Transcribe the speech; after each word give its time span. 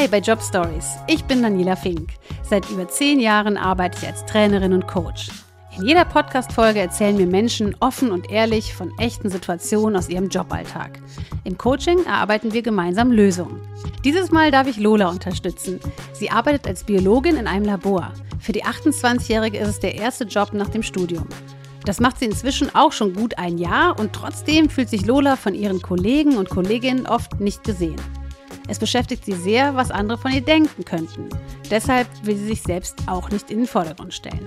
Hi 0.00 0.08
bei 0.08 0.20
Job 0.20 0.40
Stories. 0.40 0.96
Ich 1.08 1.24
bin 1.24 1.42
Daniela 1.42 1.76
Fink. 1.76 2.12
Seit 2.42 2.70
über 2.70 2.88
zehn 2.88 3.20
Jahren 3.20 3.58
arbeite 3.58 3.98
ich 4.00 4.08
als 4.08 4.24
Trainerin 4.24 4.72
und 4.72 4.86
Coach. 4.86 5.28
In 5.76 5.84
jeder 5.84 6.06
Podcast-Folge 6.06 6.80
erzählen 6.80 7.18
mir 7.18 7.26
Menschen 7.26 7.76
offen 7.80 8.10
und 8.10 8.30
ehrlich 8.30 8.72
von 8.72 8.98
echten 8.98 9.28
Situationen 9.28 9.98
aus 9.98 10.08
ihrem 10.08 10.30
Joballtag. 10.30 11.00
Im 11.44 11.58
Coaching 11.58 12.02
erarbeiten 12.06 12.54
wir 12.54 12.62
gemeinsam 12.62 13.12
Lösungen. 13.12 13.60
Dieses 14.02 14.30
Mal 14.30 14.50
darf 14.50 14.66
ich 14.68 14.78
Lola 14.78 15.10
unterstützen. 15.10 15.80
Sie 16.14 16.30
arbeitet 16.30 16.66
als 16.66 16.84
Biologin 16.84 17.36
in 17.36 17.46
einem 17.46 17.66
Labor. 17.66 18.10
Für 18.38 18.52
die 18.52 18.64
28-Jährige 18.64 19.58
ist 19.58 19.68
es 19.68 19.80
der 19.80 19.96
erste 19.96 20.24
Job 20.24 20.54
nach 20.54 20.70
dem 20.70 20.82
Studium. 20.82 21.26
Das 21.84 22.00
macht 22.00 22.20
sie 22.20 22.24
inzwischen 22.24 22.74
auch 22.74 22.92
schon 22.92 23.12
gut 23.12 23.36
ein 23.36 23.58
Jahr 23.58 24.00
und 24.00 24.14
trotzdem 24.14 24.70
fühlt 24.70 24.88
sich 24.88 25.04
Lola 25.04 25.36
von 25.36 25.54
ihren 25.54 25.82
Kollegen 25.82 26.38
und 26.38 26.48
Kolleginnen 26.48 27.06
oft 27.06 27.38
nicht 27.38 27.64
gesehen. 27.64 28.00
Es 28.70 28.78
beschäftigt 28.78 29.24
sie 29.24 29.32
sehr, 29.32 29.74
was 29.74 29.90
andere 29.90 30.16
von 30.16 30.30
ihr 30.30 30.42
denken 30.42 30.84
könnten. 30.84 31.28
Deshalb 31.72 32.06
will 32.22 32.36
sie 32.36 32.46
sich 32.46 32.62
selbst 32.62 32.96
auch 33.08 33.28
nicht 33.28 33.50
in 33.50 33.58
den 33.58 33.66
Vordergrund 33.66 34.14
stellen. 34.14 34.46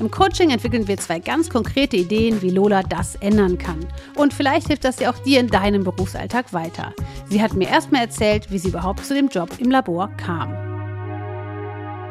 Im 0.00 0.10
Coaching 0.10 0.50
entwickeln 0.50 0.88
wir 0.88 0.96
zwei 0.96 1.20
ganz 1.20 1.48
konkrete 1.48 1.96
Ideen, 1.96 2.42
wie 2.42 2.50
Lola 2.50 2.82
das 2.82 3.14
ändern 3.16 3.58
kann. 3.58 3.86
Und 4.16 4.34
vielleicht 4.34 4.66
hilft 4.66 4.84
das 4.84 4.98
ja 4.98 5.12
auch 5.12 5.18
dir 5.20 5.38
in 5.38 5.46
deinem 5.46 5.84
Berufsalltag 5.84 6.52
weiter. 6.52 6.92
Sie 7.28 7.40
hat 7.40 7.54
mir 7.54 7.68
erstmal 7.68 8.00
erzählt, 8.00 8.50
wie 8.50 8.58
sie 8.58 8.70
überhaupt 8.70 9.06
zu 9.06 9.14
dem 9.14 9.28
Job 9.28 9.50
im 9.58 9.70
Labor 9.70 10.10
kam. 10.16 10.52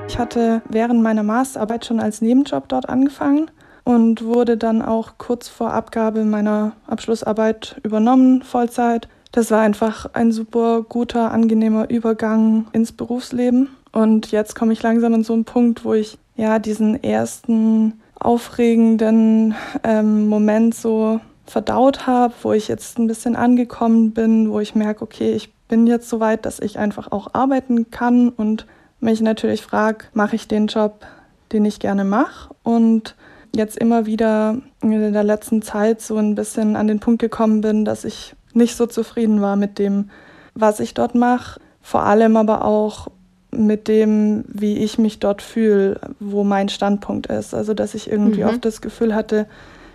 Ich 0.08 0.18
hatte 0.18 0.62
während 0.70 1.04
meiner 1.04 1.24
Masterarbeit 1.24 1.86
schon 1.86 2.00
als 2.00 2.22
Nebenjob 2.22 2.70
dort 2.70 2.88
angefangen 2.88 3.52
und 3.84 4.24
wurde 4.24 4.56
dann 4.56 4.82
auch 4.82 5.18
kurz 5.18 5.50
vor 5.50 5.74
Abgabe 5.74 6.24
meiner 6.24 6.72
Abschlussarbeit 6.88 7.82
übernommen, 7.84 8.44
Vollzeit. 8.44 9.10
Das 9.32 9.52
war 9.52 9.62
einfach 9.62 10.08
ein 10.14 10.32
super 10.32 10.82
guter, 10.82 11.32
angenehmer 11.32 11.90
Übergang 11.90 12.68
ins 12.74 12.92
Berufsleben. 12.92 13.70
Und 13.92 14.32
jetzt 14.32 14.56
komme 14.56 14.74
ich 14.74 14.82
langsam 14.82 15.14
an 15.14 15.24
so 15.24 15.34
einen 15.34 15.46
Punkt, 15.46 15.86
wo 15.86 15.94
ich 15.94 16.18
ja 16.36 16.60
diesen 16.60 17.04
ersten 17.04 18.02
aufregenden 18.16 19.56
ähm, 19.84 20.28
Moment 20.28 20.76
so 20.76 21.20
verdaut 21.46 22.06
habe, 22.06 22.34
wo 22.44 22.54
ich 22.54 22.68
jetzt 22.68 23.00
ein 23.00 23.08
bisschen 23.08 23.36
angekommen 23.36 24.12
bin, 24.12 24.52
wo 24.52 24.60
ich 24.60 24.76
merke, 24.76 25.04
okay, 25.04 25.34
ich 25.34 25.52
bin 25.68 25.88
jetzt 25.88 26.10
so 26.10 26.20
weit, 26.20 26.46
dass 26.46 26.60
ich 26.60 26.78
einfach 26.78 27.12
auch 27.12 27.34
arbeiten 27.34 27.92
kann 27.92 28.30
und 28.30 28.66
mich 29.00 29.22
natürlich 29.22 29.62
frage, 29.62 30.06
mache 30.14 30.36
ich 30.36 30.48
den 30.48 30.68
Job, 30.68 31.06
den 31.52 31.66
ich 31.66 31.80
gerne 31.80 32.04
mache 32.04 32.54
und 32.64 33.16
jetzt 33.56 33.78
immer 33.78 34.06
wieder 34.06 34.58
in 34.82 35.14
der 35.14 35.24
letzten 35.24 35.62
Zeit 35.62 36.02
so 36.02 36.18
ein 36.18 36.36
bisschen 36.36 36.76
an 36.76 36.88
den 36.88 37.00
Punkt 37.00 37.20
gekommen 37.20 37.62
bin, 37.62 37.86
dass 37.86 38.06
ich 38.06 38.36
nicht 38.54 38.76
so 38.76 38.86
zufrieden 38.86 39.42
war 39.42 39.56
mit 39.56 39.80
dem, 39.80 40.10
was 40.54 40.80
ich 40.80 40.94
dort 40.94 41.16
mache. 41.16 41.60
Vor 41.82 42.04
allem 42.04 42.38
aber 42.38 42.66
auch 42.66 43.08
mit 43.52 43.88
dem, 43.88 44.46
wie 44.48 44.78
ich 44.78 44.98
mich 44.98 45.20
dort 45.20 45.42
fühle, 45.42 46.00
wo 46.20 46.44
mein 46.44 46.70
Standpunkt 46.70 47.28
ist. 47.28 47.54
Also 47.54 47.74
dass 47.74 47.96
ich 47.96 48.12
irgendwie 48.12 48.44
mhm. 48.44 48.50
oft 48.50 48.66
das 48.66 48.82
Gefühl 48.82 49.16
hatte, 49.16 49.48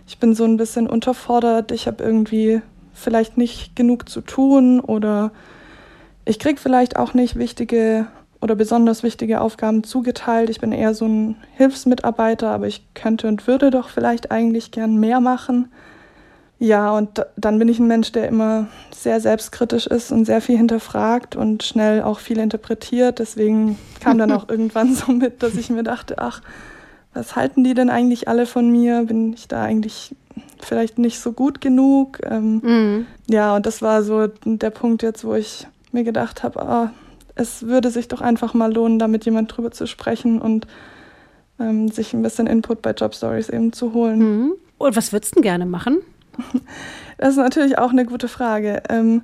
ich 0.07 0.19
bin 0.19 0.35
so 0.35 0.45
ein 0.45 0.57
bisschen 0.57 0.89
unterfordert, 0.89 1.73
ich 1.73 1.87
habe 1.87 2.03
irgendwie 2.03 2.61
vielleicht 2.93 3.39
nicht 3.39 3.75
genug 3.77 4.09
zu 4.09 4.21
tun 4.21 4.81
oder 4.81 5.33
ich 6.25 6.39
kriege 6.39 6.61
vielleicht 6.61 6.97
auch 6.97 7.15
nicht 7.15 7.37
wichtige 7.37 8.07
oder 8.41 8.55
besonders 8.55 9.03
wichtige 9.03 9.41
Aufgaben 9.41 9.85
zugeteilt. 9.85 10.51
Ich 10.51 10.61
bin 10.61 10.73
eher 10.73 10.95
so 10.95 11.07
ein 11.07 11.37
Hilfsmitarbeiter, 11.57 12.51
aber 12.51 12.67
ich 12.67 12.83
könnte 12.95 13.27
und 13.27 13.47
würde 13.47 13.71
doch 13.71 13.89
vielleicht 13.89 14.31
eigentlich 14.31 14.71
gern 14.71 14.97
mehr 14.97 15.21
machen. 15.21 15.73
Ja, 16.59 16.97
und 16.97 17.25
dann 17.37 17.59
bin 17.59 17.69
ich 17.69 17.79
ein 17.79 17.87
Mensch, 17.87 18.13
der 18.13 18.29
immer 18.29 18.69
sehr 18.95 19.21
selbstkritisch 19.21 19.87
ist 19.87 20.13
und 20.13 20.25
sehr 20.25 20.41
viel 20.41 20.57
hinterfragt 20.57 21.37
und 21.37 21.63
schnell 21.63 22.03
auch 22.03 22.21
viel 22.21 22.39
interpretiert. 22.39 23.19
Deswegen 23.19 23.79
kam 24.01 24.19
dann 24.19 24.33
auch 24.33 24.49
irgendwann 24.49 24.95
so 24.95 25.13
mit, 25.13 25.43
dass 25.43 25.57
ich 25.57 25.71
mir 25.71 25.83
dachte, 25.83 26.19
ach, 26.19 26.43
was 27.13 27.37
halten 27.37 27.65
die 27.65 27.75
denn 27.75 27.91
eigentlich 27.91 28.29
alle 28.29 28.47
von 28.47 28.71
mir? 28.71 29.05
Bin 29.05 29.33
ich 29.33 29.49
da 29.49 29.63
eigentlich 29.63 30.15
vielleicht 30.61 30.99
nicht 30.99 31.21
so 31.21 31.33
gut 31.33 31.61
genug? 31.61 32.19
Ähm, 32.25 32.61
mhm. 32.63 33.07
Ja, 33.29 33.55
und 33.57 33.67
das 33.67 33.83
war 33.83 34.03
so 34.03 34.29
der 34.45 34.71
Punkt 34.71 35.03
jetzt, 35.03 35.25
wo 35.25 35.35
ich 35.35 35.67
mir 35.93 36.05
gedacht 36.05 36.43
habe, 36.43 36.63
ah, 36.63 36.93
es 37.35 37.65
würde 37.65 37.91
sich 37.91 38.09
doch 38.09 38.21
einfach 38.21 38.55
mal 38.55 38.73
lohnen, 38.73 38.99
da 38.99 39.09
mit 39.09 39.25
jemand 39.25 39.55
drüber 39.57 39.71
zu 39.71 39.87
sprechen 39.87 40.41
und 40.41 40.67
ähm, 41.59 41.89
sich 41.89 42.15
ein 42.15 42.23
bisschen 42.23 42.47
Input 42.47 42.83
bei 42.83 42.93
Job 42.93 43.15
Stories 43.15 43.49
eben 43.49 43.73
zu 43.73 43.93
holen. 43.93 44.19
Mhm. 44.19 44.53
Und 44.79 44.97
was 44.97 45.13
würdest 45.13 45.35
du 45.35 45.41
denn 45.41 45.43
gerne 45.43 45.67
machen? 45.67 45.99
Das 47.17 47.31
ist 47.31 47.37
natürlich 47.37 47.79
auch 47.79 47.91
eine 47.91 48.07
gute 48.07 48.27
Frage. 48.27 48.83
Ähm, 48.89 49.23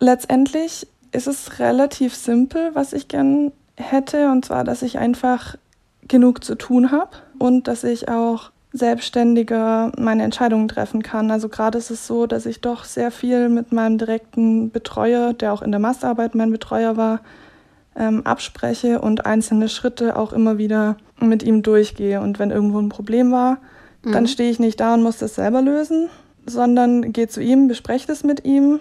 letztendlich 0.00 0.88
ist 1.12 1.28
es 1.28 1.60
relativ 1.60 2.16
simpel, 2.16 2.70
was 2.74 2.92
ich 2.92 3.06
gern 3.06 3.52
hätte, 3.76 4.30
und 4.30 4.44
zwar, 4.44 4.64
dass 4.64 4.82
ich 4.82 4.98
einfach 4.98 5.56
genug 6.08 6.42
zu 6.42 6.56
tun 6.56 6.90
habe 6.90 7.10
und 7.38 7.68
dass 7.68 7.84
ich 7.84 8.08
auch 8.08 8.50
selbstständiger 8.72 9.92
meine 9.98 10.22
Entscheidungen 10.22 10.68
treffen 10.68 11.02
kann. 11.02 11.30
Also 11.30 11.48
gerade 11.48 11.78
ist 11.78 11.90
es 11.90 12.06
so, 12.06 12.26
dass 12.26 12.46
ich 12.46 12.60
doch 12.60 12.84
sehr 12.84 13.10
viel 13.10 13.48
mit 13.48 13.70
meinem 13.72 13.98
direkten 13.98 14.70
Betreuer, 14.70 15.34
der 15.34 15.52
auch 15.52 15.62
in 15.62 15.70
der 15.70 15.80
Masterarbeit 15.80 16.34
mein 16.34 16.50
Betreuer 16.50 16.96
war, 16.96 17.20
ähm, 17.94 18.26
abspreche 18.26 19.00
und 19.00 19.26
einzelne 19.26 19.68
Schritte 19.68 20.16
auch 20.16 20.32
immer 20.32 20.56
wieder 20.56 20.96
mit 21.20 21.42
ihm 21.42 21.62
durchgehe. 21.62 22.20
Und 22.22 22.38
wenn 22.38 22.50
irgendwo 22.50 22.78
ein 22.78 22.88
Problem 22.88 23.30
war, 23.30 23.58
mhm. 24.02 24.12
dann 24.12 24.26
stehe 24.26 24.50
ich 24.50 24.58
nicht 24.58 24.80
da 24.80 24.94
und 24.94 25.02
muss 25.02 25.18
das 25.18 25.34
selber 25.34 25.60
lösen, 25.60 26.08
sondern 26.46 27.12
gehe 27.12 27.28
zu 27.28 27.40
ihm, 27.40 27.68
bespreche 27.68 28.06
das 28.06 28.24
mit 28.24 28.44
ihm 28.44 28.80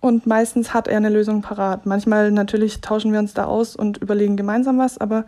und 0.00 0.26
meistens 0.26 0.72
hat 0.74 0.88
er 0.88 0.96
eine 0.96 1.08
Lösung 1.08 1.42
parat. 1.42 1.86
Manchmal 1.86 2.30
natürlich 2.30 2.80
tauschen 2.80 3.12
wir 3.12 3.18
uns 3.18 3.34
da 3.34 3.44
aus 3.44 3.76
und 3.76 3.98
überlegen 3.98 4.36
gemeinsam 4.36 4.78
was, 4.78 4.98
aber 4.98 5.24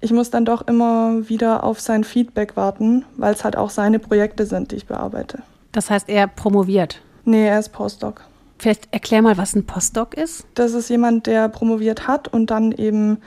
ich 0.00 0.12
muss 0.12 0.30
dann 0.30 0.44
doch 0.44 0.66
immer 0.66 1.28
wieder 1.28 1.64
auf 1.64 1.80
sein 1.80 2.04
Feedback 2.04 2.56
warten, 2.56 3.04
weil 3.16 3.34
es 3.34 3.44
halt 3.44 3.56
auch 3.56 3.70
seine 3.70 3.98
Projekte 3.98 4.46
sind, 4.46 4.70
die 4.70 4.76
ich 4.76 4.86
bearbeite. 4.86 5.42
Das 5.72 5.90
heißt, 5.90 6.08
er 6.08 6.28
promoviert? 6.28 7.02
Nee, 7.24 7.48
er 7.48 7.58
ist 7.58 7.70
Postdoc. 7.70 8.24
Vielleicht 8.58 8.92
erklär 8.92 9.22
mal, 9.22 9.36
was 9.36 9.54
ein 9.54 9.66
Postdoc 9.66 10.14
ist. 10.16 10.46
Das 10.54 10.72
ist 10.72 10.88
jemand, 10.88 11.26
der 11.26 11.48
promoviert 11.48 12.08
hat 12.08 12.28
und 12.28 12.50
dann 12.50 12.72
eben 12.72 13.18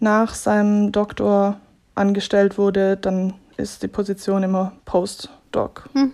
nach 0.00 0.34
seinem 0.34 0.92
Doktor 0.92 1.58
angestellt 1.94 2.56
wurde. 2.56 2.96
Dann 2.96 3.34
ist 3.56 3.82
die 3.82 3.88
Position 3.88 4.42
immer 4.42 4.72
Postdoc. 4.84 5.88
Mhm. 5.94 6.12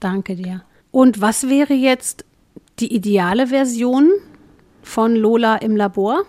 Danke 0.00 0.36
dir. 0.36 0.62
Und 0.90 1.20
was 1.20 1.48
wäre 1.48 1.74
jetzt 1.74 2.24
die 2.78 2.94
ideale 2.94 3.48
Version 3.48 4.10
von 4.82 5.14
Lola 5.14 5.56
im 5.56 5.76
Labor? 5.76 6.22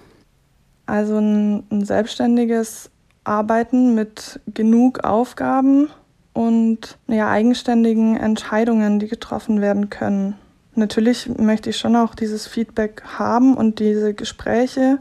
Also 0.86 1.18
ein, 1.18 1.64
ein 1.70 1.84
selbstständiges 1.84 2.90
Arbeiten 3.24 3.94
mit 3.94 4.40
genug 4.54 5.04
Aufgaben 5.04 5.90
und 6.34 6.98
ja, 7.08 7.30
eigenständigen 7.30 8.16
Entscheidungen, 8.16 9.00
die 9.00 9.08
getroffen 9.08 9.60
werden 9.60 9.90
können. 9.90 10.36
Natürlich 10.76 11.28
möchte 11.38 11.72
ich 11.72 11.78
schon 11.78 11.96
auch 11.96 12.14
dieses 12.14 12.46
Feedback 12.48 13.04
haben 13.18 13.56
und 13.56 13.80
diese 13.80 14.14
Gespräche 14.14 15.00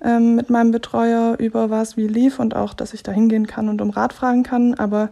ähm, 0.00 0.36
mit 0.36 0.50
meinem 0.50 0.70
Betreuer 0.70 1.36
über 1.38 1.70
was 1.70 1.96
wie 1.96 2.06
lief 2.06 2.38
und 2.38 2.54
auch, 2.54 2.74
dass 2.74 2.94
ich 2.94 3.02
da 3.02 3.12
hingehen 3.12 3.46
kann 3.46 3.68
und 3.68 3.82
um 3.82 3.90
Rat 3.90 4.12
fragen 4.12 4.44
kann, 4.44 4.74
aber 4.74 5.10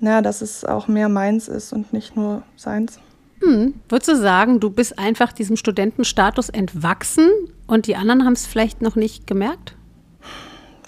naja, 0.00 0.22
dass 0.22 0.42
es 0.42 0.64
auch 0.64 0.88
mehr 0.88 1.08
meins 1.08 1.48
ist 1.48 1.72
und 1.72 1.92
nicht 1.92 2.16
nur 2.16 2.42
seins. 2.56 2.98
Hm. 3.40 3.74
Würdest 3.88 4.08
du 4.08 4.16
sagen, 4.16 4.60
du 4.60 4.70
bist 4.70 4.98
einfach 4.98 5.32
diesem 5.32 5.56
Studentenstatus 5.56 6.48
entwachsen 6.48 7.28
und 7.66 7.86
die 7.86 7.96
anderen 7.96 8.24
haben 8.24 8.34
es 8.34 8.46
vielleicht 8.46 8.82
noch 8.82 8.96
nicht 8.96 9.26
gemerkt? 9.26 9.74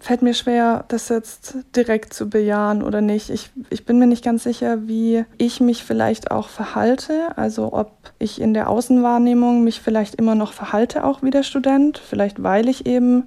fällt 0.06 0.22
mir 0.22 0.34
schwer, 0.34 0.84
das 0.87 1.09
jetzt 1.09 1.56
direkt 1.75 2.15
zu 2.15 2.31
bejahen 2.31 2.83
oder 2.83 3.00
nicht. 3.00 3.28
Ich, 3.28 3.50
ich 3.71 3.84
bin 3.84 3.99
mir 3.99 4.06
nicht 4.06 4.25
ganz 4.25 4.44
sicher, 4.44 4.87
wie 4.87 5.25
ich 5.37 5.61
mich 5.61 5.83
vielleicht 5.83 6.31
auch 6.31 6.49
verhalte. 6.49 7.37
Also 7.37 7.73
ob 7.73 7.91
ich 8.20 8.41
in 8.41 8.55
der 8.55 8.70
Außenwahrnehmung 8.70 9.64
mich 9.64 9.81
vielleicht 9.81 10.14
immer 10.14 10.37
noch 10.37 10.52
verhalte, 10.52 11.02
auch 11.02 11.25
wie 11.25 11.31
der 11.31 11.43
Student. 11.43 11.99
Vielleicht 11.99 12.41
weil 12.41 12.69
ich 12.69 12.87
eben 12.87 13.25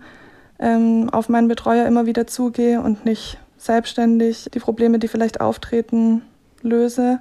ähm, 0.57 1.09
auf 1.11 1.27
meinen 1.27 1.49
Betreuer 1.49 1.85
immer 1.85 2.05
wieder 2.05 2.27
zugehe 2.27 2.81
und 2.81 3.03
nicht 3.03 3.37
selbstständig 3.59 4.49
die 4.53 4.59
Probleme, 4.59 4.99
die 4.99 5.07
vielleicht 5.07 5.41
auftreten, 5.41 6.23
löse. 6.61 7.19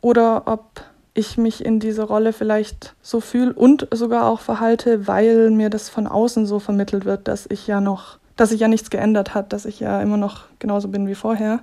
Oder 0.00 0.42
ob 0.46 0.82
ich 1.14 1.38
mich 1.38 1.64
in 1.64 1.80
diese 1.80 2.02
Rolle 2.02 2.32
vielleicht 2.34 2.94
so 3.00 3.20
fühle 3.20 3.54
und 3.54 3.88
sogar 3.90 4.26
auch 4.26 4.40
verhalte, 4.40 5.06
weil 5.06 5.50
mir 5.50 5.70
das 5.70 5.88
von 5.88 6.06
außen 6.06 6.46
so 6.46 6.58
vermittelt 6.58 7.06
wird, 7.06 7.26
dass 7.26 7.46
ich 7.48 7.66
ja 7.66 7.80
noch 7.80 8.18
dass 8.36 8.50
sich 8.50 8.60
ja 8.60 8.68
nichts 8.68 8.90
geändert 8.90 9.34
hat, 9.34 9.52
dass 9.52 9.64
ich 9.64 9.80
ja 9.80 10.00
immer 10.00 10.18
noch 10.18 10.44
genauso 10.58 10.88
bin 10.88 11.08
wie 11.08 11.14
vorher. 11.14 11.60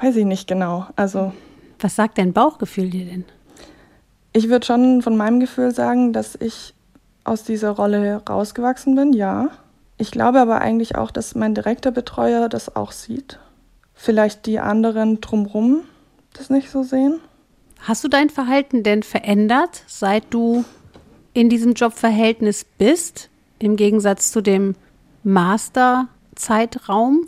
Weiß 0.00 0.16
ich 0.16 0.24
nicht 0.24 0.46
genau. 0.46 0.86
Also. 0.96 1.32
Was 1.80 1.96
sagt 1.96 2.18
dein 2.18 2.32
Bauchgefühl 2.32 2.90
dir 2.90 3.06
denn? 3.06 3.24
Ich 4.32 4.48
würde 4.48 4.66
schon 4.66 5.02
von 5.02 5.16
meinem 5.16 5.40
Gefühl 5.40 5.72
sagen, 5.72 6.12
dass 6.12 6.34
ich 6.34 6.74
aus 7.24 7.44
dieser 7.44 7.70
Rolle 7.70 8.22
rausgewachsen 8.28 8.94
bin, 8.94 9.12
ja. 9.12 9.48
Ich 9.96 10.10
glaube 10.10 10.40
aber 10.40 10.60
eigentlich 10.60 10.96
auch, 10.96 11.10
dass 11.10 11.34
mein 11.34 11.54
direkter 11.54 11.90
Betreuer 11.90 12.48
das 12.48 12.74
auch 12.74 12.92
sieht. 12.92 13.38
Vielleicht 13.94 14.46
die 14.46 14.58
anderen 14.58 15.20
drumrum 15.20 15.82
das 16.32 16.50
nicht 16.50 16.70
so 16.70 16.82
sehen. 16.82 17.20
Hast 17.78 18.02
du 18.02 18.08
dein 18.08 18.28
Verhalten 18.28 18.82
denn 18.82 19.02
verändert, 19.02 19.84
seit 19.86 20.24
du 20.30 20.64
in 21.32 21.48
diesem 21.48 21.74
Jobverhältnis 21.74 22.64
bist? 22.64 23.30
im 23.58 23.76
Gegensatz 23.76 24.32
zu 24.32 24.40
dem 24.40 24.74
Master-Zeitraum? 25.22 27.26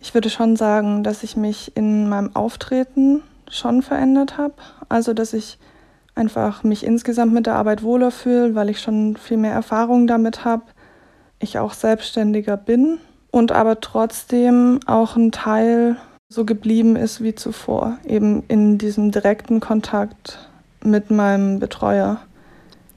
Ich 0.00 0.14
würde 0.14 0.30
schon 0.30 0.56
sagen, 0.56 1.04
dass 1.04 1.22
ich 1.22 1.36
mich 1.36 1.76
in 1.76 2.08
meinem 2.08 2.34
Auftreten 2.34 3.22
schon 3.50 3.82
verändert 3.82 4.38
habe. 4.38 4.54
Also, 4.88 5.12
dass 5.12 5.32
ich 5.32 5.58
einfach 6.14 6.62
mich 6.62 6.84
insgesamt 6.84 7.32
mit 7.32 7.46
der 7.46 7.54
Arbeit 7.54 7.82
wohler 7.82 8.10
fühle, 8.10 8.54
weil 8.54 8.70
ich 8.70 8.80
schon 8.80 9.16
viel 9.16 9.36
mehr 9.36 9.52
Erfahrung 9.52 10.06
damit 10.06 10.44
habe. 10.44 10.64
Ich 11.42 11.58
auch 11.58 11.74
selbstständiger 11.74 12.56
bin 12.56 12.98
und 13.30 13.52
aber 13.52 13.80
trotzdem 13.80 14.80
auch 14.86 15.16
ein 15.16 15.32
Teil 15.32 15.96
so 16.28 16.44
geblieben 16.44 16.96
ist 16.96 17.22
wie 17.22 17.34
zuvor, 17.34 17.98
eben 18.06 18.44
in 18.48 18.78
diesem 18.78 19.10
direkten 19.10 19.60
Kontakt 19.60 20.48
mit 20.82 21.10
meinem 21.10 21.58
Betreuer, 21.58 22.20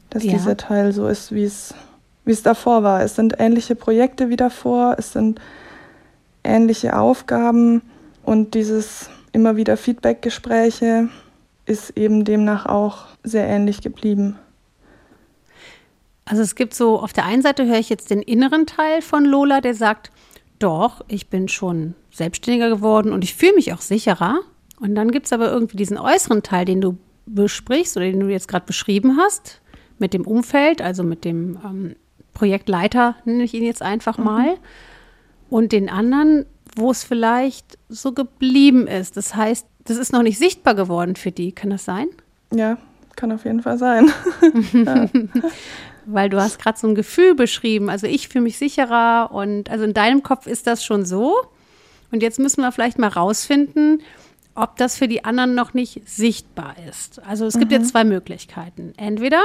dass 0.09 0.23
ja. 0.23 0.31
dieser 0.31 0.55
Teil 0.55 0.93
so 0.93 1.07
ist, 1.07 1.33
wie 1.33 1.43
es 1.43 1.73
wie 2.23 2.31
es 2.31 2.43
davor 2.43 2.83
war. 2.83 3.01
Es 3.01 3.15
sind 3.15 3.35
ähnliche 3.39 3.75
Projekte 3.75 4.29
wie 4.29 4.35
davor, 4.35 4.95
es 4.97 5.13
sind 5.13 5.39
ähnliche 6.43 6.97
Aufgaben 6.97 7.81
und 8.23 8.53
dieses 8.53 9.09
immer 9.31 9.55
wieder 9.55 9.77
Feedbackgespräche 9.77 11.09
ist 11.65 11.91
eben 11.97 12.25
demnach 12.25 12.65
auch 12.65 13.05
sehr 13.23 13.47
ähnlich 13.47 13.81
geblieben. 13.81 14.37
Also 16.25 16.41
es 16.41 16.55
gibt 16.55 16.73
so, 16.73 16.99
auf 16.99 17.13
der 17.13 17.25
einen 17.25 17.43
Seite 17.43 17.65
höre 17.65 17.77
ich 17.77 17.89
jetzt 17.89 18.09
den 18.09 18.21
inneren 18.21 18.65
Teil 18.65 19.01
von 19.01 19.25
Lola, 19.25 19.61
der 19.61 19.75
sagt, 19.75 20.11
doch, 20.57 21.05
ich 21.07 21.29
bin 21.29 21.47
schon 21.47 21.93
selbstständiger 22.11 22.69
geworden 22.69 23.13
und 23.13 23.23
ich 23.23 23.35
fühle 23.35 23.53
mich 23.53 23.73
auch 23.73 23.81
sicherer. 23.81 24.39
Und 24.79 24.95
dann 24.95 25.11
gibt 25.11 25.27
es 25.27 25.33
aber 25.33 25.51
irgendwie 25.51 25.77
diesen 25.77 25.97
äußeren 25.97 26.41
Teil, 26.41 26.65
den 26.65 26.81
du 26.81 26.97
besprichst 27.27 27.95
oder 27.95 28.07
den 28.07 28.19
du 28.19 28.27
jetzt 28.27 28.47
gerade 28.47 28.65
beschrieben 28.65 29.17
hast, 29.17 29.61
mit 29.99 30.13
dem 30.13 30.25
Umfeld, 30.25 30.81
also 30.81 31.03
mit 31.03 31.25
dem 31.25 31.59
ähm, 31.63 31.95
Projektleiter, 32.33 33.15
nenne 33.25 33.43
ich 33.43 33.53
ihn 33.53 33.63
jetzt 33.63 33.81
einfach 33.81 34.17
mhm. 34.17 34.23
mal, 34.23 34.57
und 35.49 35.71
den 35.71 35.89
anderen, 35.89 36.45
wo 36.75 36.89
es 36.91 37.03
vielleicht 37.03 37.77
so 37.87 38.11
geblieben 38.11 38.87
ist. 38.87 39.15
Das 39.15 39.35
heißt, 39.35 39.67
das 39.85 39.97
ist 39.97 40.11
noch 40.11 40.23
nicht 40.23 40.39
sichtbar 40.39 40.73
geworden 40.73 41.15
für 41.15 41.31
die. 41.31 41.51
Kann 41.51 41.69
das 41.69 41.85
sein? 41.85 42.07
Ja, 42.53 42.77
kann 43.15 43.31
auf 43.31 43.45
jeden 43.45 43.61
Fall 43.61 43.77
sein. 43.77 44.11
Weil 46.05 46.29
du 46.29 46.39
hast 46.39 46.59
gerade 46.59 46.77
so 46.77 46.87
ein 46.87 46.95
Gefühl 46.95 47.35
beschrieben. 47.35 47.89
Also 47.89 48.07
ich 48.07 48.27
fühle 48.27 48.43
mich 48.43 48.57
sicherer 48.57 49.29
und 49.31 49.69
also 49.69 49.83
in 49.83 49.93
deinem 49.93 50.23
Kopf 50.23 50.47
ist 50.47 50.67
das 50.67 50.83
schon 50.83 51.05
so. 51.05 51.35
Und 52.11 52.21
jetzt 52.21 52.39
müssen 52.39 52.61
wir 52.61 52.71
vielleicht 52.71 52.99
mal 52.99 53.09
rausfinden, 53.09 54.01
ob 54.53 54.77
das 54.77 54.97
für 54.97 55.07
die 55.07 55.25
anderen 55.25 55.55
noch 55.55 55.73
nicht 55.73 56.01
sichtbar 56.07 56.75
ist. 56.89 57.21
Also 57.25 57.45
es 57.45 57.57
gibt 57.57 57.71
mhm. 57.71 57.79
jetzt 57.79 57.89
zwei 57.89 58.03
Möglichkeiten. 58.03 58.93
Entweder 58.97 59.41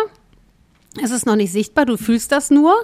es 1.03 1.11
ist 1.11 1.27
noch 1.27 1.37
nicht 1.37 1.53
sichtbar, 1.53 1.87
du 1.87 1.97
fühlst 1.97 2.33
das 2.33 2.51
nur 2.51 2.75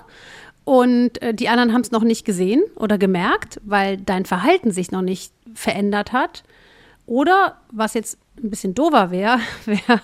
und 0.64 1.22
äh, 1.22 1.32
die 1.32 1.48
anderen 1.48 1.72
haben 1.72 1.82
es 1.82 1.92
noch 1.92 2.02
nicht 2.02 2.24
gesehen 2.24 2.62
oder 2.74 2.98
gemerkt, 2.98 3.60
weil 3.64 3.96
dein 3.96 4.24
Verhalten 4.24 4.72
sich 4.72 4.90
noch 4.90 5.02
nicht 5.02 5.32
verändert 5.54 6.12
hat. 6.12 6.42
Oder 7.06 7.58
was 7.70 7.94
jetzt 7.94 8.18
ein 8.42 8.50
bisschen 8.50 8.74
dover 8.74 9.12
wäre, 9.12 9.38
wäre, 9.64 10.00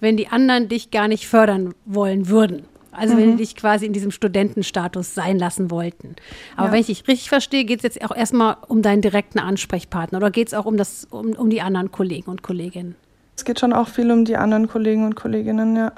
wenn 0.00 0.18
die 0.18 0.28
anderen 0.28 0.68
dich 0.68 0.90
gar 0.90 1.08
nicht 1.08 1.26
fördern 1.26 1.74
wollen 1.86 2.28
würden. 2.28 2.66
Also 2.92 3.14
mhm. 3.14 3.18
wenn 3.18 3.30
die 3.32 3.36
dich 3.38 3.56
quasi 3.56 3.86
in 3.86 3.92
diesem 3.92 4.10
Studentenstatus 4.10 5.14
sein 5.14 5.38
lassen 5.38 5.70
wollten. 5.70 6.14
Aber 6.56 6.68
ja. 6.68 6.72
wenn 6.72 6.80
ich 6.80 6.86
dich 6.86 7.08
richtig 7.08 7.28
verstehe, 7.28 7.64
geht 7.64 7.78
es 7.78 7.82
jetzt 7.82 8.04
auch 8.04 8.14
erstmal 8.14 8.56
um 8.68 8.82
deinen 8.82 9.02
direkten 9.02 9.38
Ansprechpartner 9.38 10.18
oder 10.18 10.30
geht 10.30 10.48
es 10.48 10.54
auch 10.54 10.66
um, 10.66 10.76
das, 10.76 11.06
um, 11.10 11.32
um 11.32 11.50
die 11.50 11.62
anderen 11.62 11.90
Kollegen 11.90 12.30
und 12.30 12.42
Kolleginnen? 12.42 12.94
Es 13.34 13.44
geht 13.44 13.58
schon 13.58 13.72
auch 13.72 13.88
viel 13.88 14.10
um 14.10 14.24
die 14.24 14.36
anderen 14.36 14.68
Kollegen 14.68 15.04
und 15.04 15.16
Kolleginnen, 15.16 15.74
ja. 15.74 15.92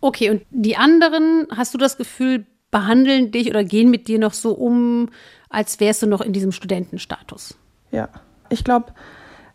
Okay, 0.00 0.30
und 0.30 0.42
die 0.50 0.76
anderen, 0.76 1.46
hast 1.54 1.72
du 1.74 1.78
das 1.78 1.96
Gefühl, 1.96 2.46
behandeln 2.70 3.30
dich 3.30 3.48
oder 3.50 3.64
gehen 3.64 3.90
mit 3.90 4.08
dir 4.08 4.18
noch 4.18 4.32
so 4.32 4.52
um, 4.52 5.10
als 5.48 5.78
wärst 5.80 6.02
du 6.02 6.06
noch 6.06 6.20
in 6.20 6.32
diesem 6.32 6.52
Studentenstatus? 6.52 7.56
Ja, 7.92 8.08
ich 8.48 8.64
glaube, 8.64 8.92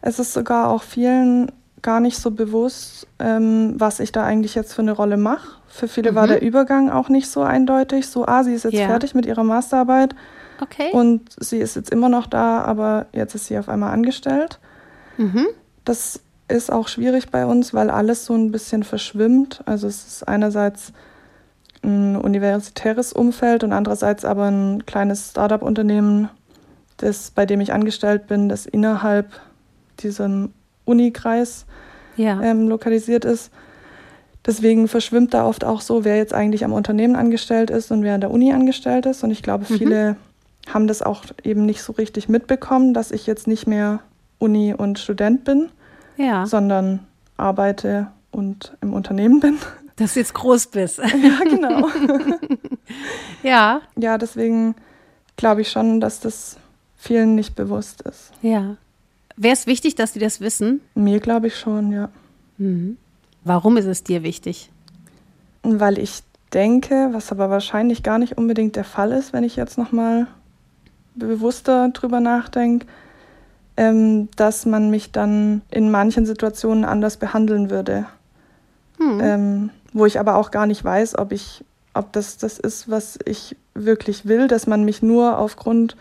es 0.01 0.19
ist 0.19 0.33
sogar 0.33 0.69
auch 0.69 0.83
vielen 0.83 1.51
gar 1.85 1.99
nicht 1.99 2.17
so 2.17 2.31
bewusst, 2.31 3.07
ähm, 3.19 3.75
was 3.77 3.99
ich 3.99 4.11
da 4.11 4.23
eigentlich 4.25 4.55
jetzt 4.55 4.73
für 4.73 4.81
eine 4.81 4.91
Rolle 4.91 5.17
mache. 5.17 5.59
Für 5.67 5.87
viele 5.87 6.11
mhm. 6.11 6.15
war 6.15 6.27
der 6.27 6.41
Übergang 6.41 6.89
auch 6.89 7.09
nicht 7.09 7.29
so 7.29 7.43
eindeutig. 7.43 8.07
So, 8.07 8.25
ah, 8.25 8.43
sie 8.43 8.53
ist 8.53 8.63
jetzt 8.63 8.73
ja. 8.73 8.87
fertig 8.87 9.13
mit 9.13 9.27
ihrer 9.27 9.43
Masterarbeit. 9.43 10.15
Okay. 10.59 10.89
Und 10.91 11.29
sie 11.39 11.59
ist 11.59 11.75
jetzt 11.75 11.91
immer 11.91 12.09
noch 12.09 12.25
da, 12.25 12.61
aber 12.63 13.05
jetzt 13.13 13.35
ist 13.35 13.45
sie 13.45 13.57
auf 13.59 13.69
einmal 13.69 13.93
angestellt. 13.93 14.59
Mhm. 15.17 15.45
Das 15.83 16.21
ist 16.47 16.71
auch 16.71 16.87
schwierig 16.87 17.29
bei 17.29 17.45
uns, 17.45 17.71
weil 17.71 17.91
alles 17.91 18.25
so 18.25 18.33
ein 18.33 18.51
bisschen 18.51 18.81
verschwimmt. 18.81 19.61
Also 19.67 19.87
es 19.87 20.07
ist 20.07 20.27
einerseits 20.27 20.91
ein 21.83 22.15
universitäres 22.15 23.13
Umfeld 23.13 23.63
und 23.63 23.73
andererseits 23.73 24.25
aber 24.25 24.49
ein 24.49 24.87
kleines 24.87 25.29
Startup-Unternehmen, 25.29 26.29
das, 26.97 27.29
bei 27.29 27.45
dem 27.45 27.61
ich 27.61 27.73
angestellt 27.73 28.25
bin, 28.25 28.49
das 28.49 28.65
innerhalb 28.65 29.39
diesem 29.99 30.51
Unikreis 30.85 31.65
ja. 32.15 32.41
ähm, 32.41 32.67
lokalisiert 32.67 33.25
ist. 33.25 33.51
Deswegen 34.45 34.87
verschwimmt 34.87 35.33
da 35.33 35.47
oft 35.47 35.63
auch 35.63 35.81
so, 35.81 36.05
wer 36.05 36.17
jetzt 36.17 36.33
eigentlich 36.33 36.63
am 36.63 36.73
Unternehmen 36.73 37.15
angestellt 37.15 37.71
ist 37.71 37.91
und 37.91 38.03
wer 38.03 38.13
an 38.13 38.21
der 38.21 38.31
Uni 38.31 38.53
angestellt 38.53 39.05
ist. 39.07 39.23
Und 39.23 39.31
ich 39.31 39.41
glaube, 39.41 39.65
mhm. 39.67 39.77
viele 39.77 40.11
mhm. 40.11 40.73
haben 40.73 40.87
das 40.87 41.01
auch 41.01 41.23
eben 41.43 41.65
nicht 41.65 41.81
so 41.81 41.93
richtig 41.93 42.29
mitbekommen, 42.29 42.93
dass 42.93 43.11
ich 43.11 43.25
jetzt 43.25 43.47
nicht 43.47 43.65
mehr 43.65 44.01
Uni 44.37 44.73
und 44.73 44.99
Student 44.99 45.43
bin, 45.45 45.69
ja. 46.17 46.45
sondern 46.45 46.99
arbeite 47.37 48.07
und 48.31 48.77
im 48.81 48.93
Unternehmen 48.93 49.39
bin. 49.39 49.57
Dass 49.97 50.13
du 50.13 50.19
jetzt 50.19 50.33
groß 50.33 50.67
bist. 50.67 50.99
Ja, 51.23 51.39
genau. 51.49 51.87
ja. 53.43 53.81
Ja, 53.95 54.17
deswegen 54.17 54.75
glaube 55.37 55.61
ich 55.61 55.71
schon, 55.71 56.01
dass 56.01 56.19
das 56.19 56.57
vielen 56.97 57.35
nicht 57.35 57.55
bewusst 57.55 58.01
ist. 58.01 58.31
Ja. 58.41 58.75
Wäre 59.37 59.53
es 59.53 59.67
wichtig, 59.67 59.95
dass 59.95 60.13
die 60.13 60.19
das 60.19 60.41
wissen? 60.41 60.81
Mir 60.93 61.19
glaube 61.19 61.47
ich 61.47 61.57
schon, 61.57 61.91
ja. 61.91 62.09
Mhm. 62.57 62.97
Warum 63.43 63.77
ist 63.77 63.85
es 63.85 64.03
dir 64.03 64.23
wichtig? 64.23 64.71
Weil 65.63 65.97
ich 65.99 66.23
denke, 66.53 67.09
was 67.11 67.31
aber 67.31 67.49
wahrscheinlich 67.49 68.01
gar 68.01 68.17
nicht 68.17 68.37
unbedingt 68.37 68.75
der 68.75 68.83
Fall 68.83 69.11
ist, 69.11 69.33
wenn 69.33 69.43
ich 69.43 69.55
jetzt 69.55 69.77
nochmal 69.77 70.27
bewusster 71.15 71.89
drüber 71.89 72.19
nachdenke, 72.19 72.85
ähm, 73.77 74.29
dass 74.35 74.65
man 74.65 74.89
mich 74.89 75.11
dann 75.11 75.61
in 75.69 75.91
manchen 75.91 76.25
Situationen 76.25 76.85
anders 76.85 77.17
behandeln 77.17 77.69
würde. 77.69 78.05
Hm. 78.97 79.19
Ähm, 79.21 79.69
wo 79.91 80.05
ich 80.05 80.19
aber 80.19 80.35
auch 80.35 80.51
gar 80.51 80.65
nicht 80.65 80.83
weiß, 80.83 81.17
ob 81.17 81.31
ich, 81.31 81.63
ob 81.93 82.13
das 82.13 82.37
das 82.37 82.59
ist, 82.59 82.89
was 82.89 83.19
ich 83.25 83.55
wirklich 83.73 84.25
will, 84.25 84.47
dass 84.47 84.67
man 84.67 84.85
mich 84.85 85.01
nur 85.01 85.37
aufgrund 85.37 85.97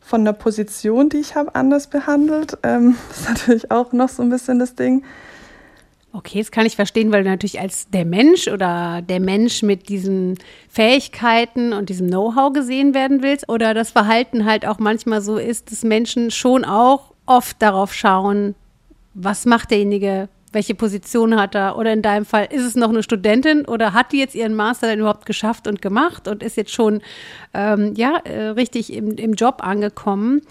von 0.00 0.24
der 0.24 0.32
Position, 0.32 1.08
die 1.08 1.18
ich 1.18 1.34
habe, 1.34 1.54
anders 1.54 1.88
behandelt. 1.88 2.58
Ähm, 2.62 2.96
das 3.08 3.20
ist 3.20 3.28
natürlich 3.28 3.70
auch 3.70 3.92
noch 3.92 4.08
so 4.08 4.22
ein 4.22 4.30
bisschen 4.30 4.58
das 4.58 4.74
Ding. 4.74 5.04
Okay, 6.12 6.40
das 6.40 6.50
kann 6.50 6.66
ich 6.66 6.74
verstehen, 6.74 7.12
weil 7.12 7.22
du 7.22 7.30
natürlich 7.30 7.60
als 7.60 7.88
der 7.88 8.04
Mensch 8.04 8.48
oder 8.48 9.00
der 9.00 9.20
Mensch 9.20 9.62
mit 9.62 9.88
diesen 9.88 10.38
Fähigkeiten 10.68 11.72
und 11.72 11.88
diesem 11.88 12.08
Know-how 12.08 12.52
gesehen 12.52 12.94
werden 12.94 13.22
willst 13.22 13.48
oder 13.48 13.74
das 13.74 13.92
Verhalten 13.92 14.44
halt 14.44 14.66
auch 14.66 14.80
manchmal 14.80 15.20
so 15.20 15.36
ist, 15.36 15.70
dass 15.70 15.84
Menschen 15.84 16.32
schon 16.32 16.64
auch 16.64 17.12
oft 17.26 17.62
darauf 17.62 17.94
schauen, 17.94 18.56
was 19.14 19.46
macht 19.46 19.70
derjenige, 19.70 20.28
welche 20.52 20.74
Position 20.74 21.38
hat 21.38 21.54
er 21.54 21.76
oder 21.78 21.92
in 21.92 22.02
deinem 22.02 22.24
Fall 22.24 22.48
ist 22.50 22.64
es 22.64 22.74
noch 22.74 22.88
eine 22.88 23.02
Studentin 23.02 23.64
oder 23.66 23.92
hat 23.92 24.12
die 24.12 24.18
jetzt 24.18 24.34
ihren 24.34 24.54
Master 24.54 24.88
denn 24.88 25.00
überhaupt 25.00 25.26
geschafft 25.26 25.68
und 25.68 25.80
gemacht 25.80 26.26
und 26.26 26.42
ist 26.42 26.56
jetzt 26.56 26.72
schon 26.72 27.00
ähm, 27.54 27.94
ja 27.96 28.16
äh, 28.24 28.48
richtig 28.48 28.92
im, 28.92 29.12
im 29.12 29.34
Job 29.34 29.64
angekommen. 29.64 30.42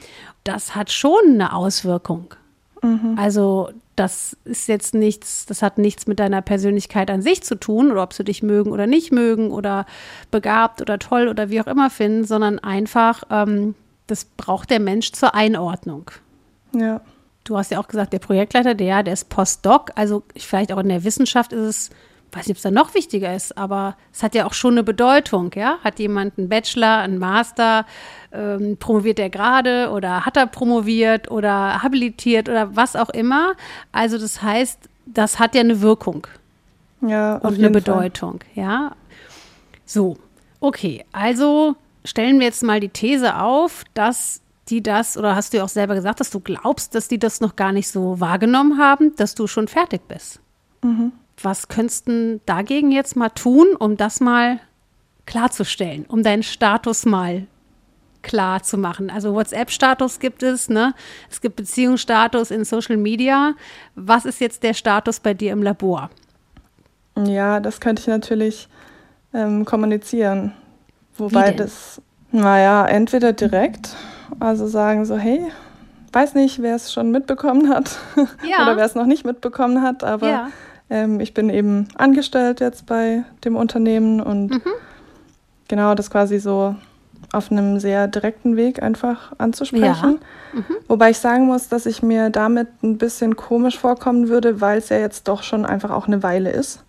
Das 0.44 0.76
hat 0.76 0.92
schon 0.92 1.20
eine 1.26 1.54
Auswirkung. 1.54 2.34
Mhm. 2.82 3.16
Also 3.18 3.70
das 3.96 4.38
ist 4.46 4.70
jetzt 4.70 4.94
nichts, 4.94 5.46
das 5.46 5.62
hat 5.62 5.78
nichts 5.78 6.08
mit 6.08 6.20
deiner 6.20 6.42
Persönlichkeit 6.42 7.12
an 7.12 7.22
sich 7.22 7.44
zu 7.44 7.56
tun 7.56 7.92
oder 7.92 8.04
ob 8.04 8.14
sie 8.14 8.24
dich 8.24 8.42
mögen 8.42 8.72
oder 8.72 8.88
nicht 8.88 9.12
mögen 9.12 9.52
oder 9.52 9.86
begabt 10.32 10.82
oder 10.82 10.98
toll 11.00 11.28
oder 11.28 11.50
wie 11.50 11.60
auch 11.60 11.68
immer 11.68 11.90
finden, 11.90 12.24
sondern 12.24 12.60
einfach, 12.60 13.24
ähm, 13.30 13.76
das 14.08 14.24
braucht 14.24 14.70
der 14.70 14.80
Mensch 14.80 15.12
zur 15.12 15.36
Einordnung. 15.36 16.12
Ja. 16.74 17.02
Du 17.50 17.58
hast 17.58 17.72
ja 17.72 17.80
auch 17.80 17.88
gesagt, 17.88 18.14
der 18.14 18.20
Projektleiter, 18.20 18.76
der, 18.76 19.02
der 19.02 19.14
ist 19.14 19.28
Postdoc, 19.30 19.90
also 19.96 20.22
vielleicht 20.38 20.72
auch 20.72 20.78
in 20.78 20.88
der 20.88 21.04
Wissenschaft 21.04 21.52
ist 21.52 21.62
es, 21.62 21.90
weiß 22.32 22.46
nicht, 22.46 22.52
ob 22.52 22.58
es 22.58 22.62
da 22.62 22.70
noch 22.70 22.94
wichtiger 22.94 23.36
ist, 23.36 23.58
aber 23.58 23.98
es 24.14 24.22
hat 24.22 24.36
ja 24.36 24.46
auch 24.46 24.54
schon 24.54 24.76
eine 24.76 24.84
Bedeutung, 24.84 25.50
ja? 25.56 25.80
Hat 25.84 25.98
jemand 25.98 26.38
einen 26.38 26.48
Bachelor, 26.48 27.00
einen 27.00 27.18
Master, 27.18 27.88
ähm, 28.32 28.78
promoviert 28.80 29.18
er 29.18 29.32
gerade 29.32 29.90
oder 29.90 30.28
hat 30.28 30.38
er 30.38 30.46
promoviert 30.46 31.32
oder 31.32 31.82
habilitiert 31.82 32.50
oder 32.50 32.76
was 32.76 32.96
auch 32.96 33.10
immer. 33.10 33.54
Also 33.92 34.20
das 34.20 34.44
heißt, 34.44 34.88
das 35.08 35.40
hat 35.40 35.56
ja 35.56 35.62
eine 35.62 35.82
Wirkung. 35.82 36.28
Ja, 37.02 37.38
und 37.38 37.58
eine 37.58 37.72
Bedeutung, 37.72 38.42
Fall. 38.54 38.64
ja. 38.64 38.92
So, 39.88 40.18
okay, 40.60 41.04
also 41.14 41.76
stellen 42.06 42.38
wir 42.38 42.46
jetzt 42.46 42.62
mal 42.62 42.80
die 42.80 42.90
These 42.90 43.42
auf, 43.42 43.86
dass 43.96 44.42
die 44.70 44.82
das, 44.82 45.18
oder 45.18 45.36
hast 45.36 45.54
du 45.54 45.58
ja 45.58 45.64
auch 45.64 45.70
selber 45.70 45.96
gesagt, 45.96 46.20
dass 46.20 46.30
du 46.30 46.40
glaubst, 46.40 46.96
dass 46.96 47.08
die 47.08 47.20
das 47.20 47.42
noch 47.42 47.56
gar 47.56 47.72
nicht 47.72 47.90
so 47.90 48.20
wahrgenommen 48.20 48.78
haben, 48.78 49.16
dass 49.16 49.36
du 49.36 49.48
schon 49.48 49.68
fertig 49.68 50.02
bist. 50.08 50.40
Mhm. 50.84 51.12
Was 51.42 51.68
könntest 51.68 52.08
du 52.08 52.40
dagegen 52.46 52.92
jetzt 52.92 53.16
mal 53.16 53.30
tun, 53.30 53.68
um 53.78 53.98
das 53.98 54.20
mal 54.20 54.60
klarzustellen, 55.26 56.06
um 56.08 56.24
deinen 56.24 56.44
Status 56.44 57.06
mal 57.06 57.48
klar 58.22 58.64
zu 58.64 58.78
machen. 58.78 59.10
Also 59.10 59.34
WhatsApp-Status 59.34 60.20
gibt 60.20 60.44
es, 60.44 60.70
ne? 60.70 60.94
Es 61.30 61.40
gibt 61.42 61.56
Beziehungsstatus 61.56 62.52
in 62.52 62.66
Social 62.66 62.98
Media. 62.98 63.54
Was 63.96 64.26
ist 64.26 64.42
jetzt 64.42 64.64
der 64.64 64.74
Status 64.74 65.20
bei 65.20 65.34
dir 65.34 65.54
im 65.54 65.64
Labor? 65.64 66.10
Ja, 67.18 67.60
das 67.60 67.80
könnte 67.80 68.02
ich 68.02 68.08
natürlich 68.08 68.68
ähm, 69.34 69.66
kommunizieren. 69.66 70.54
Wobei 71.18 71.52
das, 71.52 72.02
naja, 72.32 72.86
entweder 72.86 73.34
direkt, 73.34 73.96
also 74.40 74.68
sagen 74.68 75.06
so, 75.06 75.18
hey, 75.18 75.52
weiß 76.12 76.36
nicht, 76.36 76.62
wer 76.62 76.76
es 76.76 76.92
schon 76.92 77.12
mitbekommen 77.12 77.70
hat 77.70 77.98
ja. 78.48 78.64
oder 78.64 78.78
wer 78.78 78.86
es 78.86 78.96
noch 78.96 79.06
nicht 79.06 79.26
mitbekommen 79.26 79.82
hat, 79.82 80.04
aber 80.04 80.30
ja. 80.30 80.48
ähm, 80.90 81.20
ich 81.20 81.34
bin 81.34 81.50
eben 81.50 81.88
angestellt 81.96 82.60
jetzt 82.60 82.86
bei 82.86 83.24
dem 83.44 83.56
Unternehmen 83.56 84.22
und 84.22 84.52
mhm. 84.52 84.72
genau 85.68 85.96
das 85.96 86.10
quasi 86.10 86.40
so 86.40 86.76
auf 87.32 87.52
einem 87.52 87.80
sehr 87.80 88.08
direkten 88.08 88.56
Weg 88.56 88.82
einfach 88.82 89.34
anzusprechen. 89.38 90.20
Ja. 90.54 90.60
Mhm. 90.60 90.76
Wobei 90.88 91.12
ich 91.12 91.20
sagen 91.20 91.46
muss, 91.46 91.70
dass 91.70 91.86
ich 91.86 92.02
mir 92.02 92.30
damit 92.30 92.68
ein 92.82 92.98
bisschen 92.98 93.36
komisch 93.36 93.78
vorkommen 93.78 94.30
würde, 94.30 94.62
weil 94.62 94.80
es 94.80 94.90
ja 94.90 94.98
jetzt 94.98 95.28
doch 95.28 95.44
schon 95.44 95.66
einfach 95.66 95.92
auch 95.92 96.08
eine 96.08 96.24
Weile 96.24 96.50
ist, 96.50 96.84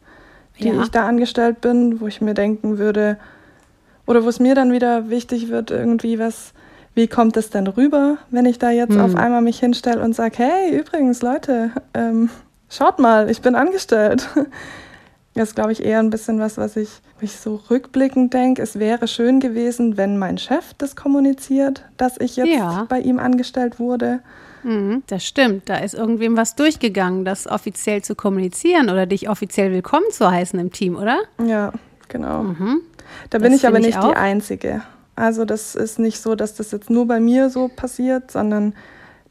die 0.58 0.70
ich 0.70 0.90
da 0.90 1.06
angestellt 1.06 1.60
bin, 1.60 2.00
wo 2.00 2.06
ich 2.06 2.20
mir 2.20 2.34
denken 2.34 2.78
würde, 2.78 3.18
oder 4.06 4.24
wo 4.24 4.28
es 4.28 4.40
mir 4.40 4.54
dann 4.54 4.72
wieder 4.72 5.08
wichtig 5.08 5.50
wird, 5.50 5.70
irgendwie 5.70 6.18
was, 6.18 6.52
wie 6.94 7.08
kommt 7.08 7.36
es 7.36 7.50
denn 7.50 7.66
rüber, 7.66 8.18
wenn 8.30 8.46
ich 8.46 8.58
da 8.58 8.70
jetzt 8.70 8.94
mhm. 8.94 9.00
auf 9.00 9.14
einmal 9.14 9.42
mich 9.42 9.60
hinstelle 9.60 10.02
und 10.02 10.14
sage, 10.14 10.38
hey, 10.38 10.76
übrigens, 10.76 11.22
Leute, 11.22 11.70
ähm, 11.94 12.30
schaut 12.68 12.98
mal, 12.98 13.30
ich 13.30 13.40
bin 13.40 13.54
angestellt. 13.54 14.28
Das 15.34 15.50
ist, 15.50 15.54
glaube 15.54 15.70
ich, 15.70 15.84
eher 15.84 16.00
ein 16.00 16.10
bisschen 16.10 16.40
was, 16.40 16.58
was 16.58 16.76
ich, 16.76 16.90
ich 17.20 17.36
so 17.36 17.60
rückblickend 17.70 18.34
denke. 18.34 18.60
Es 18.60 18.80
wäre 18.80 19.06
schön 19.06 19.38
gewesen, 19.38 19.96
wenn 19.96 20.18
mein 20.18 20.38
Chef 20.38 20.74
das 20.76 20.96
kommuniziert, 20.96 21.84
dass 21.96 22.18
ich 22.18 22.34
jetzt 22.34 22.50
ja. 22.50 22.84
bei 22.88 22.98
ihm 22.98 23.20
angestellt 23.20 23.78
wurde. 23.78 24.20
Mhm, 24.64 25.04
das 25.06 25.24
stimmt. 25.24 25.68
Da 25.68 25.76
ist 25.76 25.94
irgendwem 25.94 26.36
was 26.36 26.56
durchgegangen, 26.56 27.24
das 27.24 27.46
offiziell 27.46 28.02
zu 28.02 28.16
kommunizieren 28.16 28.90
oder 28.90 29.06
dich 29.06 29.28
offiziell 29.28 29.70
willkommen 29.70 30.10
zu 30.10 30.28
heißen 30.28 30.58
im 30.58 30.72
Team, 30.72 30.96
oder? 30.96 31.20
Ja, 31.46 31.72
genau. 32.08 32.42
Mhm. 32.42 32.80
Da 33.30 33.38
bin 33.38 33.52
das 33.52 33.60
ich 33.60 33.68
aber 33.68 33.78
nicht 33.78 33.98
ich 33.98 34.04
die 34.04 34.16
Einzige. 34.16 34.82
Also 35.20 35.44
das 35.44 35.74
ist 35.74 35.98
nicht 35.98 36.18
so, 36.18 36.34
dass 36.34 36.54
das 36.54 36.70
jetzt 36.70 36.88
nur 36.88 37.06
bei 37.06 37.20
mir 37.20 37.50
so 37.50 37.68
passiert, 37.68 38.30
sondern 38.30 38.74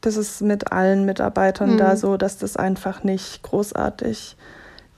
das 0.00 0.16
ist 0.16 0.40
mit 0.40 0.70
allen 0.70 1.04
Mitarbeitern 1.04 1.72
mhm. 1.72 1.78
da 1.78 1.96
so, 1.96 2.16
dass 2.16 2.38
das 2.38 2.56
einfach 2.56 3.02
nicht 3.02 3.42
großartig 3.42 4.36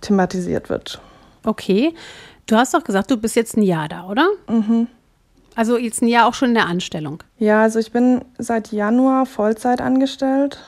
thematisiert 0.02 0.68
wird. 0.68 1.00
Okay. 1.44 1.94
Du 2.46 2.56
hast 2.56 2.75
doch 2.75 2.84
gesagt, 2.84 3.11
du 3.11 3.16
bist 3.16 3.37
jetzt 3.37 3.56
ein 3.56 3.62
Jahr 3.62 3.88
da, 3.88 4.06
oder? 4.06 4.28
Mhm. 4.49 4.87
Also 5.56 5.78
jetzt 5.78 6.02
ein 6.02 6.08
Jahr 6.08 6.28
auch 6.28 6.34
schon 6.34 6.50
in 6.50 6.54
der 6.54 6.66
Anstellung. 6.66 7.22
Ja, 7.38 7.62
also 7.62 7.78
ich 7.78 7.90
bin 7.90 8.22
seit 8.37 8.70
Januar 8.70 9.25
Vollzeit 9.25 9.80
angestellt 9.80 10.58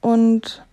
und 0.00 0.64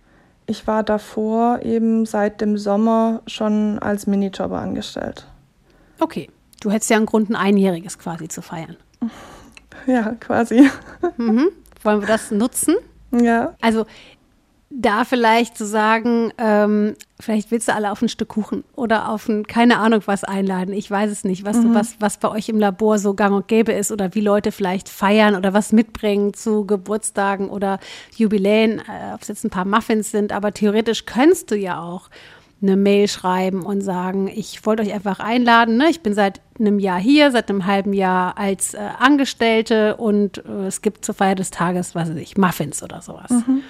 ich 0.46 0.66
war 0.66 0.82
davor 0.82 1.60
eben 1.62 2.06
seit 2.06 2.40
dem 2.40 2.58
Sommer 2.58 3.22
schon 3.28 3.78
als 3.78 4.08
Minijobber 4.08 4.58
angestellt. 4.58 5.28
Okay. 6.00 6.28
Du 6.60 6.70
hättest 6.70 6.90
ja 6.90 6.96
einen 6.96 7.06
Grund, 7.06 7.30
ein 7.30 7.36
Einjähriges 7.36 7.98
quasi 7.98 8.28
zu 8.28 8.42
feiern. 8.42 8.76
Ja, 9.86 10.14
quasi. 10.20 10.68
Mhm. 11.16 11.48
Wollen 11.82 12.00
wir 12.00 12.08
das 12.08 12.30
nutzen? 12.30 12.76
Ja. 13.12 13.54
Also 13.60 13.86
da 14.68 15.04
vielleicht 15.04 15.56
zu 15.56 15.64
sagen, 15.64 16.32
ähm, 16.38 16.94
vielleicht 17.20 17.50
willst 17.50 17.68
du 17.68 17.74
alle 17.74 17.92
auf 17.92 18.02
ein 18.02 18.08
Stück 18.08 18.28
Kuchen 18.28 18.64
oder 18.74 19.08
auf 19.08 19.28
ein, 19.28 19.46
keine 19.46 19.78
Ahnung 19.78 20.02
was 20.06 20.24
einladen. 20.24 20.74
Ich 20.74 20.90
weiß 20.90 21.10
es 21.10 21.24
nicht, 21.24 21.44
was, 21.44 21.58
mhm. 21.58 21.74
was, 21.74 22.00
was 22.00 22.18
bei 22.18 22.28
euch 22.28 22.48
im 22.48 22.58
Labor 22.58 22.98
so 22.98 23.14
gang 23.14 23.34
und 23.34 23.48
gäbe 23.48 23.72
ist 23.72 23.92
oder 23.92 24.14
wie 24.14 24.20
Leute 24.20 24.50
vielleicht 24.50 24.88
feiern 24.88 25.36
oder 25.36 25.54
was 25.54 25.72
mitbringen 25.72 26.34
zu 26.34 26.66
Geburtstagen 26.66 27.48
oder 27.48 27.78
Jubiläen, 28.16 28.80
äh, 28.80 29.14
ob 29.14 29.22
es 29.22 29.28
jetzt 29.28 29.44
ein 29.44 29.50
paar 29.50 29.64
Muffins 29.64 30.10
sind, 30.10 30.32
aber 30.32 30.52
theoretisch 30.52 31.06
könntest 31.06 31.50
du 31.50 31.56
ja 31.56 31.80
auch 31.80 32.10
eine 32.62 32.76
Mail 32.76 33.06
schreiben 33.06 33.62
und 33.64 33.82
sagen, 33.82 34.28
ich 34.28 34.64
wollte 34.64 34.82
euch 34.82 34.92
einfach 34.92 35.20
einladen. 35.20 35.76
Ne? 35.76 35.90
Ich 35.90 36.00
bin 36.00 36.14
seit 36.14 36.40
einem 36.58 36.78
Jahr 36.78 36.98
hier, 36.98 37.30
seit 37.30 37.50
einem 37.50 37.66
halben 37.66 37.92
Jahr 37.92 38.38
als 38.38 38.74
äh, 38.74 38.78
Angestellte 38.98 39.96
und 39.96 40.38
äh, 40.38 40.66
es 40.66 40.80
gibt 40.80 41.04
zur 41.04 41.14
Feier 41.14 41.34
des 41.34 41.50
Tages, 41.50 41.94
was 41.94 42.08
weiß 42.08 42.16
ich, 42.16 42.38
Muffins 42.38 42.82
oder 42.82 43.02
sowas. 43.02 43.30
Mhm. 43.30 43.62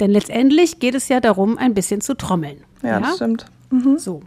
Denn 0.00 0.10
letztendlich 0.10 0.80
geht 0.80 0.94
es 0.94 1.08
ja 1.08 1.20
darum, 1.20 1.56
ein 1.56 1.72
bisschen 1.72 2.00
zu 2.00 2.14
trommeln. 2.14 2.64
Ja, 2.82 2.88
ja? 2.88 3.00
das 3.00 3.16
stimmt. 3.16 3.46
Mhm. 3.70 3.98
So. 3.98 4.22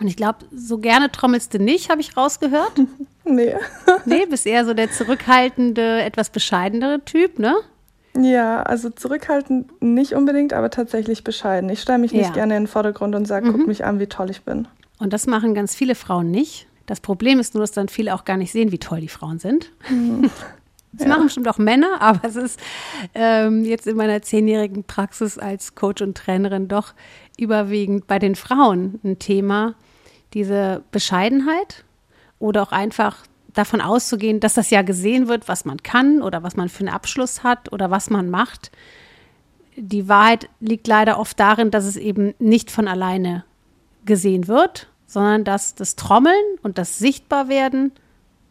Und 0.00 0.08
ich 0.08 0.16
glaube, 0.16 0.38
so 0.54 0.78
gerne 0.78 1.10
trommelst 1.12 1.54
du 1.54 1.58
nicht, 1.58 1.90
habe 1.90 2.00
ich 2.00 2.16
rausgehört. 2.16 2.72
nee. 3.24 3.54
nee, 4.04 4.26
bist 4.26 4.46
eher 4.46 4.64
so 4.64 4.74
der 4.74 4.90
zurückhaltende, 4.90 6.02
etwas 6.02 6.30
bescheidenere 6.30 7.04
Typ, 7.04 7.38
ne? 7.38 7.54
Ja, 8.14 8.62
also 8.62 8.90
zurückhaltend 8.90 9.82
nicht 9.82 10.12
unbedingt, 10.12 10.52
aber 10.52 10.70
tatsächlich 10.70 11.24
bescheiden. 11.24 11.70
Ich 11.70 11.80
stelle 11.80 11.98
mich 11.98 12.12
nicht 12.12 12.26
ja. 12.26 12.32
gerne 12.32 12.56
in 12.56 12.64
den 12.64 12.68
Vordergrund 12.68 13.14
und 13.14 13.26
sage, 13.26 13.46
mhm. 13.46 13.52
guck 13.52 13.66
mich 13.66 13.84
an, 13.84 14.00
wie 14.00 14.06
toll 14.06 14.30
ich 14.30 14.42
bin. 14.42 14.68
Und 14.98 15.12
das 15.12 15.26
machen 15.26 15.54
ganz 15.54 15.74
viele 15.74 15.94
Frauen 15.94 16.30
nicht. 16.30 16.66
Das 16.86 17.00
Problem 17.00 17.40
ist 17.40 17.54
nur, 17.54 17.62
dass 17.62 17.72
dann 17.72 17.88
viele 17.88 18.14
auch 18.14 18.24
gar 18.24 18.36
nicht 18.36 18.52
sehen, 18.52 18.70
wie 18.70 18.78
toll 18.78 19.00
die 19.00 19.08
Frauen 19.08 19.38
sind. 19.38 19.72
Mhm. 19.88 20.30
Das 20.94 21.06
ja. 21.06 21.08
machen 21.08 21.24
bestimmt 21.24 21.48
auch 21.48 21.56
Männer, 21.56 22.02
aber 22.02 22.28
es 22.28 22.36
ist 22.36 22.60
ähm, 23.14 23.64
jetzt 23.64 23.86
in 23.86 23.96
meiner 23.96 24.20
zehnjährigen 24.20 24.84
Praxis 24.84 25.38
als 25.38 25.74
Coach 25.74 26.02
und 26.02 26.18
Trainerin 26.18 26.68
doch 26.68 26.92
überwiegend 27.38 28.06
bei 28.06 28.18
den 28.18 28.34
Frauen 28.34 29.00
ein 29.02 29.18
Thema, 29.18 29.74
diese 30.34 30.82
Bescheidenheit 30.90 31.84
oder 32.38 32.62
auch 32.62 32.72
einfach 32.72 33.24
davon 33.54 33.80
auszugehen, 33.80 34.40
dass 34.40 34.54
das 34.54 34.70
ja 34.70 34.82
gesehen 34.82 35.28
wird, 35.28 35.48
was 35.48 35.64
man 35.64 35.82
kann 35.82 36.22
oder 36.22 36.42
was 36.42 36.56
man 36.56 36.68
für 36.68 36.80
einen 36.80 36.94
Abschluss 36.94 37.42
hat 37.42 37.72
oder 37.72 37.90
was 37.90 38.10
man 38.10 38.30
macht. 38.30 38.70
Die 39.76 40.08
Wahrheit 40.08 40.48
liegt 40.60 40.86
leider 40.86 41.18
oft 41.18 41.38
darin, 41.38 41.70
dass 41.70 41.84
es 41.84 41.96
eben 41.96 42.34
nicht 42.38 42.70
von 42.70 42.88
alleine 42.88 43.44
gesehen 44.04 44.48
wird, 44.48 44.88
sondern 45.06 45.44
dass 45.44 45.74
das 45.74 45.96
Trommeln 45.96 46.34
und 46.62 46.78
das 46.78 46.98
Sichtbarwerden 46.98 47.92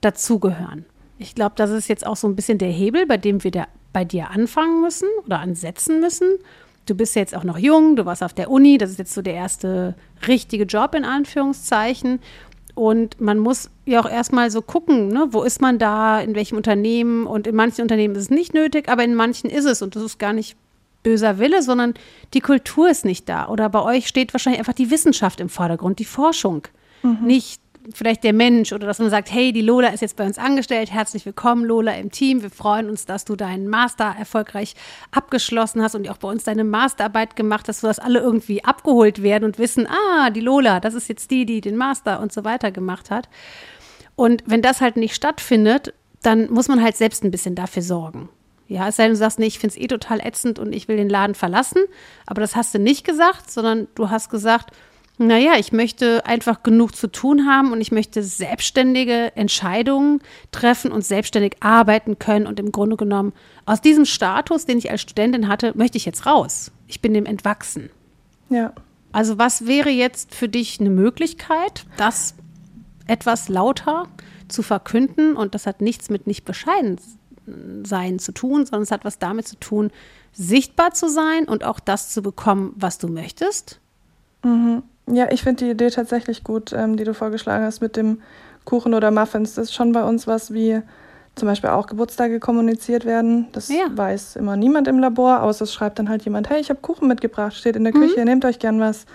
dazugehören. 0.01 0.85
Ich 1.17 1.35
glaube, 1.35 1.53
das 1.55 1.69
ist 1.69 1.87
jetzt 1.87 2.05
auch 2.05 2.15
so 2.15 2.27
ein 2.27 2.35
bisschen 2.35 2.57
der 2.57 2.71
Hebel, 2.71 3.05
bei 3.05 3.17
dem 3.17 3.43
wir 3.43 3.51
da 3.51 3.67
bei 3.93 4.05
dir 4.05 4.29
anfangen 4.29 4.81
müssen 4.81 5.07
oder 5.25 5.39
ansetzen 5.39 5.99
müssen. 5.99 6.27
Du 6.87 6.95
bist 6.95 7.15
jetzt 7.15 7.35
auch 7.35 7.43
noch 7.43 7.59
jung, 7.59 7.95
du 7.95 8.05
warst 8.05 8.23
auf 8.23 8.33
der 8.33 8.49
Uni, 8.49 8.77
das 8.77 8.89
ist 8.89 8.99
jetzt 8.99 9.13
so 9.13 9.21
der 9.21 9.35
erste 9.35 9.95
richtige 10.27 10.63
Job 10.63 10.95
in 10.95 11.05
Anführungszeichen. 11.05 12.19
Und 12.81 13.21
man 13.21 13.37
muss 13.37 13.69
ja 13.85 13.99
auch 13.99 14.09
erstmal 14.09 14.49
so 14.49 14.63
gucken, 14.63 15.09
ne, 15.09 15.27
wo 15.29 15.43
ist 15.43 15.61
man 15.61 15.77
da, 15.77 16.19
in 16.19 16.33
welchem 16.33 16.57
Unternehmen. 16.57 17.27
Und 17.27 17.45
in 17.45 17.55
manchen 17.55 17.83
Unternehmen 17.83 18.15
ist 18.15 18.23
es 18.23 18.29
nicht 18.31 18.55
nötig, 18.55 18.89
aber 18.89 19.03
in 19.03 19.13
manchen 19.13 19.51
ist 19.51 19.65
es. 19.65 19.83
Und 19.83 19.95
das 19.95 20.01
ist 20.01 20.17
gar 20.17 20.33
nicht 20.33 20.57
böser 21.03 21.37
Wille, 21.37 21.61
sondern 21.61 21.93
die 22.33 22.39
Kultur 22.39 22.89
ist 22.89 23.05
nicht 23.05 23.29
da. 23.29 23.49
Oder 23.49 23.69
bei 23.69 23.83
euch 23.83 24.07
steht 24.07 24.33
wahrscheinlich 24.33 24.57
einfach 24.57 24.73
die 24.73 24.89
Wissenschaft 24.89 25.39
im 25.39 25.47
Vordergrund, 25.47 25.99
die 25.99 26.05
Forschung. 26.05 26.63
Mhm. 27.03 27.19
Nicht 27.21 27.60
vielleicht 27.93 28.23
der 28.23 28.33
Mensch 28.33 28.71
oder 28.73 28.87
dass 28.87 28.99
man 28.99 29.09
sagt, 29.09 29.31
hey, 29.31 29.51
die 29.51 29.61
Lola 29.61 29.89
ist 29.89 30.01
jetzt 30.01 30.15
bei 30.15 30.25
uns 30.25 30.37
angestellt, 30.37 30.91
herzlich 30.91 31.25
willkommen, 31.25 31.65
Lola 31.65 31.93
im 31.93 32.11
Team. 32.11 32.41
Wir 32.41 32.49
freuen 32.49 32.89
uns, 32.89 33.05
dass 33.05 33.25
du 33.25 33.35
deinen 33.35 33.67
Master 33.67 34.15
erfolgreich 34.17 34.75
abgeschlossen 35.11 35.81
hast 35.81 35.95
und 35.95 36.09
auch 36.09 36.17
bei 36.17 36.27
uns 36.27 36.43
deine 36.43 36.63
Masterarbeit 36.63 37.35
gemacht 37.35 37.67
hast, 37.67 37.81
sodass 37.81 37.99
alle 37.99 38.19
irgendwie 38.19 38.63
abgeholt 38.63 39.23
werden 39.23 39.45
und 39.45 39.57
wissen, 39.57 39.87
ah, 39.87 40.29
die 40.29 40.41
Lola, 40.41 40.79
das 40.79 40.93
ist 40.93 41.09
jetzt 41.09 41.31
die, 41.31 41.45
die 41.45 41.61
den 41.61 41.77
Master 41.77 42.19
und 42.19 42.31
so 42.31 42.43
weiter 42.43 42.71
gemacht 42.71 43.09
hat. 43.09 43.29
Und 44.15 44.43
wenn 44.45 44.61
das 44.61 44.81
halt 44.81 44.97
nicht 44.97 45.15
stattfindet, 45.15 45.93
dann 46.21 46.51
muss 46.51 46.67
man 46.67 46.81
halt 46.81 46.95
selbst 46.95 47.23
ein 47.23 47.31
bisschen 47.31 47.55
dafür 47.55 47.81
sorgen. 47.81 48.29
Ja, 48.67 48.87
es 48.87 48.95
sei 48.95 49.03
denn, 49.03 49.13
du 49.13 49.17
sagst, 49.17 49.37
nee, 49.37 49.47
ich 49.47 49.59
finde 49.59 49.75
es 49.75 49.81
eh 49.81 49.87
total 49.87 50.21
ätzend 50.21 50.57
und 50.57 50.73
ich 50.73 50.87
will 50.87 50.95
den 50.95 51.09
Laden 51.09 51.35
verlassen. 51.35 51.81
Aber 52.25 52.39
das 52.39 52.55
hast 52.55 52.73
du 52.73 52.79
nicht 52.79 53.05
gesagt, 53.05 53.51
sondern 53.51 53.87
du 53.95 54.09
hast 54.09 54.29
gesagt, 54.29 54.71
naja, 55.27 55.53
ich 55.57 55.71
möchte 55.71 56.25
einfach 56.25 56.63
genug 56.63 56.95
zu 56.95 57.07
tun 57.07 57.47
haben 57.47 57.71
und 57.71 57.81
ich 57.81 57.91
möchte 57.91 58.23
selbstständige 58.23 59.35
Entscheidungen 59.35 60.21
treffen 60.51 60.91
und 60.91 61.03
selbstständig 61.03 61.57
arbeiten 61.59 62.19
können. 62.19 62.47
Und 62.47 62.59
im 62.59 62.71
Grunde 62.71 62.97
genommen, 62.97 63.33
aus 63.65 63.81
diesem 63.81 64.05
Status, 64.05 64.65
den 64.65 64.77
ich 64.77 64.91
als 64.91 65.01
Studentin 65.01 65.47
hatte, 65.47 65.73
möchte 65.75 65.97
ich 65.97 66.05
jetzt 66.05 66.25
raus. 66.25 66.71
Ich 66.87 67.01
bin 67.01 67.13
dem 67.13 67.25
entwachsen. 67.25 67.89
Ja. 68.49 68.73
Also 69.11 69.37
was 69.37 69.67
wäre 69.67 69.89
jetzt 69.89 70.33
für 70.33 70.47
dich 70.47 70.79
eine 70.79 70.89
Möglichkeit, 70.89 71.85
das 71.97 72.35
etwas 73.07 73.49
lauter 73.49 74.07
zu 74.47 74.63
verkünden? 74.63 75.35
Und 75.35 75.55
das 75.55 75.67
hat 75.67 75.81
nichts 75.81 76.09
mit 76.09 76.27
nicht 76.27 76.45
bescheiden 76.45 76.97
sein 77.83 78.19
zu 78.19 78.31
tun, 78.31 78.65
sondern 78.65 78.83
es 78.83 78.91
hat 78.91 79.03
was 79.03 79.19
damit 79.19 79.47
zu 79.47 79.55
tun, 79.59 79.91
sichtbar 80.31 80.93
zu 80.93 81.09
sein 81.09 81.45
und 81.45 81.63
auch 81.63 81.79
das 81.79 82.09
zu 82.09 82.21
bekommen, 82.21 82.73
was 82.77 82.97
du 82.97 83.07
möchtest. 83.07 83.79
Mhm. 84.43 84.83
Ja, 85.07 85.31
ich 85.31 85.43
finde 85.43 85.65
die 85.65 85.71
Idee 85.71 85.89
tatsächlich 85.89 86.43
gut, 86.43 86.73
ähm, 86.73 86.95
die 86.97 87.03
du 87.03 87.13
vorgeschlagen 87.13 87.65
hast 87.65 87.81
mit 87.81 87.95
dem 87.95 88.21
Kuchen 88.65 88.93
oder 88.93 89.11
Muffins. 89.11 89.55
Das 89.55 89.65
ist 89.65 89.73
schon 89.73 89.91
bei 89.91 90.03
uns 90.03 90.27
was, 90.27 90.53
wie 90.53 90.81
zum 91.35 91.47
Beispiel 91.47 91.69
auch 91.69 91.87
Geburtstage 91.87 92.39
kommuniziert 92.39 93.05
werden. 93.05 93.47
Das 93.53 93.69
ja. 93.69 93.85
weiß 93.93 94.35
immer 94.35 94.57
niemand 94.57 94.87
im 94.87 94.99
Labor, 94.99 95.41
außer 95.41 95.63
es 95.63 95.73
schreibt 95.73 95.99
dann 95.99 96.09
halt 96.09 96.23
jemand, 96.23 96.49
hey, 96.49 96.59
ich 96.59 96.69
habe 96.69 96.79
Kuchen 96.81 97.07
mitgebracht, 97.07 97.53
steht 97.53 97.75
in 97.75 97.83
der 97.83 97.93
Küche, 97.93 98.19
mhm. 98.19 98.25
nehmt 98.25 98.45
euch 98.45 98.59
gern 98.59 98.79
was. 98.79 99.05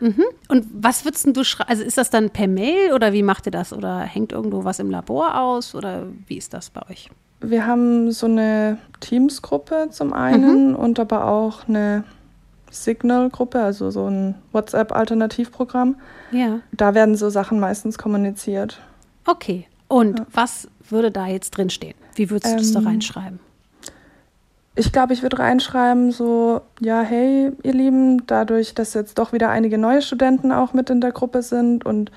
Mhm. 0.00 0.24
Und 0.48 0.66
was 0.72 1.04
würdest 1.04 1.26
du 1.34 1.44
schreiben? 1.44 1.70
Also 1.70 1.82
ist 1.82 1.98
das 1.98 2.10
dann 2.10 2.30
per 2.30 2.48
Mail 2.48 2.92
oder 2.92 3.12
wie 3.12 3.22
macht 3.22 3.46
ihr 3.46 3.52
das? 3.52 3.72
Oder 3.72 4.00
hängt 4.00 4.32
irgendwo 4.32 4.64
was 4.64 4.78
im 4.78 4.90
Labor 4.90 5.40
aus? 5.40 5.74
Oder 5.74 6.06
wie 6.26 6.36
ist 6.36 6.52
das 6.54 6.70
bei 6.70 6.82
euch? 6.90 7.10
Wir 7.40 7.66
haben 7.66 8.10
so 8.12 8.26
eine 8.26 8.78
Teams-Gruppe 9.00 9.88
zum 9.90 10.12
einen 10.12 10.70
mhm. 10.70 10.76
und 10.76 10.98
aber 10.98 11.26
auch 11.26 11.68
eine 11.68 12.04
Signal-Gruppe, 12.70 13.60
also 13.60 13.90
so 13.90 14.08
ein 14.08 14.34
WhatsApp-Alternativprogramm. 14.52 15.96
Ja. 16.30 16.60
Da 16.72 16.94
werden 16.94 17.16
so 17.16 17.30
Sachen 17.30 17.60
meistens 17.60 17.98
kommuniziert. 17.98 18.80
Okay. 19.26 19.66
Und 19.88 20.18
ja. 20.18 20.26
was 20.32 20.68
würde 20.88 21.10
da 21.10 21.26
jetzt 21.26 21.50
drin 21.52 21.70
stehen? 21.70 21.94
Wie 22.14 22.30
würdest 22.30 22.46
du 22.46 22.58
ähm, 22.58 22.58
das 22.58 22.72
da 22.72 22.80
ähm, 22.80 22.86
reinschreiben? 22.86 23.40
Ich 24.74 24.92
glaube, 24.92 25.14
ich 25.14 25.22
würde 25.22 25.38
reinschreiben, 25.38 26.12
so, 26.12 26.60
ja, 26.80 27.00
hey, 27.00 27.50
ihr 27.62 27.72
Lieben, 27.72 28.26
dadurch, 28.26 28.74
dass 28.74 28.92
jetzt 28.92 29.18
doch 29.18 29.32
wieder 29.32 29.48
einige 29.48 29.78
neue 29.78 30.02
Studenten 30.02 30.52
auch 30.52 30.74
mit 30.74 30.90
in 30.90 31.00
der 31.00 31.12
Gruppe 31.12 31.42
sind 31.42 31.86
und 31.86 32.10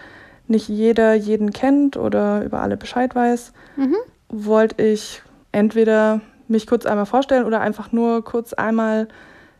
nicht 0.47 0.67
jeder 0.67 1.13
jeden 1.13 1.53
kennt 1.53 1.95
oder 1.95 2.43
über 2.43 2.61
alle 2.61 2.75
Bescheid 2.75 3.15
weiß, 3.15 3.53
mhm. 3.77 3.95
wollte 4.27 4.83
ich 4.83 5.21
entweder 5.51 6.21
mich 6.49 6.67
kurz 6.67 6.85
einmal 6.85 7.05
vorstellen 7.05 7.45
oder 7.45 7.61
einfach 7.61 7.91
nur 7.91 8.25
kurz 8.25 8.53
einmal 8.53 9.07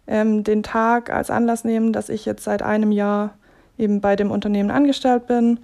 ähm, 0.10 0.44
den 0.44 0.64
Tag 0.64 1.12
als 1.12 1.30
Anlass 1.30 1.64
nehmen, 1.64 1.94
dass 1.94 2.10
ich 2.10 2.26
jetzt 2.26 2.44
seit 2.44 2.64
einem 2.64 2.92
Jahr 2.92 3.36
eben 3.78 4.02
bei 4.02 4.16
dem 4.16 4.32
Unternehmen 4.32 4.72
angestellt 4.72 5.28
bin. 5.28 5.60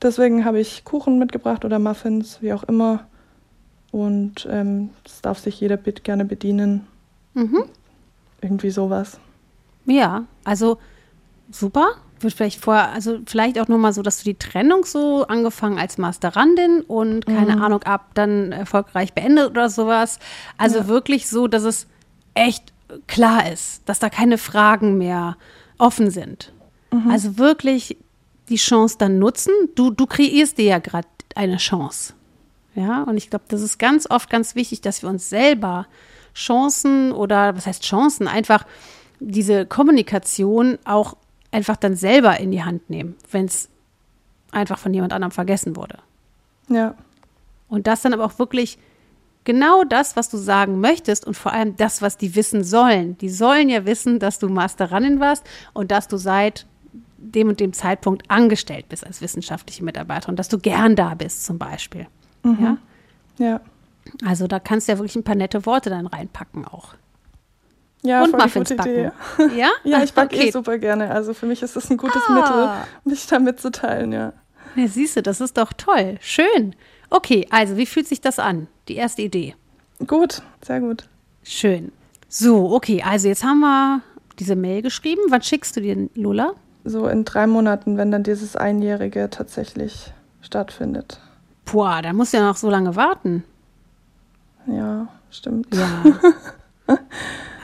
Deswegen 0.00 0.44
habe 0.44 0.60
ich 0.60 0.84
Kuchen 0.84 1.18
mitgebracht 1.18 1.64
oder 1.64 1.78
Muffins, 1.78 2.38
wie 2.40 2.52
auch 2.52 2.62
immer. 2.62 3.04
Und 3.90 4.48
ähm, 4.50 4.90
das 5.04 5.20
darf 5.20 5.38
sich 5.38 5.60
jeder 5.60 5.76
Bit 5.76 6.04
gerne 6.04 6.24
bedienen. 6.24 6.86
Mhm. 7.34 7.64
Irgendwie 8.40 8.70
sowas. 8.70 9.18
Ja, 9.84 10.24
also 10.44 10.78
super. 11.50 11.88
Wird 12.20 12.34
vielleicht 12.34 12.60
vorher, 12.60 12.92
also 12.92 13.18
vielleicht 13.26 13.58
auch 13.58 13.66
nochmal 13.66 13.92
so, 13.92 14.00
dass 14.00 14.18
du 14.18 14.24
die 14.24 14.38
Trennung 14.38 14.84
so 14.84 15.26
angefangen 15.26 15.78
als 15.78 15.98
Masterandin 15.98 16.82
und 16.82 17.26
keine 17.26 17.56
mhm. 17.56 17.62
Ahnung 17.62 17.82
ab, 17.82 18.10
dann 18.14 18.52
erfolgreich 18.52 19.12
beendet 19.12 19.50
oder 19.50 19.68
sowas. 19.68 20.20
Also 20.56 20.78
ja. 20.78 20.88
wirklich 20.88 21.28
so, 21.28 21.48
dass 21.48 21.64
es 21.64 21.88
echt 22.34 22.71
klar 23.06 23.50
ist, 23.50 23.82
dass 23.86 23.98
da 23.98 24.10
keine 24.10 24.38
Fragen 24.38 24.98
mehr 24.98 25.36
offen 25.78 26.10
sind. 26.10 26.52
Mhm. 26.90 27.10
Also 27.10 27.38
wirklich 27.38 27.96
die 28.48 28.56
Chance 28.56 28.96
dann 28.98 29.18
nutzen. 29.18 29.52
Du, 29.74 29.90
du 29.90 30.06
kreierst 30.06 30.58
dir 30.58 30.64
ja 30.64 30.78
gerade 30.78 31.08
eine 31.34 31.56
Chance. 31.56 32.14
Ja, 32.74 33.02
und 33.02 33.16
ich 33.16 33.30
glaube, 33.30 33.44
das 33.48 33.60
ist 33.60 33.78
ganz 33.78 34.08
oft 34.08 34.30
ganz 34.30 34.54
wichtig, 34.54 34.80
dass 34.80 35.02
wir 35.02 35.08
uns 35.08 35.28
selber 35.28 35.86
Chancen 36.34 37.12
oder 37.12 37.54
was 37.56 37.66
heißt 37.66 37.82
Chancen, 37.82 38.28
einfach 38.28 38.66
diese 39.20 39.66
Kommunikation 39.66 40.78
auch 40.84 41.16
einfach 41.50 41.76
dann 41.76 41.94
selber 41.96 42.40
in 42.40 42.50
die 42.50 42.64
Hand 42.64 42.88
nehmen, 42.88 43.16
wenn 43.30 43.44
es 43.44 43.68
einfach 44.50 44.78
von 44.78 44.92
jemand 44.94 45.12
anderem 45.12 45.32
vergessen 45.32 45.76
wurde. 45.76 45.98
Ja. 46.68 46.94
Und 47.68 47.86
das 47.86 48.02
dann 48.02 48.14
aber 48.14 48.24
auch 48.24 48.38
wirklich 48.38 48.78
genau 49.44 49.84
das, 49.84 50.16
was 50.16 50.28
du 50.28 50.36
sagen 50.36 50.80
möchtest 50.80 51.26
und 51.26 51.36
vor 51.36 51.52
allem 51.52 51.76
das, 51.76 52.02
was 52.02 52.16
die 52.16 52.34
wissen 52.34 52.64
sollen. 52.64 53.18
Die 53.18 53.28
sollen 53.28 53.68
ja 53.68 53.86
wissen, 53.86 54.18
dass 54.18 54.38
du 54.38 54.48
Masteranin 54.48 55.20
warst 55.20 55.44
und 55.72 55.90
dass 55.90 56.08
du 56.08 56.16
seit 56.16 56.66
dem 57.16 57.48
und 57.48 57.60
dem 57.60 57.72
Zeitpunkt 57.72 58.30
angestellt 58.30 58.88
bist 58.88 59.06
als 59.06 59.20
wissenschaftliche 59.20 59.84
Mitarbeiterin, 59.84 60.36
dass 60.36 60.48
du 60.48 60.58
gern 60.58 60.96
da 60.96 61.14
bist 61.14 61.44
zum 61.44 61.58
Beispiel. 61.58 62.06
Mhm. 62.42 62.78
Ja? 63.38 63.46
ja. 63.46 63.60
Also 64.24 64.46
da 64.48 64.58
kannst 64.58 64.88
du 64.88 64.92
ja 64.92 64.98
wirklich 64.98 65.16
ein 65.16 65.22
paar 65.22 65.36
nette 65.36 65.64
Worte 65.64 65.90
dann 65.90 66.06
reinpacken 66.06 66.66
auch. 66.66 66.94
Ja, 68.02 68.24
und 68.24 68.32
Muffins 68.32 68.74
backen. 68.74 68.90
Idee. 68.90 69.10
Ja? 69.56 69.70
ja, 69.84 70.02
ich 70.02 70.12
backe 70.12 70.34
eh 70.34 70.38
okay. 70.38 70.48
eh 70.48 70.52
super 70.52 70.78
gerne. 70.78 71.10
Also 71.10 71.34
für 71.34 71.46
mich 71.46 71.62
ist 71.62 71.76
das 71.76 71.88
ein 71.88 71.96
gutes 71.96 72.22
ah. 72.28 72.32
Mittel, 72.32 72.68
mich 73.04 73.26
da 73.28 73.38
mitzuteilen, 73.38 74.12
ja. 74.12 74.32
Ja, 74.74 74.88
siehst 74.88 75.16
du, 75.16 75.22
das 75.22 75.40
ist 75.40 75.56
doch 75.56 75.72
toll. 75.72 76.18
Schön. 76.20 76.74
Okay, 77.12 77.46
also 77.50 77.76
wie 77.76 77.84
fühlt 77.84 78.08
sich 78.08 78.22
das 78.22 78.38
an? 78.38 78.68
Die 78.88 78.96
erste 78.96 79.20
Idee. 79.20 79.54
Gut, 80.06 80.42
sehr 80.64 80.80
gut. 80.80 81.06
Schön. 81.42 81.92
So, 82.28 82.74
okay, 82.74 83.02
also 83.02 83.28
jetzt 83.28 83.44
haben 83.44 83.60
wir 83.60 84.00
diese 84.38 84.56
Mail 84.56 84.80
geschrieben. 84.80 85.20
Wann 85.28 85.42
schickst 85.42 85.76
du 85.76 85.82
dir, 85.82 86.08
Lola? 86.14 86.54
So 86.84 87.06
in 87.08 87.26
drei 87.26 87.46
Monaten, 87.46 87.98
wenn 87.98 88.10
dann 88.10 88.22
dieses 88.22 88.56
Einjährige 88.56 89.28
tatsächlich 89.28 90.14
stattfindet. 90.40 91.20
Boah, 91.66 92.00
da 92.00 92.14
musst 92.14 92.32
du 92.32 92.38
ja 92.38 92.46
noch 92.46 92.56
so 92.56 92.70
lange 92.70 92.96
warten. 92.96 93.44
Ja, 94.66 95.06
stimmt. 95.30 95.68
Ja. 95.74 96.96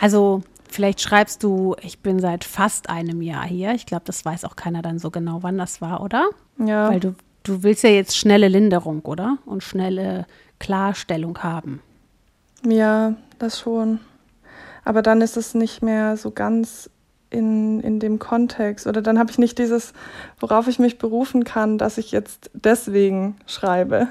also, 0.01 0.43
vielleicht 0.71 1.01
schreibst 1.01 1.43
du, 1.43 1.75
ich 1.81 2.01
bin 2.01 2.21
seit 2.21 2.45
fast 2.45 2.91
einem 2.91 3.23
Jahr 3.23 3.47
hier. 3.47 3.73
Ich 3.73 3.87
glaube, 3.87 4.05
das 4.05 4.27
weiß 4.27 4.45
auch 4.45 4.57
keiner 4.57 4.83
dann 4.83 4.99
so 4.99 5.11
genau, 5.11 5.43
wann 5.43 5.57
das 5.57 5.81
war, 5.81 6.03
oder? 6.03 6.29
Ja. 6.59 6.91
Weil 6.91 7.01
du, 7.01 7.15
du 7.49 7.63
willst 7.63 7.83
ja 7.85 7.91
jetzt 7.91 8.17
schnelle 8.17 8.49
Linderung, 8.49 9.01
oder? 9.03 9.39
Und 9.47 9.63
schnelle 9.63 10.27
Klarstellung 10.59 11.39
haben. 11.43 11.81
Ja, 12.67 13.15
das 13.39 13.61
schon. 13.61 14.01
Aber 14.85 15.03
dann 15.03 15.21
ist 15.21 15.37
es 15.37 15.55
nicht 15.55 15.83
mehr 15.83 16.17
so 16.17 16.31
ganz 16.31 16.91
in, 17.31 17.81
in 17.81 18.01
dem 18.01 18.19
Kontext 18.19 18.87
oder 18.87 19.03
dann 19.03 19.19
habe 19.19 19.31
ich 19.31 19.39
nicht 19.39 19.59
dieses, 19.59 19.93
worauf 20.41 20.67
ich 20.67 20.79
mich 20.79 20.99
berufen 20.99 21.45
kann, 21.45 21.77
dass 21.77 21.99
ich 21.99 22.11
jetzt 22.11 22.51
deswegen 22.55 23.37
schreibe. 23.47 24.09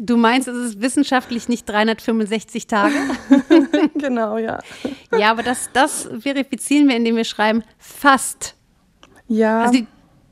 Du 0.00 0.16
meinst, 0.16 0.48
es 0.48 0.56
ist 0.56 0.80
wissenschaftlich 0.80 1.48
nicht 1.48 1.68
365 1.68 2.66
Tage? 2.66 2.94
genau, 3.94 4.38
ja. 4.38 4.60
Ja, 5.16 5.30
aber 5.30 5.42
das, 5.42 5.68
das 5.72 6.08
verifizieren 6.20 6.88
wir, 6.88 6.96
indem 6.96 7.16
wir 7.16 7.24
schreiben 7.24 7.62
fast. 7.78 8.54
Ja. 9.28 9.60
Also 9.60 9.72
die, 9.72 9.86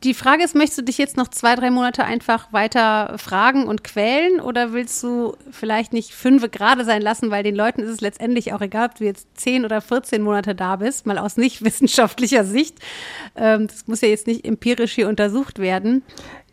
die 0.04 0.14
Frage 0.14 0.44
ist, 0.44 0.54
möchtest 0.54 0.78
du 0.78 0.82
dich 0.82 0.98
jetzt 0.98 1.16
noch 1.16 1.28
zwei, 1.28 1.54
drei 1.54 1.70
Monate 1.70 2.04
einfach 2.04 2.52
weiter 2.52 3.14
fragen 3.16 3.66
und 3.66 3.84
quälen 3.84 4.40
oder 4.40 4.72
willst 4.72 5.02
du 5.02 5.34
vielleicht 5.50 5.94
nicht 5.94 6.12
fünf 6.12 6.50
gerade 6.50 6.84
sein 6.84 7.00
lassen, 7.00 7.30
weil 7.30 7.42
den 7.42 7.56
Leuten 7.56 7.80
ist 7.80 7.88
es 7.88 8.00
letztendlich 8.02 8.52
auch 8.52 8.60
egal, 8.60 8.90
ob 8.90 8.94
du 8.96 9.04
jetzt 9.04 9.28
zehn 9.34 9.64
oder 9.64 9.80
14 9.80 10.22
Monate 10.22 10.54
da 10.54 10.76
bist, 10.76 11.06
mal 11.06 11.16
aus 11.16 11.38
nicht 11.38 11.64
wissenschaftlicher 11.64 12.44
Sicht. 12.44 12.78
Ähm, 13.34 13.66
das 13.66 13.86
muss 13.86 14.02
ja 14.02 14.08
jetzt 14.08 14.26
nicht 14.26 14.44
empirisch 14.44 14.92
hier 14.92 15.08
untersucht 15.08 15.58
werden. 15.58 16.02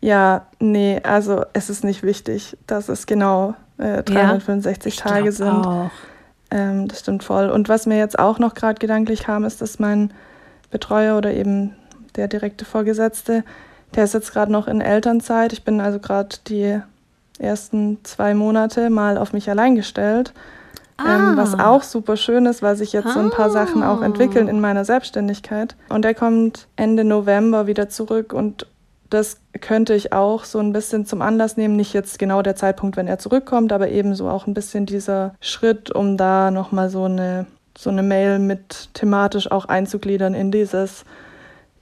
Ja, 0.00 0.46
nee, 0.58 1.00
also 1.02 1.44
es 1.52 1.68
ist 1.68 1.84
nicht 1.84 2.02
wichtig, 2.02 2.56
dass 2.66 2.88
es 2.88 3.06
genau 3.06 3.54
äh, 3.76 4.02
365 4.02 4.96
ja, 4.96 5.04
Tage 5.04 5.30
sind. 5.30 5.66
Auch. 5.66 5.90
Ähm, 6.50 6.88
das 6.88 7.00
stimmt 7.00 7.22
voll. 7.22 7.50
Und 7.50 7.68
was 7.68 7.86
mir 7.86 7.98
jetzt 7.98 8.18
auch 8.18 8.38
noch 8.38 8.54
gerade 8.54 8.78
gedanklich 8.78 9.24
kam, 9.24 9.44
ist, 9.44 9.60
dass 9.60 9.78
mein 9.78 10.12
Betreuer 10.70 11.18
oder 11.18 11.32
eben 11.32 11.76
der 12.16 12.28
direkte 12.28 12.64
Vorgesetzte, 12.64 13.44
der 13.94 14.04
ist 14.04 14.14
jetzt 14.14 14.32
gerade 14.32 14.50
noch 14.50 14.68
in 14.68 14.80
Elternzeit. 14.80 15.52
Ich 15.52 15.64
bin 15.64 15.80
also 15.80 15.98
gerade 15.98 16.36
die 16.48 16.80
ersten 17.38 17.98
zwei 18.04 18.34
Monate 18.34 18.90
mal 18.90 19.18
auf 19.18 19.32
mich 19.32 19.50
allein 19.50 19.74
gestellt. 19.74 20.32
Ah. 20.96 21.16
Ähm, 21.16 21.36
was 21.36 21.58
auch 21.58 21.82
super 21.82 22.16
schön 22.16 22.46
ist, 22.46 22.62
weil 22.62 22.76
sich 22.76 22.92
jetzt 22.92 23.08
ah. 23.08 23.12
so 23.12 23.20
ein 23.20 23.30
paar 23.30 23.50
Sachen 23.50 23.82
auch 23.82 24.02
entwickeln 24.02 24.48
in 24.48 24.60
meiner 24.60 24.84
Selbstständigkeit. 24.84 25.74
Und 25.88 26.04
er 26.04 26.14
kommt 26.14 26.68
Ende 26.76 27.04
November 27.04 27.66
wieder 27.66 27.88
zurück 27.88 28.32
und 28.32 28.66
das 29.10 29.38
könnte 29.60 29.92
ich 29.92 30.14
auch 30.14 30.44
so 30.44 30.58
ein 30.58 30.72
bisschen 30.72 31.04
zum 31.04 31.20
Anlass 31.20 31.58
nehmen, 31.58 31.76
nicht 31.76 31.92
jetzt 31.92 32.18
genau 32.18 32.40
der 32.40 32.56
Zeitpunkt, 32.56 32.96
wenn 32.96 33.08
er 33.08 33.18
zurückkommt, 33.18 33.70
aber 33.72 33.90
ebenso 33.90 34.28
auch 34.28 34.46
ein 34.46 34.54
bisschen 34.54 34.86
dieser 34.86 35.34
Schritt, 35.40 35.90
um 35.90 36.16
da 36.16 36.50
nochmal 36.50 36.88
so 36.88 37.04
eine, 37.04 37.44
so 37.76 37.90
eine 37.90 38.02
Mail 38.02 38.38
mit 38.38 38.88
thematisch 38.94 39.50
auch 39.50 39.66
einzugliedern 39.66 40.32
in 40.32 40.50
dieses, 40.50 41.04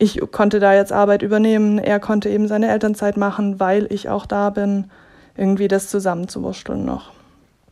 ich 0.01 0.19
konnte 0.31 0.61
da 0.61 0.75
jetzt 0.75 0.93
Arbeit 0.93 1.21
übernehmen, 1.21 1.79
er 1.79 2.01
konnte 2.01 2.31
eben 2.31 2.49
seine 2.49 2.69
Elternzeit 2.71 3.19
machen, 3.19 3.61
weil 3.61 3.87
ich 3.93 4.09
auch 4.09 4.25
da 4.25 4.49
bin, 4.49 4.91
irgendwie 5.37 5.69
das 5.69 5.89
zusammenzuwursteln 5.89 6.85
noch. 6.85 7.13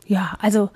Ja, 0.06 0.36
also 0.40 0.68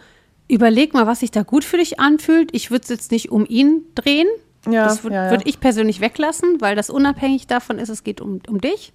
überleg 0.48 0.94
mal, 0.94 1.06
was 1.06 1.20
sich 1.20 1.30
da 1.30 1.42
gut 1.42 1.64
für 1.64 1.76
dich 1.76 2.00
anfühlt. 2.00 2.54
Ich 2.54 2.70
würde 2.70 2.84
es 2.84 2.88
jetzt 2.88 3.12
nicht 3.12 3.30
um 3.30 3.44
ihn 3.46 3.84
drehen. 3.94 4.28
Ja, 4.66 4.84
das 4.84 5.04
würde 5.04 5.16
ja, 5.16 5.24
ja. 5.26 5.30
würd 5.30 5.42
ich 5.44 5.60
persönlich 5.60 6.00
weglassen, 6.00 6.60
weil 6.60 6.74
das 6.74 6.88
unabhängig 6.88 7.46
davon 7.48 7.78
ist, 7.78 7.90
es 7.90 8.02
geht 8.02 8.22
um, 8.22 8.40
um 8.48 8.60
dich. 8.60 8.94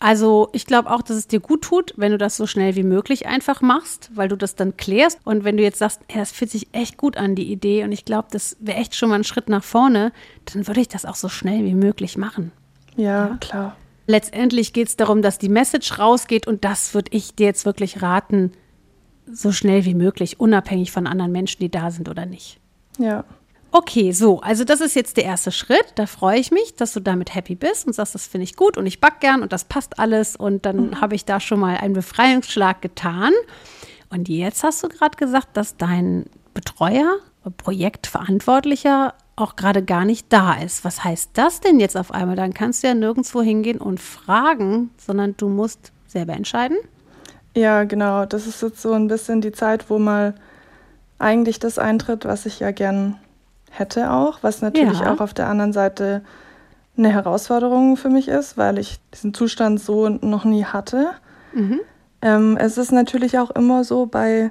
Also 0.00 0.48
ich 0.52 0.66
glaube 0.66 0.90
auch, 0.90 1.02
dass 1.02 1.16
es 1.16 1.26
dir 1.26 1.40
gut 1.40 1.62
tut, 1.62 1.92
wenn 1.96 2.12
du 2.12 2.18
das 2.18 2.36
so 2.36 2.46
schnell 2.46 2.76
wie 2.76 2.84
möglich 2.84 3.26
einfach 3.26 3.60
machst, 3.60 4.10
weil 4.14 4.28
du 4.28 4.36
das 4.36 4.54
dann 4.54 4.76
klärst. 4.76 5.18
Und 5.24 5.44
wenn 5.44 5.56
du 5.56 5.62
jetzt 5.62 5.78
sagst, 5.78 6.00
ja, 6.10 6.18
das 6.18 6.30
fühlt 6.30 6.50
sich 6.50 6.68
echt 6.72 6.96
gut 6.96 7.16
an, 7.16 7.34
die 7.34 7.50
Idee, 7.50 7.82
und 7.84 7.92
ich 7.92 8.04
glaube, 8.04 8.28
das 8.30 8.56
wäre 8.60 8.78
echt 8.78 8.94
schon 8.94 9.08
mal 9.08 9.16
ein 9.16 9.24
Schritt 9.24 9.48
nach 9.48 9.64
vorne, 9.64 10.12
dann 10.52 10.66
würde 10.66 10.80
ich 10.80 10.88
das 10.88 11.04
auch 11.04 11.16
so 11.16 11.28
schnell 11.28 11.64
wie 11.64 11.74
möglich 11.74 12.16
machen. 12.16 12.52
Ja, 12.96 13.28
ja? 13.28 13.36
klar. 13.40 13.76
Letztendlich 14.06 14.72
geht 14.72 14.88
es 14.88 14.96
darum, 14.96 15.20
dass 15.20 15.38
die 15.38 15.50
Message 15.50 15.98
rausgeht 15.98 16.46
und 16.46 16.64
das 16.64 16.94
würde 16.94 17.10
ich 17.12 17.34
dir 17.34 17.46
jetzt 17.46 17.66
wirklich 17.66 18.00
raten, 18.00 18.52
so 19.30 19.52
schnell 19.52 19.84
wie 19.84 19.94
möglich, 19.94 20.40
unabhängig 20.40 20.92
von 20.92 21.06
anderen 21.06 21.32
Menschen, 21.32 21.60
die 21.60 21.70
da 21.70 21.90
sind 21.90 22.08
oder 22.08 22.24
nicht. 22.24 22.58
Ja. 22.98 23.24
Okay, 23.70 24.12
so, 24.12 24.40
also 24.40 24.64
das 24.64 24.80
ist 24.80 24.96
jetzt 24.96 25.18
der 25.18 25.24
erste 25.24 25.52
Schritt. 25.52 25.92
Da 25.96 26.06
freue 26.06 26.38
ich 26.38 26.50
mich, 26.50 26.74
dass 26.76 26.94
du 26.94 27.00
damit 27.00 27.34
happy 27.34 27.54
bist 27.54 27.86
und 27.86 27.92
sagst, 27.92 28.14
das 28.14 28.26
finde 28.26 28.44
ich 28.44 28.56
gut 28.56 28.78
und 28.78 28.86
ich 28.86 29.00
back 29.00 29.20
gern 29.20 29.42
und 29.42 29.52
das 29.52 29.64
passt 29.64 29.98
alles. 29.98 30.36
Und 30.36 30.64
dann 30.64 30.88
mhm. 30.88 31.00
habe 31.00 31.14
ich 31.14 31.26
da 31.26 31.38
schon 31.38 31.60
mal 31.60 31.76
einen 31.76 31.94
Befreiungsschlag 31.94 32.80
getan. 32.80 33.32
Und 34.10 34.28
jetzt 34.28 34.62
hast 34.64 34.82
du 34.82 34.88
gerade 34.88 35.16
gesagt, 35.18 35.56
dass 35.56 35.76
dein 35.76 36.24
Betreuer, 36.54 37.18
Projektverantwortlicher 37.58 39.14
auch 39.36 39.54
gerade 39.54 39.82
gar 39.84 40.04
nicht 40.04 40.32
da 40.32 40.54
ist. 40.54 40.84
Was 40.84 41.04
heißt 41.04 41.30
das 41.34 41.60
denn 41.60 41.78
jetzt 41.78 41.96
auf 41.96 42.10
einmal? 42.10 42.36
Dann 42.36 42.54
kannst 42.54 42.82
du 42.82 42.88
ja 42.88 42.94
nirgendwo 42.94 43.42
hingehen 43.42 43.78
und 43.78 44.00
fragen, 44.00 44.90
sondern 44.96 45.36
du 45.36 45.48
musst 45.48 45.92
selber 46.06 46.32
entscheiden. 46.32 46.78
Ja, 47.54 47.84
genau. 47.84 48.24
Das 48.24 48.46
ist 48.46 48.62
jetzt 48.62 48.82
so 48.82 48.92
ein 48.92 49.08
bisschen 49.08 49.40
die 49.40 49.52
Zeit, 49.52 49.90
wo 49.90 49.98
mal 49.98 50.34
eigentlich 51.18 51.58
das 51.58 51.78
eintritt, 51.78 52.24
was 52.24 52.46
ich 52.46 52.60
ja 52.60 52.70
gern 52.70 53.18
hätte 53.70 54.10
auch, 54.12 54.42
was 54.42 54.62
natürlich 54.62 55.00
ja. 55.00 55.12
auch 55.12 55.20
auf 55.20 55.34
der 55.34 55.48
anderen 55.48 55.72
Seite 55.72 56.22
eine 56.96 57.12
Herausforderung 57.12 57.96
für 57.96 58.10
mich 58.10 58.28
ist, 58.28 58.56
weil 58.58 58.78
ich 58.78 58.98
diesen 59.14 59.32
Zustand 59.32 59.80
so 59.80 60.08
noch 60.08 60.44
nie 60.44 60.64
hatte. 60.64 61.10
Mhm. 61.52 61.80
Ähm, 62.22 62.56
es 62.56 62.76
ist 62.76 62.92
natürlich 62.92 63.38
auch 63.38 63.50
immer 63.50 63.84
so 63.84 64.06
bei 64.06 64.50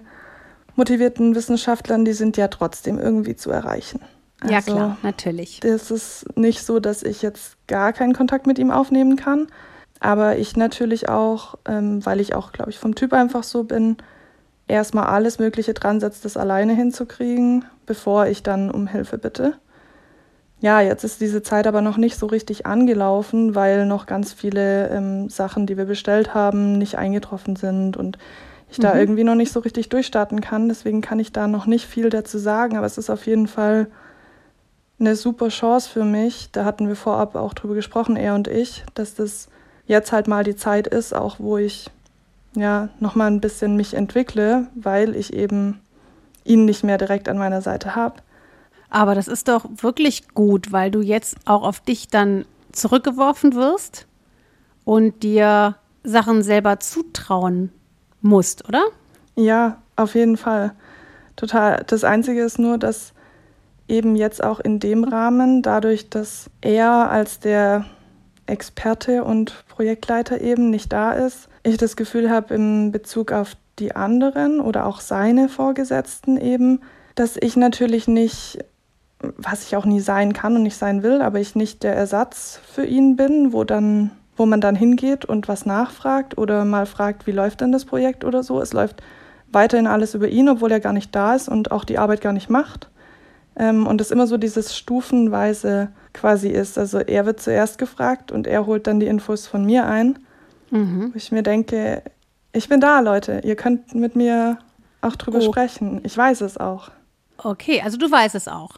motivierten 0.75 1.35
Wissenschaftlern, 1.35 2.05
die 2.05 2.13
sind 2.13 2.37
ja 2.37 2.47
trotzdem 2.47 2.99
irgendwie 2.99 3.35
zu 3.35 3.51
erreichen. 3.51 3.99
Also, 4.39 4.53
ja 4.53 4.61
klar, 4.61 4.97
natürlich. 5.01 5.63
Es 5.63 5.91
ist 5.91 6.25
nicht 6.37 6.63
so, 6.63 6.79
dass 6.79 7.03
ich 7.03 7.21
jetzt 7.21 7.57
gar 7.67 7.91
keinen 7.91 8.13
Kontakt 8.13 8.45
mit 8.47 8.59
ihm 8.59 8.71
aufnehmen 8.71 9.15
kann, 9.15 9.47
aber 9.99 10.37
ich 10.37 10.55
natürlich 10.55 11.09
auch, 11.09 11.55
ähm, 11.65 12.05
weil 12.05 12.19
ich 12.19 12.35
auch, 12.35 12.51
glaube 12.51 12.69
ich, 12.69 12.77
vom 12.77 12.95
Typ 12.95 13.13
einfach 13.13 13.43
so 13.43 13.63
bin, 13.63 13.97
erstmal 14.67 15.05
alles 15.05 15.39
Mögliche 15.39 15.73
dran 15.73 15.99
setzt, 15.99 16.25
das 16.25 16.37
alleine 16.37 16.73
hinzukriegen, 16.73 17.65
bevor 17.85 18.27
ich 18.27 18.43
dann 18.43 18.69
um 18.69 18.87
Hilfe 18.87 19.17
bitte. 19.17 19.53
Ja, 20.59 20.81
jetzt 20.81 21.03
ist 21.03 21.21
diese 21.21 21.43
Zeit 21.43 21.67
aber 21.67 21.81
noch 21.81 21.97
nicht 21.97 22.17
so 22.17 22.25
richtig 22.25 22.65
angelaufen, 22.65 23.53
weil 23.53 23.85
noch 23.85 24.07
ganz 24.07 24.33
viele 24.33 24.89
ähm, 24.89 25.29
Sachen, 25.29 25.67
die 25.67 25.77
wir 25.77 25.85
bestellt 25.85 26.33
haben, 26.33 26.79
nicht 26.79 26.97
eingetroffen 26.97 27.55
sind 27.55 27.95
und 27.95 28.17
ich 28.69 28.79
mhm. 28.79 28.83
da 28.83 28.97
irgendwie 28.97 29.23
noch 29.23 29.35
nicht 29.35 29.51
so 29.51 29.59
richtig 29.59 29.89
durchstarten 29.89 30.41
kann. 30.41 30.67
Deswegen 30.67 31.01
kann 31.01 31.19
ich 31.19 31.31
da 31.31 31.47
noch 31.47 31.67
nicht 31.67 31.85
viel 31.85 32.09
dazu 32.09 32.39
sagen, 32.39 32.75
aber 32.75 32.87
es 32.87 32.97
ist 32.97 33.11
auf 33.11 33.27
jeden 33.27 33.47
Fall 33.47 33.87
eine 34.99 35.15
super 35.15 35.49
Chance 35.49 35.89
für 35.89 36.03
mich. 36.03 36.49
Da 36.51 36.65
hatten 36.65 36.87
wir 36.87 36.95
vorab 36.95 37.35
auch 37.35 37.53
drüber 37.53 37.75
gesprochen, 37.75 38.15
er 38.15 38.33
und 38.33 38.47
ich, 38.47 38.83
dass 38.95 39.13
das 39.13 39.49
jetzt 39.85 40.11
halt 40.11 40.27
mal 40.27 40.43
die 40.43 40.55
Zeit 40.55 40.87
ist, 40.87 41.13
auch 41.13 41.35
wo 41.39 41.57
ich 41.57 41.91
ja 42.59 42.89
nochmal 42.99 43.31
ein 43.31 43.41
bisschen 43.41 43.75
mich 43.75 43.93
entwickle, 43.93 44.67
weil 44.75 45.15
ich 45.15 45.33
eben 45.33 45.79
ihn 46.43 46.65
nicht 46.65 46.83
mehr 46.83 46.97
direkt 46.97 47.29
an 47.29 47.37
meiner 47.37 47.61
Seite 47.61 47.95
habe. 47.95 48.21
Aber 48.89 49.15
das 49.15 49.27
ist 49.27 49.47
doch 49.47 49.65
wirklich 49.77 50.29
gut, 50.29 50.71
weil 50.71 50.91
du 50.91 51.01
jetzt 51.01 51.35
auch 51.45 51.63
auf 51.63 51.79
dich 51.81 52.07
dann 52.07 52.45
zurückgeworfen 52.71 53.53
wirst 53.55 54.07
und 54.85 55.23
dir 55.23 55.75
Sachen 56.03 56.41
selber 56.41 56.79
zutrauen 56.79 57.71
musst, 58.21 58.67
oder? 58.67 58.85
Ja, 59.35 59.81
auf 59.95 60.15
jeden 60.15 60.37
Fall. 60.37 60.73
Total. 61.35 61.83
Das 61.87 62.03
Einzige 62.03 62.41
ist 62.43 62.59
nur, 62.59 62.77
dass 62.77 63.13
eben 63.87 64.15
jetzt 64.15 64.43
auch 64.43 64.59
in 64.59 64.79
dem 64.79 65.03
Rahmen, 65.03 65.61
dadurch, 65.61 66.09
dass 66.09 66.49
er 66.61 67.09
als 67.09 67.39
der 67.39 67.85
Experte 68.47 69.23
und 69.23 69.65
Projektleiter 69.67 70.41
eben 70.41 70.69
nicht 70.69 70.91
da 70.91 71.13
ist, 71.13 71.49
ich 71.63 71.77
das 71.77 71.95
Gefühl 71.95 72.29
habe 72.29 72.53
in 72.53 72.91
Bezug 72.91 73.31
auf 73.31 73.53
die 73.79 73.95
anderen 73.95 74.59
oder 74.59 74.85
auch 74.85 75.01
seine 75.01 75.49
Vorgesetzten 75.49 76.37
eben, 76.37 76.81
dass 77.15 77.37
ich 77.39 77.55
natürlich 77.55 78.07
nicht, 78.07 78.59
was 79.19 79.63
ich 79.63 79.75
auch 79.75 79.85
nie 79.85 79.99
sein 79.99 80.33
kann 80.33 80.55
und 80.55 80.63
nicht 80.63 80.77
sein 80.77 81.03
will, 81.03 81.21
aber 81.21 81.39
ich 81.39 81.55
nicht 81.55 81.83
der 81.83 81.95
Ersatz 81.95 82.59
für 82.73 82.85
ihn 82.85 83.15
bin, 83.15 83.53
wo 83.53 83.63
dann 83.63 84.11
wo 84.37 84.45
man 84.45 84.61
dann 84.61 84.75
hingeht 84.75 85.25
und 85.25 85.47
was 85.47 85.65
nachfragt 85.65 86.37
oder 86.37 86.63
mal 86.63 86.85
fragt, 86.85 87.27
wie 87.27 87.31
läuft 87.31 87.61
denn 87.61 87.71
das 87.71 87.85
Projekt 87.85 88.23
oder 88.23 88.43
so. 88.43 88.61
Es 88.61 88.71
läuft 88.71 89.01
weiterhin 89.51 89.87
alles 89.87 90.13
über 90.13 90.27
ihn, 90.27 90.47
obwohl 90.47 90.71
er 90.71 90.79
gar 90.79 90.93
nicht 90.93 91.13
da 91.15 91.35
ist 91.35 91.49
und 91.49 91.71
auch 91.71 91.83
die 91.83 91.97
Arbeit 91.97 92.21
gar 92.21 92.33
nicht 92.33 92.49
macht. 92.49 92.89
Ähm, 93.57 93.87
und 93.87 93.99
es 94.01 94.11
immer 94.11 94.27
so 94.27 94.37
dieses 94.37 94.75
stufenweise 94.75 95.89
quasi 96.13 96.49
ist. 96.49 96.77
Also 96.77 96.99
er 96.99 97.25
wird 97.25 97.41
zuerst 97.41 97.77
gefragt 97.77 98.31
und 98.31 98.47
er 98.47 98.65
holt 98.65 98.87
dann 98.87 98.99
die 98.99 99.07
Infos 99.07 99.47
von 99.47 99.65
mir 99.65 99.85
ein. 99.85 100.19
Mhm. 100.69 101.11
Wo 101.13 101.17
ich 101.17 101.31
mir 101.31 101.43
denke, 101.43 102.03
ich 102.53 102.69
bin 102.69 102.79
da, 102.79 102.99
Leute. 102.99 103.41
Ihr 103.43 103.55
könnt 103.55 103.95
mit 103.95 104.15
mir 104.15 104.59
auch 105.01 105.15
drüber 105.15 105.39
oh. 105.39 105.41
sprechen. 105.41 106.01
Ich 106.03 106.17
weiß 106.17 106.41
es 106.41 106.57
auch. 106.57 106.89
Okay, 107.37 107.81
also 107.81 107.97
du 107.97 108.09
weißt 108.09 108.35
es 108.35 108.47
auch. 108.47 108.71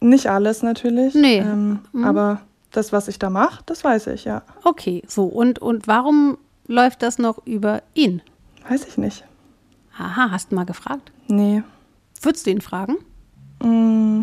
Nicht 0.00 0.26
alles 0.26 0.62
natürlich. 0.62 1.14
Nee. 1.14 1.38
Ähm, 1.38 1.80
mhm. 1.92 2.04
Aber 2.04 2.40
das, 2.72 2.92
was 2.92 3.08
ich 3.08 3.18
da 3.18 3.30
mache, 3.30 3.62
das 3.66 3.84
weiß 3.84 4.08
ich, 4.08 4.24
ja. 4.24 4.42
Okay, 4.64 5.02
so. 5.06 5.24
Und, 5.24 5.58
und 5.58 5.86
warum 5.86 6.38
läuft 6.66 7.02
das 7.02 7.18
noch 7.18 7.46
über 7.46 7.82
ihn? 7.94 8.22
Weiß 8.68 8.86
ich 8.86 8.96
nicht. 8.96 9.24
Aha, 9.98 10.30
hast 10.30 10.50
du 10.50 10.54
mal 10.54 10.64
gefragt? 10.64 11.12
Nee. 11.28 11.62
Würdest 12.22 12.46
du 12.46 12.50
ihn 12.50 12.60
fragen? 12.60 12.96
Mm, 13.62 14.22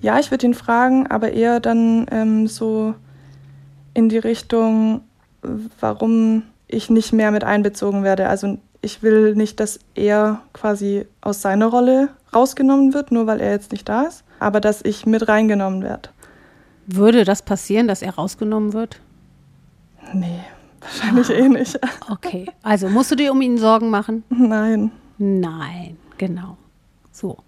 ja, 0.00 0.18
ich 0.18 0.30
würde 0.30 0.46
ihn 0.46 0.54
fragen, 0.54 1.06
aber 1.06 1.32
eher 1.32 1.60
dann 1.60 2.06
ähm, 2.10 2.46
so 2.46 2.94
in 3.94 4.08
die 4.08 4.18
Richtung, 4.18 5.02
warum 5.80 6.42
ich 6.68 6.90
nicht 6.90 7.12
mehr 7.12 7.30
mit 7.30 7.44
einbezogen 7.44 8.02
werde. 8.02 8.28
Also 8.28 8.58
ich 8.82 9.02
will 9.02 9.34
nicht, 9.34 9.60
dass 9.60 9.78
er 9.94 10.42
quasi 10.52 11.06
aus 11.20 11.40
seiner 11.40 11.66
Rolle 11.66 12.10
rausgenommen 12.34 12.92
wird, 12.92 13.12
nur 13.12 13.26
weil 13.26 13.40
er 13.40 13.52
jetzt 13.52 13.72
nicht 13.72 13.88
da 13.88 14.02
ist, 14.02 14.24
aber 14.40 14.60
dass 14.60 14.82
ich 14.82 15.06
mit 15.06 15.28
reingenommen 15.28 15.82
werde. 15.82 16.10
Würde 16.86 17.24
das 17.24 17.42
passieren, 17.42 17.88
dass 17.88 18.02
er 18.02 18.14
rausgenommen 18.14 18.72
wird? 18.72 19.00
Nee, 20.12 20.40
wahrscheinlich 20.80 21.30
ah. 21.30 21.32
eh 21.32 21.48
nicht. 21.48 21.80
Okay, 22.10 22.46
also 22.62 22.88
musst 22.88 23.10
du 23.10 23.14
dir 23.14 23.32
um 23.32 23.40
ihn 23.40 23.56
Sorgen 23.56 23.88
machen? 23.88 24.24
Nein. 24.28 24.90
Nein, 25.16 25.96
genau. 26.18 26.58
So. 27.10 27.38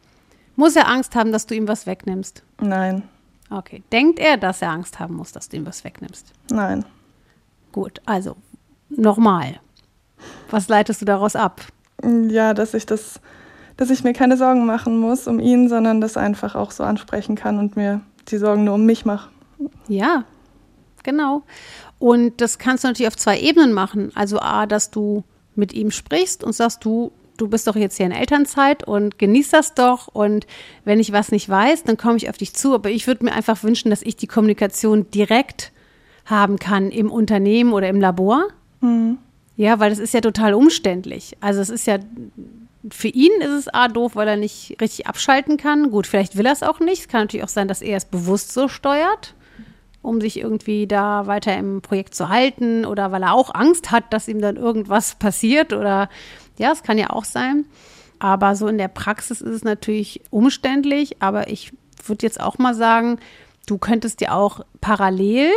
Muss 0.57 0.75
er 0.75 0.88
Angst 0.88 1.14
haben, 1.14 1.33
dass 1.33 1.47
du 1.47 1.55
ihm 1.55 1.69
was 1.69 1.87
wegnimmst? 1.87 2.42
Nein. 2.61 3.03
Okay. 3.51 3.83
Denkt 3.92 4.19
er, 4.19 4.37
dass 4.37 4.62
er 4.62 4.71
Angst 4.71 4.99
haben 4.99 5.14
muss, 5.14 5.33
dass 5.33 5.49
du 5.49 5.57
ihm 5.57 5.66
was 5.66 5.85
wegnimmst? 5.85 6.33
Nein. 6.51 6.85
Gut, 7.73 8.01
also 8.07 8.37
nochmal. 8.88 9.61
Was 10.51 10.69
leitest 10.69 11.03
du 11.03 11.05
daraus 11.05 11.37
ab? 11.37 11.61
Ja, 12.03 12.55
dass 12.55 12.75
ich 12.75 12.87
das, 12.87 13.21
dass 13.77 13.90
ich 13.90 14.03
mir 14.03 14.14
keine 14.14 14.37
Sorgen 14.37 14.66
machen 14.66 14.99
muss 14.99 15.29
um 15.29 15.40
ihn, 15.40 15.69
sondern 15.69 16.01
das 16.01 16.16
einfach 16.16 16.55
auch 16.55 16.71
so 16.71 16.85
ansprechen 16.85 17.37
kann 17.37 17.59
und 17.59 17.77
mir 17.77 18.01
die 18.29 18.38
Sorgen 18.38 18.64
nur 18.64 18.75
um 18.75 18.87
mich 18.87 19.05
mache. 19.05 19.31
Ja, 19.88 20.25
genau. 21.03 21.42
Und 21.99 22.40
das 22.40 22.59
kannst 22.59 22.85
du 22.85 22.88
natürlich 22.88 23.09
auf 23.09 23.16
zwei 23.16 23.38
Ebenen 23.38 23.73
machen. 23.73 24.11
Also 24.14 24.40
A, 24.40 24.66
dass 24.66 24.90
du 24.90 25.25
mit 25.55 25.73
ihm 25.73 25.90
sprichst 25.90 26.45
und 26.45 26.53
sagst, 26.55 26.85
du, 26.85 27.12
du 27.37 27.49
bist 27.49 27.66
doch 27.66 27.77
jetzt 27.77 27.96
hier 27.96 28.07
in 28.07 28.12
Elternzeit 28.12 28.87
und 28.87 29.18
genieß 29.18 29.51
das 29.51 29.75
doch. 29.75 30.09
Und 30.09 30.46
wenn 30.85 31.01
ich 31.01 31.12
was 31.12 31.33
nicht 31.33 31.49
weiß, 31.49 31.85
dann 31.85 31.96
komme 31.96 32.16
ich 32.16 32.29
auf 32.29 32.37
dich 32.37 32.55
zu. 32.55 32.75
Aber 32.75 32.90
ich 32.90 33.07
würde 33.07 33.25
mir 33.25 33.33
einfach 33.33 33.62
wünschen, 33.62 33.90
dass 33.90 34.03
ich 34.03 34.16
die 34.16 34.27
Kommunikation 34.27 35.11
direkt 35.11 35.72
haben 36.25 36.59
kann 36.59 36.90
im 36.90 37.11
Unternehmen 37.11 37.72
oder 37.72 37.88
im 37.88 38.01
Labor. 38.01 38.49
Mhm. 38.81 39.18
Ja, 39.57 39.81
weil 39.81 39.90
das 39.90 39.99
ist 39.99 40.12
ja 40.12 40.20
total 40.20 40.55
umständlich. 40.55 41.37
Also 41.40 41.61
es 41.61 41.70
ist 41.70 41.87
ja, 41.87 41.99
für 42.90 43.09
ihn 43.09 43.33
ist 43.40 43.53
es 43.53 43.68
A 43.68 43.88
doof, 43.88 44.16
weil 44.16 44.29
er 44.29 44.37
nicht 44.37 44.77
richtig 44.81 45.07
abschalten 45.07 45.57
kann. 45.57 45.90
Gut, 45.90 46.07
vielleicht 46.07 46.37
will 46.37 46.46
er 46.46 46.53
es 46.53 46.62
auch 46.62 46.81
nicht. 46.81 47.01
Es 47.01 47.09
kann 47.09 47.22
natürlich 47.22 47.44
auch 47.44 47.49
sein, 47.49 47.68
dass 47.68 47.81
er 47.81 47.96
es 47.96 48.05
bewusst 48.05 48.53
so 48.53 48.68
steuert 48.68 49.35
um 50.07 50.20
sich 50.20 50.38
irgendwie 50.38 50.87
da 50.87 51.27
weiter 51.27 51.57
im 51.57 51.83
Projekt 51.83 52.14
zu 52.14 52.29
halten 52.29 52.85
oder 52.87 53.11
weil 53.11 53.25
er 53.25 53.35
auch 53.35 53.53
Angst 53.53 53.90
hat, 53.90 54.12
dass 54.12 54.29
ihm 54.29 54.40
dann 54.40 54.57
irgendwas 54.57 55.16
passiert 55.16 55.72
oder 55.72 56.09
ja, 56.59 56.73
es 56.73 56.83
kann 56.83 56.99
ja 56.99 57.11
auch 57.11 57.25
sein. 57.25 57.66
Aber 58.19 58.57
so 58.57 58.66
in 58.66 58.79
der 58.79 58.88
Praxis 58.88 59.40
ist 59.40 59.55
es 59.55 59.64
natürlich 59.64 60.23
umständlich, 60.31 61.21
aber 61.21 61.49
ich 61.49 61.73
würde 62.05 62.25
jetzt 62.25 62.40
auch 62.40 62.59
mal 62.59 62.75
sagen, 62.75 63.19
du 63.66 63.79
könntest 63.79 64.21
ja 64.21 64.33
auch 64.33 64.61
parallel, 64.81 65.51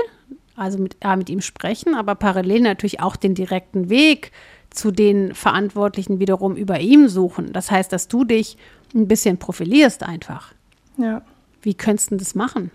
also 0.55 0.77
mit, 0.77 0.97
ja, 1.03 1.15
mit 1.15 1.29
ihm 1.29 1.41
sprechen, 1.41 1.95
aber 1.95 2.15
parallel 2.15 2.61
natürlich 2.61 2.99
auch 2.99 3.15
den 3.15 3.33
direkten 3.33 3.89
Weg 3.89 4.31
zu 4.69 4.91
den 4.91 5.33
Verantwortlichen 5.33 6.19
wiederum 6.19 6.55
über 6.55 6.79
ihm 6.79 7.07
suchen. 7.07 7.53
Das 7.53 7.71
heißt, 7.71 7.91
dass 7.91 8.07
du 8.07 8.23
dich 8.23 8.57
ein 8.93 9.07
bisschen 9.07 9.37
profilierst 9.37 10.03
einfach. 10.03 10.53
Ja. 10.97 11.21
Wie 11.61 11.73
könntest 11.73 12.11
du 12.11 12.17
das 12.17 12.35
machen? 12.35 12.71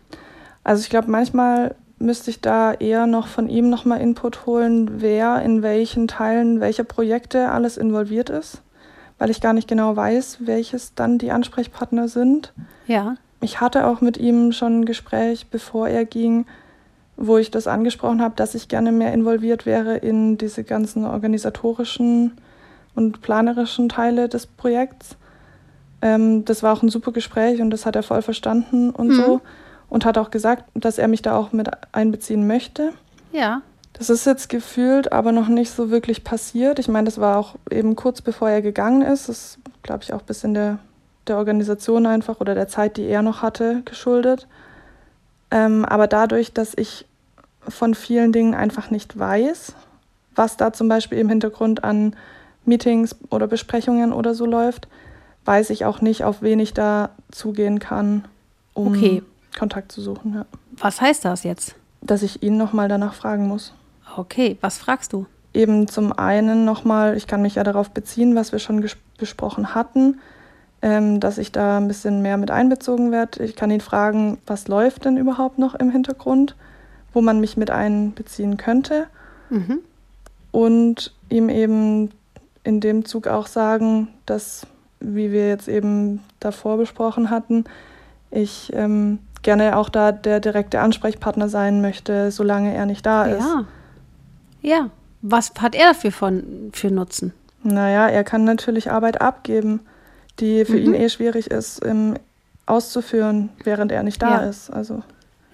Also 0.63 0.83
ich 0.83 0.91
glaube, 0.91 1.11
manchmal 1.11 1.77
müsste 2.05 2.31
ich 2.31 2.41
da 2.41 2.73
eher 2.73 3.07
noch 3.07 3.27
von 3.27 3.49
ihm 3.49 3.71
nochmal 3.71 4.01
Input 4.01 4.47
holen, 4.47 5.01
wer 5.01 5.43
in 5.43 5.63
welchen 5.63 6.07
Teilen 6.07 6.61
welcher 6.61 6.85
Projekte 6.85 7.51
alles 7.51 7.77
involviert 7.77 8.31
ist, 8.31 8.63
weil 9.19 9.31
ich 9.31 9.41
gar 9.41 9.53
nicht 9.53 9.69
genau 9.69 9.97
weiß, 9.97 10.39
welches 10.41 10.95
dann 10.95 11.19
die 11.19 11.33
Ansprechpartner 11.33 12.09
sind. 12.09 12.53
Ja. 12.87 13.17
Ich 13.41 13.61
hatte 13.61 13.87
auch 13.87 14.01
mit 14.01 14.17
ihm 14.17 14.53
schon 14.53 14.81
ein 14.81 14.85
Gespräch, 14.85 15.49
bevor 15.51 15.89
er 15.89 16.05
ging, 16.05 16.47
wo 17.17 17.39
ich 17.39 17.51
das 17.51 17.67
angesprochen 17.67 18.23
habe, 18.23 18.35
dass 18.37 18.55
ich 18.55 18.69
gerne 18.69 18.93
mehr 18.93 19.13
involviert 19.13 19.67
wäre 19.67 19.97
in 19.97 20.39
diese 20.39 20.65
ganzen 20.65 21.05
organisatorischen 21.05 22.33
und 22.95 23.23
planerischen 23.23 23.89
Teile 23.89 24.29
des 24.29 24.47
Projekts. 24.47 25.17
Ähm, 26.03 26.45
das 26.45 26.63
war 26.63 26.73
auch 26.73 26.83
ein 26.83 26.89
super 26.89 27.13
Gespräch 27.13 27.61
und 27.61 27.71
das 27.71 27.87
hat 27.87 27.97
er 27.97 28.03
voll 28.03 28.23
verstanden 28.23 28.91
und 28.91 29.09
mhm. 29.09 29.15
so 29.15 29.41
und 29.95 30.05
hat 30.05 30.19
auch 30.19 30.33
gesagt, 30.33 30.65
dass 30.75 30.99
er 30.99 31.07
mich 31.07 31.23
da 31.23 31.37
auch 31.37 31.53
mit 31.53 31.71
einbeziehen 31.93 32.49
möchte. 32.49 32.93
Ja. 33.31 33.63
Das 33.93 34.11
ist 34.11 34.27
jetzt 34.27 34.49
gefühlt 34.49 35.13
aber 35.13 35.31
noch 35.31 35.47
nicht 35.47 35.71
so 35.71 35.89
wirklich 35.89 36.25
passiert. 36.25 36.81
Ich 36.81 36.89
meine, 36.89 37.05
das 37.05 37.21
war 37.21 37.39
auch 37.39 37.55
eben 37.71 37.95
kurz 37.95 38.21
bevor 38.21 38.51
er 38.51 38.61
gegangen 38.61 39.03
ist. 39.03 39.29
Das 39.29 39.39
ist, 39.39 39.59
glaube 39.85 40.03
ich, 40.03 40.13
auch 40.13 40.19
ein 40.19 40.27
bisschen 40.27 40.53
der, 40.53 40.81
der 41.29 41.37
Organisation 41.37 42.07
einfach 42.07 42.41
oder 42.41 42.57
der 42.57 42.67
Zeit, 42.67 42.97
die 42.97 43.07
er 43.07 43.23
noch 43.23 43.41
hatte, 43.41 43.83
geschuldet. 43.85 44.49
Ähm, 45.53 45.85
aber 45.85 46.09
dadurch, 46.09 46.53
dass 46.53 46.73
ich 46.77 47.07
von 47.61 47.95
vielen 47.95 48.33
Dingen 48.33 48.55
einfach 48.55 48.91
nicht 48.91 49.17
weiß, 49.17 49.75
was 50.35 50.57
da 50.57 50.73
zum 50.73 50.89
Beispiel 50.89 51.19
im 51.19 51.29
Hintergrund 51.29 51.85
an 51.85 52.17
Meetings 52.65 53.15
oder 53.31 53.47
Besprechungen 53.47 54.13
oder 54.13 54.35
so 54.35 54.45
läuft, 54.45 54.89
weiß 55.45 55.71
ich 55.71 55.85
auch 55.85 56.01
nicht, 56.01 56.25
auf 56.25 56.43
wen 56.43 56.59
ich 56.59 56.75
da 56.75 57.11
zugehen 57.31 57.79
kann, 57.79 58.25
um 58.73 58.89
okay. 58.89 59.23
Kontakt 59.57 59.93
zu 59.93 60.01
suchen. 60.01 60.35
Ja. 60.35 60.47
Was 60.77 61.01
heißt 61.01 61.25
das 61.25 61.45
jetzt? 61.45 61.77
Dass 62.01 62.23
ich 62.23 62.43
ihn 62.43 62.57
nochmal 62.57 62.89
danach 62.89 63.15
fragen 63.15 63.49
muss. 63.49 63.73
Okay, 64.17 64.59
was 64.61 64.79
fragst 64.79 65.13
du? 65.13 65.27
Eben 65.53 65.89
zum 65.89 66.13
einen 66.13 66.65
nochmal, 66.65 67.17
ich 67.17 67.27
kann 67.27 67.43
mich 67.43 67.57
ja 67.57 67.65
darauf 67.65 67.91
beziehen, 67.91 68.35
was 68.35 68.53
wir 68.53 68.59
schon 68.59 68.85
besprochen 69.19 69.75
hatten, 69.75 70.21
ähm, 70.83 71.21
dass 71.21 71.39
ich 71.39 71.53
da 71.53 71.79
ein 71.79 71.89
bisschen 71.89 72.23
mehr 72.23 72.37
mit 72.37 72.51
einbezogen 72.51 73.13
werde. 73.13 73.45
Ich 73.45 73.57
kann 73.57 73.71
ihn 73.71 73.81
fragen, 73.81 74.39
was 74.47 74.69
läuft 74.69 75.05
denn 75.05 75.17
überhaupt 75.17 75.59
noch 75.59 75.75
im 75.75 75.91
Hintergrund, 75.91 76.57
wo 77.13 77.21
man 77.21 77.41
mich 77.41 77.57
mit 77.57 77.71
einbeziehen 77.71 78.57
könnte. 78.57 79.07
Mhm. 79.51 79.79
Und 80.51 81.15
ihm 81.31 81.49
eben 81.49 82.11
in 82.65 82.81
dem 82.81 83.05
Zug 83.05 83.29
auch 83.29 83.47
sagen, 83.47 84.09
dass, 84.27 84.67
wie 85.01 85.33
wir 85.33 85.49
jetzt 85.49 85.69
eben 85.69 86.21
davor 86.41 86.77
besprochen 86.77 87.31
hatten, 87.31 87.65
ich 88.31 88.73
ähm, 88.75 89.21
gerne 89.45 89.77
auch 89.77 89.89
da 89.89 90.11
der 90.11 90.41
direkte 90.41 90.81
Ansprechpartner 90.81 91.49
sein 91.49 91.81
möchte, 91.81 92.33
solange 92.33 92.75
er 92.75 92.87
nicht 92.87 93.07
da 93.07 93.27
ist. 93.27 93.45
Ja. 93.45 93.67
Ja. 94.63 94.91
Was 95.23 95.53
hat 95.59 95.75
er 95.75 95.89
dafür 95.89 96.11
von, 96.11 96.71
für 96.73 96.91
Nutzen? 96.91 97.33
Naja, 97.63 98.09
er 98.09 98.25
kann 98.25 98.45
natürlich 98.45 98.91
Arbeit 98.91 99.21
abgeben, 99.21 99.81
die 100.41 100.65
für 100.65 100.73
mhm. 100.73 100.87
ihn 100.87 100.95
eh 100.95 101.09
schwierig 101.09 101.51
ist, 101.51 101.85
ähm, 101.85 102.19
auszuführen, 102.67 103.51
während 103.63 103.93
er 103.93 104.03
nicht 104.03 104.21
da 104.21 104.43
ja. 104.43 104.49
ist. 104.49 104.71
Also. 104.71 105.03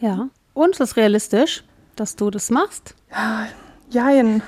Ja. 0.00 0.28
Und 0.54 0.70
ist 0.70 0.80
es 0.80 0.96
realistisch, 0.96 1.62
dass 1.96 2.16
du 2.16 2.30
das 2.30 2.50
machst? 2.50 2.94
Ja, 3.10 3.46
jein. 3.90 4.42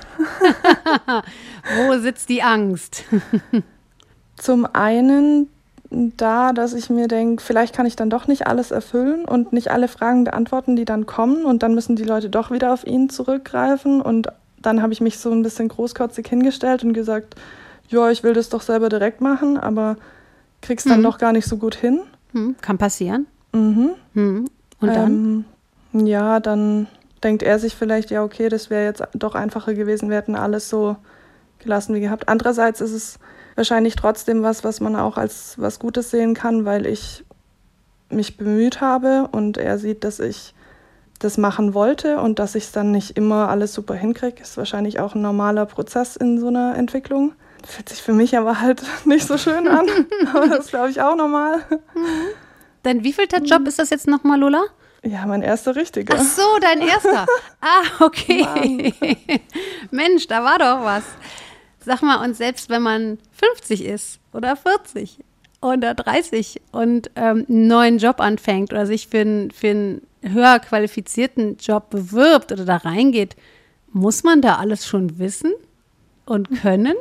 Wo 1.77 1.97
sitzt 1.99 2.29
die 2.29 2.43
Angst? 2.43 3.03
Zum 4.35 4.65
einen 4.73 5.49
da, 6.17 6.53
dass 6.53 6.73
ich 6.73 6.89
mir 6.89 7.07
denke, 7.07 7.41
vielleicht 7.43 7.75
kann 7.75 7.85
ich 7.85 7.95
dann 7.95 8.09
doch 8.09 8.27
nicht 8.27 8.47
alles 8.47 8.71
erfüllen 8.71 9.25
und 9.25 9.53
nicht 9.53 9.71
alle 9.71 9.87
Fragen 9.87 10.23
beantworten, 10.23 10.75
die 10.75 10.85
dann 10.85 11.05
kommen. 11.05 11.45
Und 11.45 11.63
dann 11.63 11.75
müssen 11.75 11.95
die 11.95 12.03
Leute 12.03 12.29
doch 12.29 12.51
wieder 12.51 12.73
auf 12.73 12.85
ihn 12.85 13.09
zurückgreifen. 13.09 14.01
Und 14.01 14.27
dann 14.61 14.81
habe 14.81 14.93
ich 14.93 15.01
mich 15.01 15.19
so 15.19 15.31
ein 15.31 15.43
bisschen 15.43 15.67
großkotzig 15.67 16.27
hingestellt 16.27 16.83
und 16.83 16.93
gesagt, 16.93 17.35
ja, 17.89 18.09
ich 18.09 18.23
will 18.23 18.33
das 18.33 18.49
doch 18.49 18.61
selber 18.61 18.89
direkt 18.89 19.21
machen, 19.21 19.57
aber 19.57 19.97
krieg's 20.61 20.83
dann 20.83 20.99
mhm. 20.99 21.03
doch 21.03 21.17
gar 21.17 21.31
nicht 21.31 21.45
so 21.45 21.57
gut 21.57 21.75
hin. 21.75 22.01
Mhm. 22.31 22.55
Kann 22.61 22.77
passieren. 22.77 23.27
Mhm. 23.51 23.91
mhm. 24.13 24.49
Und 24.79 24.89
dann? 24.89 25.45
Ähm, 25.93 26.05
ja, 26.07 26.39
dann 26.39 26.87
denkt 27.23 27.43
er 27.43 27.59
sich 27.59 27.75
vielleicht, 27.75 28.11
ja, 28.11 28.23
okay, 28.23 28.49
das 28.49 28.69
wäre 28.69 28.83
jetzt 28.83 29.03
doch 29.13 29.35
einfacher 29.35 29.73
gewesen, 29.73 30.09
wir 30.09 30.17
hätten 30.17 30.35
alles 30.35 30.69
so 30.69 30.97
gelassen 31.59 31.95
wie 31.95 32.01
gehabt. 32.01 32.27
Andererseits 32.27 32.81
ist 32.81 32.91
es 32.91 33.19
wahrscheinlich 33.55 33.95
trotzdem 33.95 34.43
was, 34.43 34.63
was 34.63 34.79
man 34.79 34.95
auch 34.95 35.17
als 35.17 35.55
was 35.57 35.79
Gutes 35.79 36.11
sehen 36.11 36.33
kann, 36.33 36.65
weil 36.65 36.85
ich 36.85 37.23
mich 38.09 38.37
bemüht 38.37 38.81
habe 38.81 39.29
und 39.31 39.57
er 39.57 39.77
sieht, 39.79 40.03
dass 40.03 40.19
ich 40.19 40.53
das 41.19 41.37
machen 41.37 41.73
wollte 41.73 42.19
und 42.19 42.39
dass 42.39 42.55
ich 42.55 42.65
es 42.65 42.71
dann 42.71 42.91
nicht 42.91 43.17
immer 43.17 43.49
alles 43.49 43.73
super 43.73 43.95
hinkriege, 43.95 44.41
ist 44.41 44.57
wahrscheinlich 44.57 44.99
auch 44.99 45.15
ein 45.15 45.21
normaler 45.21 45.65
Prozess 45.65 46.15
in 46.15 46.39
so 46.39 46.47
einer 46.47 46.75
Entwicklung. 46.75 47.33
Fühlt 47.65 47.89
sich 47.89 48.01
für 48.01 48.13
mich 48.13 48.37
aber 48.37 48.59
halt 48.59 48.83
nicht 49.05 49.25
so 49.25 49.37
schön 49.37 49.67
an. 49.67 49.87
aber 50.33 50.47
das 50.47 50.67
glaube 50.67 50.89
ich 50.89 51.01
auch 51.01 51.15
normal. 51.15 51.63
Dein 52.83 53.03
wievielter 53.03 53.41
Job 53.41 53.67
ist 53.67 53.79
das 53.79 53.89
jetzt 53.89 54.07
nochmal, 54.07 54.39
Lola? 54.39 54.63
Ja, 55.05 55.25
mein 55.25 55.41
erster 55.41 55.75
richtiger. 55.75 56.15
Ach 56.17 56.23
so, 56.23 56.41
dein 56.61 56.81
erster. 56.81 57.25
ah, 57.61 58.05
okay. 58.05 58.93
Mensch, 59.91 60.27
da 60.27 60.43
war 60.43 60.59
doch 60.59 60.83
was. 60.85 61.03
Sag 61.85 62.01
mal, 62.01 62.23
und 62.23 62.35
selbst 62.35 62.69
wenn 62.69 62.81
man 62.81 63.17
50 63.31 63.85
ist 63.85 64.19
oder 64.31 64.55
40 64.55 65.19
oder 65.61 65.93
30 65.93 66.61
und 66.71 67.11
ähm, 67.15 67.45
einen 67.47 67.67
neuen 67.67 67.97
Job 67.97 68.19
anfängt 68.19 68.71
oder 68.71 68.85
sich 68.85 69.07
für, 69.07 69.21
ein, 69.21 69.51
für 69.51 69.69
einen 69.69 70.01
höher 70.21 70.59
qualifizierten 70.59 71.57
Job 71.57 71.89
bewirbt 71.89 72.51
oder 72.51 72.65
da 72.65 72.77
reingeht, 72.77 73.35
muss 73.91 74.23
man 74.23 74.41
da 74.41 74.55
alles 74.55 74.85
schon 74.85 75.19
wissen 75.19 75.53
und 76.25 76.49
können? 76.61 76.95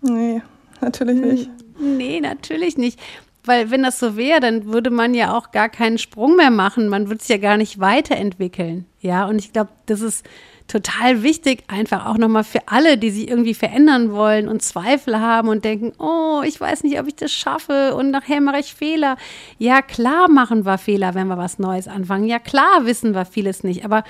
Nee, 0.00 0.42
natürlich 0.80 1.20
nicht. 1.20 1.50
Nee, 1.78 2.20
natürlich 2.20 2.76
nicht. 2.76 2.98
Weil 3.44 3.70
wenn 3.70 3.82
das 3.82 3.98
so 3.98 4.16
wäre, 4.16 4.40
dann 4.40 4.66
würde 4.66 4.90
man 4.90 5.14
ja 5.14 5.36
auch 5.36 5.50
gar 5.50 5.68
keinen 5.68 5.98
Sprung 5.98 6.36
mehr 6.36 6.50
machen. 6.50 6.88
Man 6.88 7.08
würde 7.08 7.20
es 7.20 7.28
ja 7.28 7.38
gar 7.38 7.56
nicht 7.56 7.80
weiterentwickeln. 7.80 8.86
Ja, 9.00 9.26
und 9.26 9.38
ich 9.38 9.52
glaube, 9.52 9.70
das 9.86 10.00
ist 10.00 10.24
total 10.68 11.22
wichtig, 11.22 11.64
einfach 11.68 12.06
auch 12.06 12.18
nochmal 12.18 12.44
für 12.44 12.60
alle, 12.66 12.98
die 12.98 13.10
sich 13.10 13.28
irgendwie 13.28 13.54
verändern 13.54 14.12
wollen 14.12 14.48
und 14.48 14.62
Zweifel 14.62 15.20
haben 15.20 15.48
und 15.48 15.64
denken, 15.64 15.92
oh, 15.98 16.42
ich 16.44 16.60
weiß 16.60 16.84
nicht, 16.84 16.98
ob 16.98 17.08
ich 17.08 17.16
das 17.16 17.32
schaffe 17.32 17.94
und 17.94 18.10
nachher 18.10 18.40
mache 18.40 18.60
ich 18.60 18.74
Fehler. 18.74 19.16
Ja, 19.58 19.82
klar 19.82 20.28
machen 20.28 20.64
wir 20.64 20.78
Fehler, 20.78 21.14
wenn 21.14 21.28
wir 21.28 21.38
was 21.38 21.58
Neues 21.58 21.88
anfangen. 21.88 22.26
Ja, 22.26 22.38
klar 22.38 22.86
wissen 22.86 23.14
wir 23.14 23.24
vieles 23.24 23.64
nicht, 23.64 23.84
aber 23.84 24.04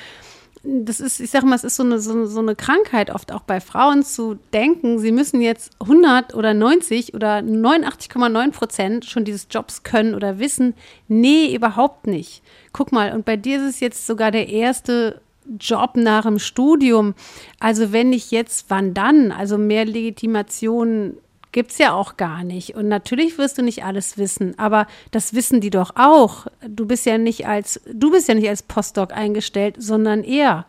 das 0.65 1.01
ist, 1.01 1.19
ich 1.19 1.31
sage 1.31 1.47
mal, 1.47 1.57
es 1.57 1.65
ist 1.65 1.77
so 1.77 1.83
eine, 1.83 1.99
so, 1.99 2.25
so 2.27 2.39
eine 2.39 2.55
Krankheit 2.55 3.11
oft 3.11 3.33
auch 3.33 3.43
bei 3.43 3.61
Frauen 3.61 4.05
zu 4.05 4.39
denken, 4.53 4.99
sie 5.01 5.11
müssen 5.11 5.41
jetzt 5.41 5.73
100 5.81 6.35
oder 6.35 6.55
90 6.55 7.15
oder 7.15 7.39
89,9 7.39 8.53
Prozent 8.53 9.05
schon 9.05 9.25
dieses 9.25 9.49
Jobs 9.51 9.83
können 9.83 10.15
oder 10.15 10.39
wissen. 10.39 10.75
Nee, 11.09 11.53
überhaupt 11.55 12.07
nicht. 12.07 12.43
Guck 12.73 12.93
mal, 12.93 13.13
und 13.13 13.25
bei 13.25 13.37
dir 13.37 13.57
ist 13.57 13.75
es 13.75 13.81
jetzt 13.81 14.07
sogar 14.07 14.31
der 14.31 14.49
erste 14.49 15.21
Job 15.59 15.97
nach 15.97 16.25
dem 16.25 16.39
Studium. 16.39 17.15
Also 17.61 17.93
wenn 17.93 18.13
ich 18.13 18.31
jetzt, 18.31 18.67
wann 18.69 18.95
dann? 18.95 19.33
Also 19.33 19.59
mehr 19.59 19.85
Legitimation 19.85 21.17
gibt 21.53 21.71
es 21.71 21.79
ja 21.79 21.93
auch 21.93 22.17
gar 22.17 22.45
nicht. 22.45 22.75
Und 22.75 22.89
natürlich 22.89 23.39
wirst 23.39 23.59
du 23.59 23.63
nicht 23.63 23.85
alles 23.85 24.19
wissen, 24.19 24.59
aber 24.59 24.87
das 25.11 25.35
wissen 25.35 25.61
die 25.61 25.71
doch 25.71 25.93
auch. 25.97 26.47
Du 26.67 26.87
bist 26.87 27.07
ja 27.07 27.19
nicht 27.19 27.47
als, 27.47 27.81
du 27.93 28.11
bist 28.11 28.29
ja 28.29 28.35
nicht 28.35 28.49
als 28.49 28.63
Postdoc 28.63 29.13
eingestellt, 29.13 29.77
sondern 29.79 30.25
er. 30.25 30.67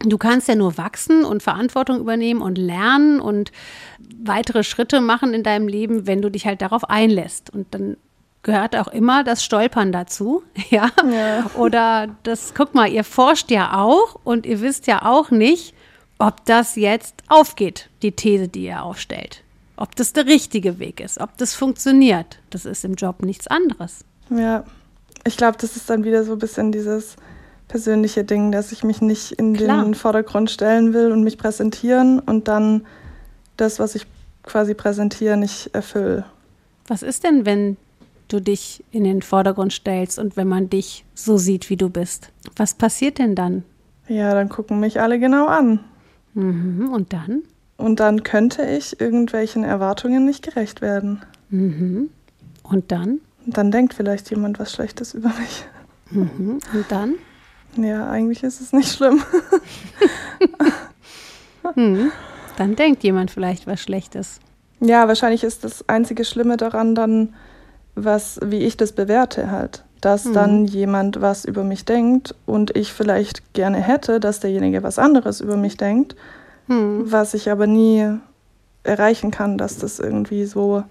Du 0.00 0.18
kannst 0.18 0.48
ja 0.48 0.54
nur 0.54 0.76
wachsen 0.76 1.24
und 1.24 1.42
Verantwortung 1.42 1.98
übernehmen 1.98 2.42
und 2.42 2.58
lernen 2.58 3.20
und 3.20 3.52
weitere 4.18 4.62
Schritte 4.62 5.00
machen 5.00 5.34
in 5.34 5.42
deinem 5.42 5.66
Leben, 5.66 6.06
wenn 6.06 6.22
du 6.22 6.30
dich 6.30 6.46
halt 6.46 6.62
darauf 6.62 6.88
einlässt. 6.88 7.50
Und 7.50 7.72
dann 7.72 7.96
gehört 8.44 8.76
auch 8.76 8.88
immer 8.88 9.24
das 9.24 9.42
Stolpern 9.42 9.90
dazu, 9.90 10.44
ja? 10.70 10.90
ja? 11.10 11.50
Oder 11.56 12.14
das, 12.22 12.54
guck 12.54 12.74
mal, 12.74 12.88
ihr 12.88 13.02
forscht 13.02 13.50
ja 13.50 13.82
auch 13.82 14.20
und 14.22 14.46
ihr 14.46 14.60
wisst 14.60 14.86
ja 14.86 15.02
auch 15.02 15.32
nicht, 15.32 15.74
ob 16.18 16.44
das 16.44 16.76
jetzt 16.76 17.24
aufgeht, 17.28 17.90
die 18.02 18.12
These, 18.12 18.46
die 18.46 18.66
ihr 18.66 18.84
aufstellt 18.84 19.44
ob 19.76 19.96
das 19.96 20.12
der 20.12 20.26
richtige 20.26 20.78
Weg 20.78 21.00
ist, 21.00 21.20
ob 21.20 21.36
das 21.36 21.54
funktioniert. 21.54 22.38
Das 22.50 22.64
ist 22.64 22.84
im 22.84 22.94
Job 22.94 23.22
nichts 23.22 23.46
anderes. 23.46 24.04
Ja, 24.30 24.64
ich 25.24 25.36
glaube, 25.36 25.58
das 25.60 25.76
ist 25.76 25.90
dann 25.90 26.04
wieder 26.04 26.24
so 26.24 26.32
ein 26.32 26.38
bisschen 26.38 26.72
dieses 26.72 27.16
persönliche 27.68 28.24
Ding, 28.24 28.52
dass 28.52 28.72
ich 28.72 28.84
mich 28.84 29.00
nicht 29.00 29.32
in 29.32 29.54
Klar. 29.54 29.82
den 29.82 29.94
Vordergrund 29.94 30.50
stellen 30.50 30.92
will 30.92 31.10
und 31.10 31.24
mich 31.24 31.38
präsentieren 31.38 32.20
und 32.20 32.46
dann 32.46 32.86
das, 33.56 33.78
was 33.78 33.94
ich 33.94 34.06
quasi 34.42 34.74
präsentiere, 34.74 35.36
nicht 35.36 35.74
erfülle. 35.74 36.24
Was 36.86 37.02
ist 37.02 37.24
denn, 37.24 37.46
wenn 37.46 37.76
du 38.34 38.40
dich 38.40 38.84
in 38.90 39.04
den 39.04 39.22
Vordergrund 39.22 39.72
stellst 39.72 40.18
und 40.18 40.36
wenn 40.36 40.48
man 40.48 40.68
dich 40.68 41.04
so 41.14 41.36
sieht, 41.36 41.70
wie 41.70 41.76
du 41.76 41.88
bist? 41.88 42.30
Was 42.56 42.74
passiert 42.74 43.18
denn 43.18 43.34
dann? 43.34 43.62
Ja, 44.08 44.34
dann 44.34 44.48
gucken 44.48 44.80
mich 44.80 45.00
alle 45.00 45.18
genau 45.18 45.46
an. 45.46 45.80
Mhm, 46.34 46.90
und 46.92 47.12
dann? 47.12 47.42
Und 47.76 48.00
dann 48.00 48.22
könnte 48.22 48.62
ich 48.64 49.00
irgendwelchen 49.00 49.64
Erwartungen 49.64 50.26
nicht 50.26 50.42
gerecht 50.42 50.82
werden. 50.82 51.22
Mhm. 51.50 52.10
Und 52.62 52.92
dann? 52.92 53.20
Und 53.46 53.56
dann 53.56 53.70
denkt 53.70 53.94
vielleicht 53.94 54.30
jemand 54.30 54.58
was 54.58 54.72
Schlechtes 54.72 55.14
über 55.14 55.28
mich. 55.28 55.64
Mhm. 56.10 56.58
Und 56.72 56.84
dann? 56.88 57.14
Ja, 57.76 58.08
eigentlich 58.08 58.42
ist 58.42 58.60
es 58.60 58.72
nicht 58.72 58.92
schlimm. 58.92 59.22
hm. 61.74 62.12
Dann 62.56 62.76
denkt 62.76 63.02
jemand 63.02 63.30
vielleicht 63.30 63.66
was 63.66 63.80
Schlechtes. 63.80 64.40
Ja, 64.80 65.08
wahrscheinlich 65.08 65.42
ist 65.44 65.64
das 65.64 65.88
einzige 65.88 66.24
Schlimme 66.24 66.56
daran 66.56 66.94
dann, 66.94 67.34
was, 67.94 68.40
wie 68.44 68.60
ich 68.60 68.76
das 68.76 68.92
bewerte 68.92 69.50
halt. 69.50 69.84
Dass 70.00 70.26
mhm. 70.26 70.32
dann 70.34 70.64
jemand 70.66 71.20
was 71.20 71.44
über 71.44 71.64
mich 71.64 71.84
denkt 71.84 72.34
und 72.46 72.76
ich 72.76 72.92
vielleicht 72.92 73.54
gerne 73.54 73.78
hätte, 73.78 74.20
dass 74.20 74.40
derjenige 74.40 74.82
was 74.82 74.98
anderes 74.98 75.40
über 75.40 75.56
mich 75.56 75.76
denkt 75.76 76.14
hm. 76.66 77.10
was 77.10 77.34
ich 77.34 77.50
aber 77.50 77.66
nie 77.66 78.18
erreichen 78.82 79.30
kann, 79.30 79.58
dass 79.58 79.78
das 79.78 79.98
irgendwie 79.98 80.44
so 80.44 80.84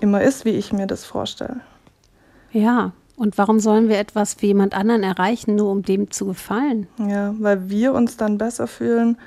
immer 0.00 0.22
ist, 0.22 0.44
wie 0.44 0.50
ich 0.50 0.72
mir 0.72 0.86
das 0.86 1.04
vorstelle. 1.04 1.60
Ja, 2.50 2.92
und 3.16 3.36
warum 3.36 3.60
sollen 3.60 3.88
wir 3.88 3.98
etwas 3.98 4.34
für 4.34 4.46
jemand 4.46 4.74
anderen 4.74 5.02
erreichen, 5.02 5.54
nur 5.54 5.70
um 5.70 5.82
dem 5.82 6.10
zu 6.10 6.26
gefallen? 6.26 6.86
Ja, 6.98 7.34
weil 7.38 7.68
wir 7.68 7.92
uns 7.92 8.16
dann 8.16 8.38
besser 8.38 8.66
fühlen, 8.66 9.18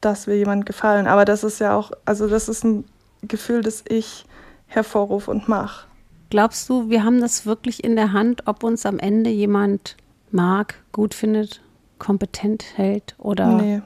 dass 0.00 0.26
wir 0.26 0.36
jemand 0.36 0.66
gefallen. 0.66 1.06
Aber 1.06 1.24
das 1.24 1.44
ist 1.44 1.58
ja 1.58 1.76
auch, 1.76 1.92
also 2.04 2.26
das 2.26 2.48
ist 2.48 2.64
ein 2.64 2.84
Gefühl, 3.22 3.62
das 3.62 3.84
ich 3.88 4.24
hervorrufe 4.66 5.30
und 5.30 5.48
mache. 5.48 5.86
Glaubst 6.32 6.70
du, 6.70 6.88
wir 6.88 7.04
haben 7.04 7.20
das 7.20 7.44
wirklich 7.44 7.84
in 7.84 7.94
der 7.94 8.14
Hand, 8.14 8.46
ob 8.46 8.64
uns 8.64 8.86
am 8.86 8.98
Ende 8.98 9.28
jemand 9.28 9.98
mag, 10.30 10.76
gut 10.90 11.12
findet, 11.12 11.60
kompetent 11.98 12.64
hält 12.78 13.14
oder 13.18 13.48
Nee, 13.48 13.82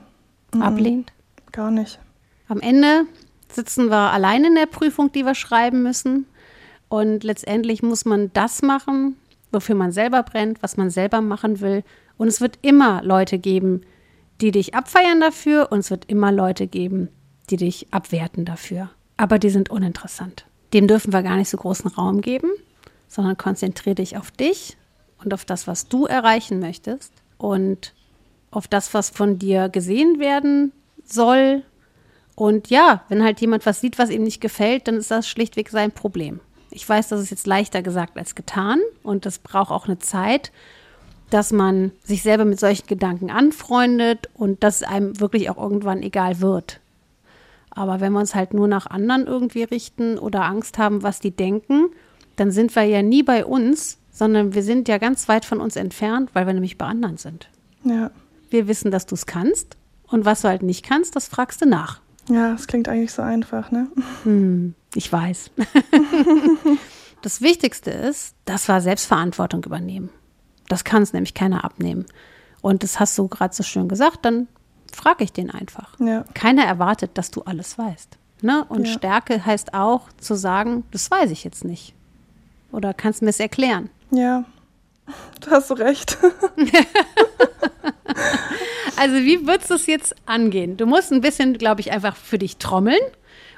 mhm. 0.54 0.62
ablehnt? 0.62 1.12
gar 1.50 1.72
nicht. 1.72 1.98
Am 2.46 2.60
Ende 2.60 3.06
sitzen 3.50 3.90
wir 3.90 4.12
allein 4.12 4.44
in 4.44 4.54
der 4.54 4.66
Prüfung, 4.66 5.10
die 5.10 5.24
wir 5.24 5.34
schreiben 5.34 5.82
müssen. 5.82 6.26
Und 6.88 7.24
letztendlich 7.24 7.82
muss 7.82 8.04
man 8.04 8.32
das 8.32 8.62
machen, 8.62 9.16
wofür 9.50 9.74
man 9.74 9.90
selber 9.90 10.22
brennt, 10.22 10.62
was 10.62 10.76
man 10.76 10.88
selber 10.88 11.22
machen 11.22 11.60
will. 11.60 11.82
Und 12.16 12.28
es 12.28 12.40
wird 12.40 12.60
immer 12.62 13.02
Leute 13.02 13.40
geben, 13.40 13.80
die 14.40 14.52
dich 14.52 14.72
abfeiern 14.72 15.20
dafür 15.20 15.72
und 15.72 15.80
es 15.80 15.90
wird 15.90 16.04
immer 16.04 16.30
Leute 16.30 16.68
geben, 16.68 17.08
die 17.50 17.56
dich 17.56 17.92
abwerten 17.92 18.44
dafür. 18.44 18.88
Aber 19.16 19.40
die 19.40 19.50
sind 19.50 19.68
uninteressant. 19.68 20.46
Dem 20.72 20.88
dürfen 20.88 21.12
wir 21.12 21.22
gar 21.22 21.36
nicht 21.36 21.48
so 21.48 21.56
großen 21.56 21.90
Raum 21.90 22.20
geben, 22.20 22.50
sondern 23.08 23.36
konzentriere 23.36 23.96
dich 23.96 24.16
auf 24.16 24.30
dich 24.30 24.76
und 25.22 25.32
auf 25.32 25.44
das, 25.44 25.66
was 25.66 25.88
du 25.88 26.06
erreichen 26.06 26.58
möchtest 26.58 27.12
und 27.38 27.92
auf 28.50 28.68
das, 28.68 28.94
was 28.94 29.10
von 29.10 29.38
dir 29.38 29.68
gesehen 29.68 30.18
werden 30.18 30.72
soll. 31.04 31.62
Und 32.34 32.68
ja, 32.68 33.04
wenn 33.08 33.22
halt 33.22 33.40
jemand 33.40 33.64
was 33.66 33.80
sieht, 33.80 33.98
was 33.98 34.10
ihm 34.10 34.22
nicht 34.22 34.40
gefällt, 34.40 34.88
dann 34.88 34.96
ist 34.96 35.10
das 35.10 35.28
schlichtweg 35.28 35.70
sein 35.70 35.92
Problem. 35.92 36.40
Ich 36.70 36.86
weiß, 36.88 37.08
das 37.08 37.20
ist 37.20 37.30
jetzt 37.30 37.46
leichter 37.46 37.82
gesagt 37.82 38.18
als 38.18 38.34
getan 38.34 38.80
und 39.02 39.24
das 39.24 39.38
braucht 39.38 39.70
auch 39.70 39.86
eine 39.86 39.98
Zeit, 39.98 40.52
dass 41.30 41.52
man 41.52 41.92
sich 42.04 42.22
selber 42.22 42.44
mit 42.44 42.60
solchen 42.60 42.86
Gedanken 42.86 43.30
anfreundet 43.30 44.28
und 44.34 44.62
dass 44.62 44.76
es 44.76 44.82
einem 44.82 45.18
wirklich 45.18 45.50
auch 45.50 45.56
irgendwann 45.56 46.02
egal 46.02 46.40
wird. 46.40 46.80
Aber 47.76 48.00
wenn 48.00 48.14
wir 48.14 48.20
uns 48.20 48.34
halt 48.34 48.54
nur 48.54 48.66
nach 48.66 48.86
anderen 48.86 49.26
irgendwie 49.26 49.62
richten 49.62 50.18
oder 50.18 50.46
Angst 50.46 50.78
haben, 50.78 51.02
was 51.02 51.20
die 51.20 51.30
denken, 51.30 51.90
dann 52.34 52.50
sind 52.50 52.74
wir 52.74 52.84
ja 52.84 53.02
nie 53.02 53.22
bei 53.22 53.44
uns, 53.44 53.98
sondern 54.10 54.54
wir 54.54 54.62
sind 54.62 54.88
ja 54.88 54.96
ganz 54.96 55.28
weit 55.28 55.44
von 55.44 55.60
uns 55.60 55.76
entfernt, 55.76 56.30
weil 56.32 56.46
wir 56.46 56.54
nämlich 56.54 56.78
bei 56.78 56.86
anderen 56.86 57.18
sind. 57.18 57.50
Ja. 57.84 58.10
Wir 58.48 58.66
wissen, 58.66 58.90
dass 58.90 59.04
du 59.04 59.14
es 59.14 59.26
kannst 59.26 59.76
und 60.08 60.24
was 60.24 60.40
du 60.40 60.48
halt 60.48 60.62
nicht 60.62 60.84
kannst, 60.86 61.16
das 61.16 61.28
fragst 61.28 61.60
du 61.60 61.66
nach. 61.66 62.00
Ja, 62.30 62.54
es 62.54 62.66
klingt 62.66 62.88
eigentlich 62.88 63.12
so 63.12 63.20
einfach, 63.20 63.70
ne? 63.70 63.88
Hm, 64.24 64.74
ich 64.94 65.12
weiß. 65.12 65.50
das 67.22 67.42
Wichtigste 67.42 67.90
ist, 67.90 68.34
dass 68.46 68.68
wir 68.68 68.80
Selbstverantwortung 68.80 69.62
übernehmen. 69.64 70.08
Das 70.68 70.82
kann 70.82 71.02
es 71.02 71.12
nämlich 71.12 71.34
keiner 71.34 71.62
abnehmen. 71.62 72.06
Und 72.62 72.82
das 72.82 72.98
hast 72.98 73.16
du 73.18 73.28
gerade 73.28 73.54
so 73.54 73.62
schön 73.62 73.86
gesagt, 73.86 74.24
dann 74.24 74.48
frage 74.94 75.24
ich 75.24 75.32
den 75.32 75.50
einfach. 75.50 75.94
Ja. 76.00 76.24
Keiner 76.34 76.64
erwartet, 76.64 77.12
dass 77.14 77.30
du 77.30 77.42
alles 77.42 77.78
weißt. 77.78 78.18
Ne? 78.42 78.64
Und 78.68 78.86
Ja. 78.86 78.92
Stärke 78.92 79.44
heißt 79.46 79.74
auch 79.74 80.02
zu 80.18 80.34
sagen, 80.34 80.84
das 80.90 81.10
weiß 81.10 81.30
ich 81.30 81.44
jetzt 81.44 81.64
nicht. 81.64 81.94
Oder 82.72 82.92
kannst 82.94 83.20
du 83.20 83.24
mir 83.24 83.30
es 83.30 83.40
erklären? 83.40 83.90
Ja. 84.10 84.44
Du 85.40 85.50
hast 85.50 85.70
recht. 85.78 86.18
Also 88.98 89.16
wie 89.16 89.46
würdest 89.46 89.70
du 89.70 89.74
es 89.74 89.86
jetzt 89.86 90.14
angehen? 90.24 90.76
Du 90.76 90.86
musst 90.86 91.12
ein 91.12 91.20
bisschen, 91.20 91.58
glaube 91.58 91.80
ich, 91.82 91.92
einfach 91.92 92.16
für 92.16 92.38
dich 92.38 92.56
trommeln. 92.56 93.00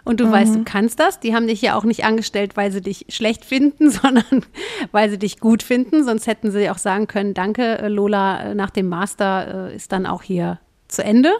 Und 0.04 0.20
du 0.20 0.30
weißt, 0.30 0.54
du 0.54 0.64
kannst 0.64 0.98
das. 1.00 1.20
Die 1.20 1.34
haben 1.34 1.46
dich 1.46 1.60
ja 1.60 1.76
auch 1.76 1.84
nicht 1.84 2.04
angestellt, 2.04 2.56
weil 2.56 2.72
sie 2.72 2.80
dich 2.80 3.06
schlecht 3.10 3.44
finden, 3.44 3.90
sondern 3.90 4.44
weil 4.90 5.10
sie 5.10 5.18
dich 5.18 5.38
gut 5.38 5.62
finden. 5.62 6.02
Sonst 6.04 6.26
hätten 6.26 6.50
sie 6.50 6.70
auch 6.70 6.78
sagen 6.78 7.06
können, 7.06 7.34
danke, 7.34 7.78
äh, 7.78 7.88
Lola, 7.88 8.40
äh, 8.42 8.54
nach 8.54 8.70
dem 8.70 8.88
Master 8.88 9.68
äh, 9.70 9.76
ist 9.76 9.92
dann 9.92 10.06
auch 10.06 10.22
hier 10.22 10.58
zu 10.88 11.04
Ende. 11.04 11.32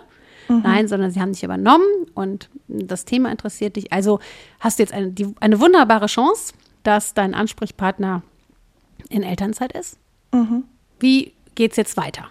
Nein, 0.50 0.88
sondern 0.88 1.10
sie 1.10 1.20
haben 1.20 1.32
dich 1.32 1.44
übernommen 1.44 1.84
und 2.14 2.48
das 2.68 3.04
Thema 3.04 3.30
interessiert 3.30 3.76
dich. 3.76 3.92
Also 3.92 4.18
hast 4.60 4.78
du 4.78 4.82
jetzt 4.82 4.94
eine, 4.94 5.08
die, 5.08 5.34
eine 5.40 5.60
wunderbare 5.60 6.06
Chance, 6.06 6.54
dass 6.84 7.12
dein 7.12 7.34
Ansprechpartner 7.34 8.22
in 9.10 9.22
Elternzeit 9.22 9.72
ist. 9.72 9.98
Wie 11.00 11.34
geht's 11.54 11.76
jetzt 11.76 11.98
weiter? 11.98 12.24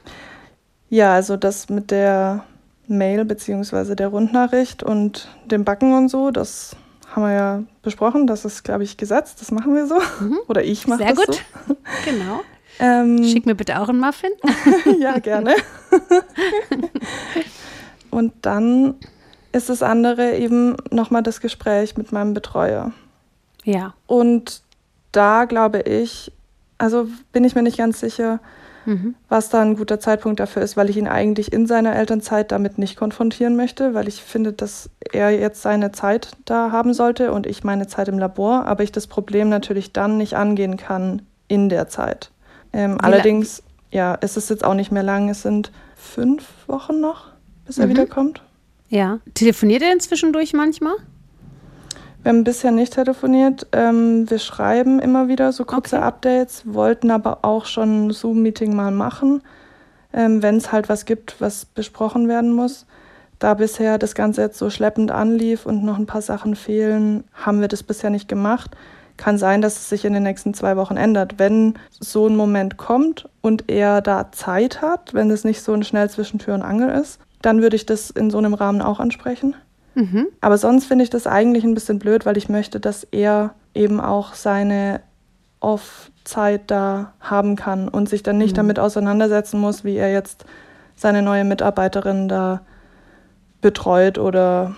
Ja, 0.89 1.13
also 1.13 1.37
das 1.37 1.69
mit 1.69 1.91
der 1.91 2.43
Mail 2.87 3.25
beziehungsweise 3.25 3.95
der 3.95 4.07
Rundnachricht 4.07 4.81
und 4.81 5.27
dem 5.45 5.63
Backen 5.63 5.93
und 5.93 6.09
so, 6.09 6.31
das 6.31 6.75
haben 7.13 7.23
wir 7.23 7.33
ja 7.33 7.63
besprochen. 7.81 8.27
Das 8.27 8.45
ist, 8.45 8.63
glaube 8.63 8.83
ich, 8.83 8.97
Gesetz. 8.97 9.35
Das 9.35 9.51
machen 9.51 9.75
wir 9.75 9.87
so. 9.87 9.99
Oder 10.47 10.63
ich 10.63 10.87
mache 10.87 10.99
Sehr 10.99 11.13
das 11.13 11.25
gut. 11.25 11.43
Genau. 12.05 12.41
Ähm, 12.79 13.23
Schick 13.23 13.45
mir 13.45 13.55
bitte 13.55 13.79
auch 13.79 13.89
einen 13.89 13.99
Muffin. 13.99 14.31
ja, 14.99 15.19
gerne. 15.19 15.55
und 18.11 18.33
dann 18.41 18.95
ist 19.51 19.69
das 19.69 19.81
andere 19.81 20.35
eben 20.37 20.75
nochmal 20.91 21.23
das 21.23 21.41
Gespräch 21.41 21.97
mit 21.97 22.11
meinem 22.11 22.33
Betreuer. 22.33 22.91
Ja. 23.63 23.93
Und 24.05 24.61
da 25.11 25.45
glaube 25.45 25.81
ich, 25.81 26.31
also 26.77 27.07
bin 27.31 27.43
ich 27.43 27.55
mir 27.55 27.63
nicht 27.63 27.77
ganz 27.77 27.99
sicher, 27.99 28.39
Mhm. 28.87 29.15
was 29.27 29.49
da 29.49 29.61
ein 29.61 29.75
guter 29.75 29.99
Zeitpunkt 29.99 30.39
dafür 30.39 30.61
ist, 30.61 30.77
weil 30.77 30.89
ich 30.89 30.95
ihn 30.95 31.09
eigentlich 31.09 31.51
in 31.51 31.67
seiner 31.67 31.93
Elternzeit 31.93 32.53
damit 32.53 32.77
nicht 32.77 32.95
konfrontieren 32.95 33.57
möchte, 33.57 33.93
weil 33.93 34.07
ich 34.07 34.23
finde, 34.23 34.53
dass 34.53 34.89
er 35.11 35.29
jetzt 35.31 35.61
seine 35.61 35.91
Zeit 35.91 36.31
da 36.45 36.71
haben 36.71 36.93
sollte 36.93 37.33
und 37.33 37.45
ich 37.45 37.65
meine 37.65 37.87
Zeit 37.87 38.07
im 38.07 38.17
Labor, 38.17 38.65
aber 38.65 38.83
ich 38.83 38.93
das 38.93 39.05
Problem 39.05 39.49
natürlich 39.49 39.91
dann 39.91 40.15
nicht 40.15 40.35
angehen 40.35 40.77
kann 40.77 41.21
in 41.49 41.67
der 41.67 41.89
Zeit. 41.89 42.31
Ähm, 42.77 42.97
allerdings, 43.01 43.63
ja, 43.91 44.17
es 44.21 44.37
ist 44.37 44.51
jetzt 44.51 44.63
auch 44.63 44.75
nicht 44.75 44.91
mehr 44.91 45.01
lang, 45.01 45.29
es 45.29 45.41
sind 45.41 45.71
fünf 45.95 46.43
Wochen 46.67 46.99
noch, 47.01 47.31
bis 47.65 47.79
er 47.79 47.87
Mhm. 47.87 47.89
wiederkommt. 47.91 48.43
Ja. 48.89 49.19
Telefoniert 49.33 49.81
er 49.81 49.89
denn 49.89 49.99
zwischendurch 49.99 50.53
manchmal? 50.53 50.93
Wir 52.21 52.29
haben 52.29 52.43
bisher 52.43 52.71
nicht 52.71 52.93
telefoniert. 52.93 53.65
Ähm, 53.71 54.29
wir 54.29 54.37
schreiben 54.37 54.99
immer 54.99 55.27
wieder 55.27 55.51
so 55.53 55.65
kurze 55.65 55.97
Okay. 55.97 56.05
Updates, 56.05 56.63
wollten 56.65 57.09
aber 57.09 57.39
auch 57.43 57.65
schon 57.65 58.07
ein 58.07 58.11
Zoom-Meeting 58.11 58.75
mal 58.75 58.91
machen, 58.91 59.41
ähm, 60.13 60.43
wenn 60.43 60.57
es 60.57 60.71
halt 60.71 60.87
was 60.87 61.05
gibt, 61.05 61.41
was 61.41 61.65
besprochen 61.65 62.27
werden 62.27 62.51
muss. 62.53 62.85
Da 63.39 63.55
bisher 63.55 63.97
das 63.97 64.13
Ganze 64.13 64.41
jetzt 64.41 64.57
so 64.59 64.69
schleppend 64.69 65.09
anlief 65.11 65.65
und 65.65 65.83
noch 65.83 65.97
ein 65.97 66.05
paar 66.05 66.21
Sachen 66.21 66.55
fehlen, 66.55 67.23
haben 67.33 67.59
wir 67.61 67.67
das 67.69 67.81
bisher 67.83 68.09
nicht 68.11 68.27
gemacht. 68.27 68.71
Kann 69.17 69.37
sein, 69.37 69.61
dass 69.61 69.75
es 69.77 69.89
sich 69.89 70.05
in 70.05 70.13
den 70.13 70.23
nächsten 70.23 70.53
zwei 70.53 70.77
Wochen 70.77 70.95
ändert. 70.95 71.35
Wenn 71.37 71.73
so 71.89 72.27
ein 72.27 72.35
Moment 72.35 72.77
kommt 72.77 73.27
und 73.41 73.69
er 73.69 74.01
da 74.01 74.31
Zeit 74.31 74.81
hat, 74.81 75.13
wenn 75.13 75.31
es 75.31 75.43
nicht 75.43 75.61
so 75.61 75.73
ein 75.73 75.83
schnell 75.83 76.09
zwischen 76.09 76.39
Tür 76.39 76.53
und 76.53 76.61
Angel 76.61 76.89
ist, 76.89 77.19
dann 77.41 77.61
würde 77.61 77.75
ich 77.75 77.85
das 77.85 78.09
in 78.11 78.29
so 78.29 78.37
einem 78.37 78.53
Rahmen 78.53 78.81
auch 78.81 78.99
ansprechen. 78.99 79.55
Mhm. 79.95 80.27
Aber 80.41 80.57
sonst 80.57 80.85
finde 80.85 81.03
ich 81.03 81.09
das 81.09 81.25
eigentlich 81.27 81.63
ein 81.63 81.73
bisschen 81.73 81.97
blöd, 81.99 82.25
weil 82.25 82.37
ich 82.37 82.49
möchte, 82.49 82.79
dass 82.79 83.03
er 83.05 83.55
eben 83.73 83.99
auch 83.99 84.35
seine 84.35 85.01
Off-Zeit 85.59 86.61
da 86.67 87.13
haben 87.19 87.55
kann 87.55 87.87
und 87.87 88.07
sich 88.09 88.21
dann 88.23 88.37
nicht 88.37 88.51
Mhm. 88.53 88.57
damit 88.57 88.79
auseinandersetzen 88.79 89.59
muss, 89.59 89.83
wie 89.83 89.95
er 89.97 90.11
jetzt 90.11 90.45
seine 90.95 91.21
neue 91.23 91.43
Mitarbeiterin 91.43 92.27
da 92.27 92.61
betreut 93.61 94.17
oder 94.19 94.75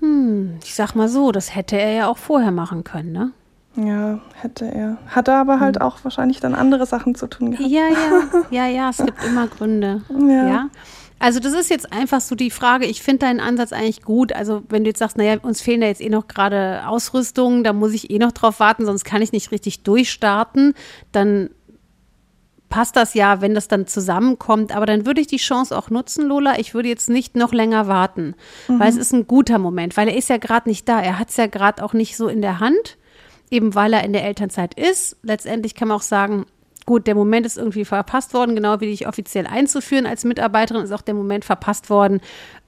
Hm, 0.00 0.58
ich 0.64 0.74
sag 0.74 0.94
mal 0.96 1.08
so, 1.08 1.30
das 1.30 1.54
hätte 1.54 1.76
er 1.76 1.92
ja 1.92 2.08
auch 2.08 2.18
vorher 2.18 2.50
machen 2.50 2.82
können, 2.82 3.12
ne? 3.12 3.30
Ja, 3.76 4.20
hätte 4.34 4.66
er. 4.66 4.98
Hat 5.06 5.28
er 5.28 5.36
aber 5.36 5.60
halt 5.60 5.80
auch 5.80 5.98
wahrscheinlich 6.02 6.40
dann 6.40 6.54
andere 6.54 6.86
Sachen 6.86 7.14
zu 7.14 7.26
tun 7.26 7.52
gehabt. 7.52 7.68
Ja, 7.68 7.88
ja, 7.88 8.22
ja, 8.50 8.66
ja, 8.66 8.90
es 8.90 8.98
gibt 8.98 9.24
immer 9.24 9.46
Gründe. 9.46 10.02
Ja. 10.10 10.48
Ja. 10.48 10.70
Also 11.18 11.38
das 11.38 11.52
ist 11.52 11.70
jetzt 11.70 11.92
einfach 11.92 12.20
so 12.20 12.34
die 12.34 12.50
Frage, 12.50 12.84
ich 12.84 13.00
finde 13.00 13.26
deinen 13.26 13.38
Ansatz 13.38 13.72
eigentlich 13.72 14.02
gut. 14.02 14.32
Also 14.32 14.64
wenn 14.68 14.82
du 14.82 14.90
jetzt 14.90 14.98
sagst, 14.98 15.16
naja, 15.16 15.38
uns 15.40 15.62
fehlen 15.62 15.80
da 15.80 15.86
jetzt 15.86 16.00
eh 16.00 16.08
noch 16.08 16.26
gerade 16.26 16.82
Ausrüstungen, 16.86 17.62
da 17.62 17.72
muss 17.72 17.92
ich 17.92 18.10
eh 18.10 18.18
noch 18.18 18.32
drauf 18.32 18.58
warten, 18.58 18.84
sonst 18.84 19.04
kann 19.04 19.22
ich 19.22 19.30
nicht 19.30 19.52
richtig 19.52 19.84
durchstarten, 19.84 20.74
dann 21.12 21.50
passt 22.70 22.96
das 22.96 23.14
ja, 23.14 23.40
wenn 23.40 23.54
das 23.54 23.68
dann 23.68 23.86
zusammenkommt. 23.86 24.74
Aber 24.74 24.84
dann 24.84 25.06
würde 25.06 25.20
ich 25.20 25.28
die 25.28 25.36
Chance 25.36 25.78
auch 25.78 25.90
nutzen, 25.90 26.26
Lola. 26.26 26.58
Ich 26.58 26.74
würde 26.74 26.88
jetzt 26.88 27.08
nicht 27.08 27.36
noch 27.36 27.52
länger 27.52 27.86
warten, 27.86 28.34
weil 28.66 28.88
es 28.88 28.96
ist 28.96 29.12
ein 29.12 29.28
guter 29.28 29.58
Moment, 29.58 29.96
weil 29.96 30.08
er 30.08 30.16
ist 30.16 30.28
ja 30.28 30.38
gerade 30.38 30.68
nicht 30.68 30.88
da. 30.88 31.00
Er 31.00 31.20
hat 31.20 31.30
es 31.30 31.36
ja 31.36 31.46
gerade 31.46 31.84
auch 31.84 31.92
nicht 31.92 32.16
so 32.16 32.26
in 32.26 32.42
der 32.42 32.58
Hand, 32.58 32.96
eben 33.52 33.74
weil 33.74 33.92
er 33.92 34.02
in 34.02 34.12
der 34.12 34.24
Elternzeit 34.24 34.74
ist. 34.74 35.16
Letztendlich 35.22 35.74
kann 35.74 35.88
man 35.88 35.98
auch 35.98 36.02
sagen, 36.02 36.46
gut, 36.86 37.06
der 37.06 37.14
Moment 37.14 37.46
ist 37.46 37.58
irgendwie 37.58 37.84
verpasst 37.84 38.34
worden, 38.34 38.56
genau 38.56 38.80
wie 38.80 38.86
dich 38.86 39.06
offiziell 39.06 39.46
einzuführen 39.46 40.06
als 40.06 40.24
Mitarbeiterin, 40.24 40.82
ist 40.82 40.92
auch 40.92 41.02
der 41.02 41.14
Moment 41.14 41.44
verpasst 41.44 41.90
worden, 41.90 42.20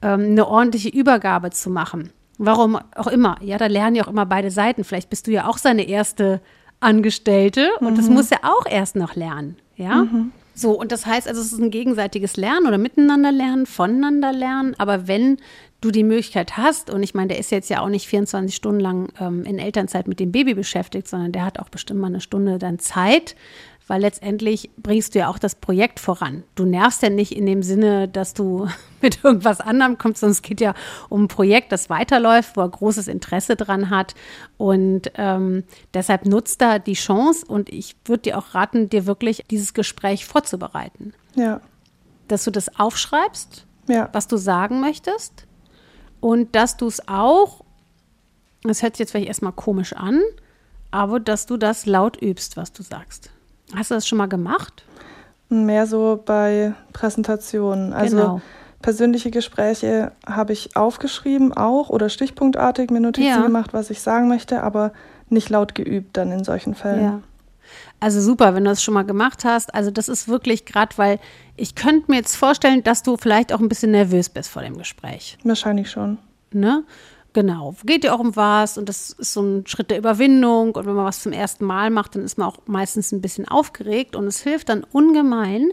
ähm, 0.03 0.21
eine 0.21 0.47
ordentliche 0.47 0.91
Übergabe 0.91 1.51
zu 1.51 1.71
machen. 1.71 2.11
Warum 2.37 2.79
auch 2.97 3.07
immer. 3.07 3.37
Ja, 3.41 3.59
da 3.59 3.67
lernen 3.67 3.97
ja 3.97 4.05
auch 4.05 4.09
immer 4.09 4.27
beide 4.27 4.51
Seiten. 4.51 4.85
Vielleicht 4.85 5.09
bist 5.09 5.27
du 5.27 5.31
ja 5.31 5.47
auch 5.47 5.59
seine 5.59 5.89
erste 5.89 6.41
Angestellte 6.81 7.71
und 7.81 7.97
das 7.97 8.11
muss 8.11 8.31
er 8.31 8.41
auch 8.43 8.67
erst 8.67 8.97
noch 8.97 9.15
lernen. 9.15 9.57
Ja. 9.77 10.07
So, 10.55 10.73
und 10.79 10.93
das 10.93 11.05
heißt 11.05 11.29
also, 11.29 11.41
es 11.41 11.53
ist 11.53 11.61
ein 11.61 11.71
gegenseitiges 11.71 12.37
Lernen 12.37 12.67
oder 12.67 12.79
miteinander 12.79 13.33
lernen, 13.33 13.67
voneinander 13.67 14.33
lernen. 14.33 14.75
Aber 14.79 15.09
wenn 15.09 15.39
du 15.81 15.91
die 15.91 16.05
Möglichkeit 16.05 16.57
hast, 16.57 16.91
und 16.91 17.03
ich 17.03 17.15
meine, 17.15 17.29
der 17.29 17.39
ist 17.39 17.51
jetzt 17.51 17.69
ja 17.69 17.81
auch 17.81 17.89
nicht 17.89 18.07
24 18.07 18.55
Stunden 18.55 18.81
lang 18.81 19.09
ähm, 19.21 19.45
in 19.45 19.59
Elternzeit 19.59 20.09
mit 20.09 20.21
dem 20.21 20.33
Baby 20.33 20.55
beschäftigt, 20.55 21.09
sondern 21.09 21.33
der 21.33 21.45
hat 21.45 21.59
auch 21.59 21.69
bestimmt 21.69 22.01
mal 22.01 22.07
eine 22.07 22.21
Stunde 22.21 22.59
dann 22.59 22.79
Zeit, 22.79 23.35
weil 23.87 24.01
letztendlich 24.01 24.71
bringst 24.79 25.15
du 25.15 25.19
ja 25.19 25.29
auch 25.29 25.39
das 25.39 25.55
Projekt 25.55 26.01
voran. 26.01 26.43
Du 26.55 26.65
nervst 26.65 27.03
ja 27.03 27.11
nicht 27.11 27.37
in 27.37 27.45
dem 27.45 27.63
Sinne, 27.63 28.09
dass 28.09 28.33
du 28.33 28.69
mit 29.03 29.23
irgendwas 29.23 29.61
anderem 29.61 29.99
kommst, 29.99 30.21
sondern 30.21 30.33
es 30.33 30.43
geht 30.43 30.61
ja 30.61 30.75
um 31.11 31.25
ein 31.25 31.29
Projekt, 31.29 31.71
das 31.71 31.91
weiterläuft, 31.91 32.57
wo 32.57 32.63
er 32.63 32.69
großes 32.69 33.09
Interesse 33.09 33.57
dran 33.57 33.91
hat. 33.91 34.15
Und 34.57 35.13
ähm, 35.17 35.65
deshalb 35.93 36.25
nutzt 36.25 36.63
da 36.63 36.79
die 36.79 36.95
Chance 36.95 37.45
und 37.47 37.69
ich 37.69 37.97
würde 38.07 38.23
dir 38.23 38.39
auch 38.39 38.55
raten, 38.55 38.89
dir 38.89 39.07
wirklich 39.07 39.45
dieses 39.51 39.75
Gespräch 39.75 40.25
vorzubereiten. 40.25 41.13
Ja. 41.35 41.61
Dass 42.29 42.45
du 42.45 42.51
das 42.51 42.79
aufschreibst, 42.79 43.67
ja. 43.87 44.09
was 44.13 44.29
du 44.29 44.39
sagen 44.39 44.81
möchtest 44.81 45.47
und 46.21 46.57
dass 46.57 46.79
du 46.79 46.87
es 46.87 47.07
auch, 47.07 47.67
das 48.63 48.83
hört 48.83 48.95
sich 48.95 49.01
jetzt 49.01 49.11
vielleicht 49.11 49.29
erstmal 49.29 49.53
komisch 49.53 49.93
an, 49.93 50.23
aber 50.91 51.21
dass 51.21 51.45
du 51.45 51.59
das 51.59 51.85
laut 51.85 52.17
übst, 52.23 52.57
was 52.57 52.73
du 52.73 52.83
sagst. 52.83 53.34
Hast 53.75 53.91
du 53.91 53.95
das 53.95 54.07
schon 54.07 54.19
mal 54.19 54.29
gemacht? 54.29 54.85
Mehr 55.49 55.87
so 55.87 56.21
bei 56.25 56.75
Präsentationen. 56.93 57.93
Also 57.93 58.17
genau. 58.17 58.41
persönliche 58.83 59.31
Gespräche 59.31 60.13
habe 60.27 60.53
ich 60.53 60.77
aufgeschrieben 60.77 61.53
auch 61.53 61.91
oder 61.91 62.09
stichpunktartig 62.09 62.91
mir 62.91 63.01
Notizen 63.01 63.29
ja. 63.29 63.43
gemacht, 63.43 63.73
was 63.73 63.91
ich 63.91 64.01
sagen 64.01 64.29
möchte, 64.29 64.63
aber 64.63 64.93
nicht 65.29 65.51
laut 65.51 65.75
geübt 65.75 66.17
dann 66.17 66.33
in 66.33 66.45
solchen 66.45 66.75
Fällen. 66.75 67.05
Ja. 67.05 67.21
Also 68.01 68.21
super, 68.21 68.55
wenn 68.55 68.65
du 68.65 68.71
das 68.71 68.83
schon 68.83 68.95
mal 68.95 69.05
gemacht 69.05 69.45
hast. 69.45 69.75
Also 69.75 69.91
das 69.91 70.09
ist 70.09 70.29
wirklich 70.29 70.65
gerade, 70.67 70.97
weil 70.99 71.19
ich 71.57 71.75
könnte 71.75 72.11
mir 72.11 72.19
jetzt 72.19 72.37
vorstellen, 72.37 72.83
dass 72.83 73.03
du 73.03 73.17
vielleicht 73.17 73.53
auch 73.53 73.61
ein 73.61 73.69
bisschen 73.69 73.93
nervös 73.93 74.29
bist 74.29 74.51
vor 74.51 74.63
dem 74.63 74.77
Gespräch. 74.77 75.39
Wahrscheinlich 75.45 75.91
schon. 75.91 76.19
Ne? 76.53 76.85
Genau, 77.35 77.75
geht 77.85 78.05
ja 78.05 78.15
auch 78.15 78.21
um 78.21 78.37
was 78.37 78.79
und 78.79 78.89
das 78.89 79.11
ist 79.11 79.33
so 79.33 79.43
ein 79.43 79.67
Schritt 79.67 79.91
der 79.91 79.99
Überwindung. 79.99 80.77
Und 80.77 80.87
wenn 80.87 80.95
man 80.95 81.05
was 81.05 81.21
zum 81.21 81.33
ersten 81.33 81.65
Mal 81.65 81.91
macht, 81.91 82.15
dann 82.15 82.23
ist 82.23 82.39
man 82.39 82.49
auch 82.49 82.59
meistens 82.67 83.11
ein 83.11 83.21
bisschen 83.21 83.49
aufgeregt. 83.49 84.15
Und 84.15 84.29
es 84.29 84.41
hilft 84.41 84.69
dann 84.69 84.87
ungemein, 84.93 85.73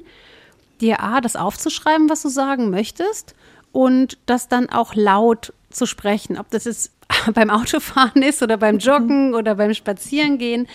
dir 0.82 1.01
A, 1.01 1.22
das 1.22 1.36
aufzuschreiben, 1.36 2.09
was 2.09 2.24
du 2.24 2.30
sagen 2.30 2.72
möchtest 2.72 3.36
und 3.72 4.18
das 4.26 4.47
dann 4.47 4.70
auch 4.70 4.95
laut 4.95 5.53
zu 5.70 5.86
sprechen, 5.86 6.39
ob 6.39 6.49
das 6.49 6.66
jetzt 6.66 6.91
beim 7.36 7.51
Autofahren 7.51 8.24
ist 8.24 8.41
oder 8.41 8.57
beim 8.57 8.80
Joggen 8.80 9.36
oder 9.36 9.53
beim 9.53 9.76
Spazierengehen 9.76 10.68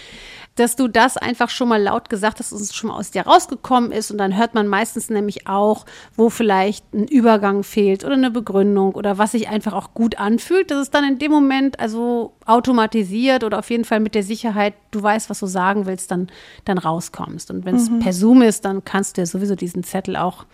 dass 0.57 0.75
du 0.75 0.89
das 0.89 1.17
einfach 1.17 1.51
schon 1.51 1.69
mal 1.69 1.81
laut 1.81 2.09
gesagt 2.09 2.41
hast, 2.41 2.51
dass 2.51 2.61
es 2.61 2.75
schon 2.75 2.89
mal 2.89 2.97
aus 2.97 3.11
dir 3.11 3.23
rausgekommen 3.23 3.93
ist. 3.93 4.11
Und 4.11 4.19
dann 4.19 4.37
hört 4.37 4.55
man 4.55 4.67
meistens 4.67 5.11
nämlich 5.11 5.47
auch, 5.47 5.85
wo 6.17 6.31
vielleicht 6.31 6.93
ein 6.95 7.07
Übergang 7.07 7.63
fehlt 7.63 8.05
oder 8.05 8.15
eine 8.15 8.31
Begründung 8.31 8.95
oder 8.95 9.19
was 9.19 9.33
sich 9.33 9.49
einfach 9.49 9.75
auch 9.75 9.93
gut 9.93 10.19
anfühlt, 10.19 10.71
dass 10.71 10.79
es 10.79 10.91
dann 10.91 11.05
in 11.05 11.19
dem 11.19 11.31
Moment 11.31 11.79
also 11.79 12.33
automatisiert 12.47 13.45
oder 13.45 13.59
auf 13.59 13.71
jeden 13.71 13.85
Fall 13.85 14.01
mit 14.01 14.15
der 14.15 14.23
Sicherheit, 14.23 14.75
du 14.91 15.03
weißt, 15.03 15.29
was 15.29 15.41
du 15.41 15.47
sagen 15.47 15.87
willst, 15.87 16.11
dann, 16.11 16.29
dann 16.65 16.79
rauskommst. 16.79 17.51
Und 17.51 17.67
wenn 17.67 17.77
es 17.77 17.91
mhm. 17.91 17.99
per 17.99 18.15
Zoom 18.15 18.41
ist, 18.41 18.65
dann 18.65 18.83
kannst 18.83 19.17
du 19.17 19.21
ja 19.21 19.27
sowieso 19.27 19.55
diesen 19.55 19.85
Zettel 19.85 20.17
auch 20.17 20.47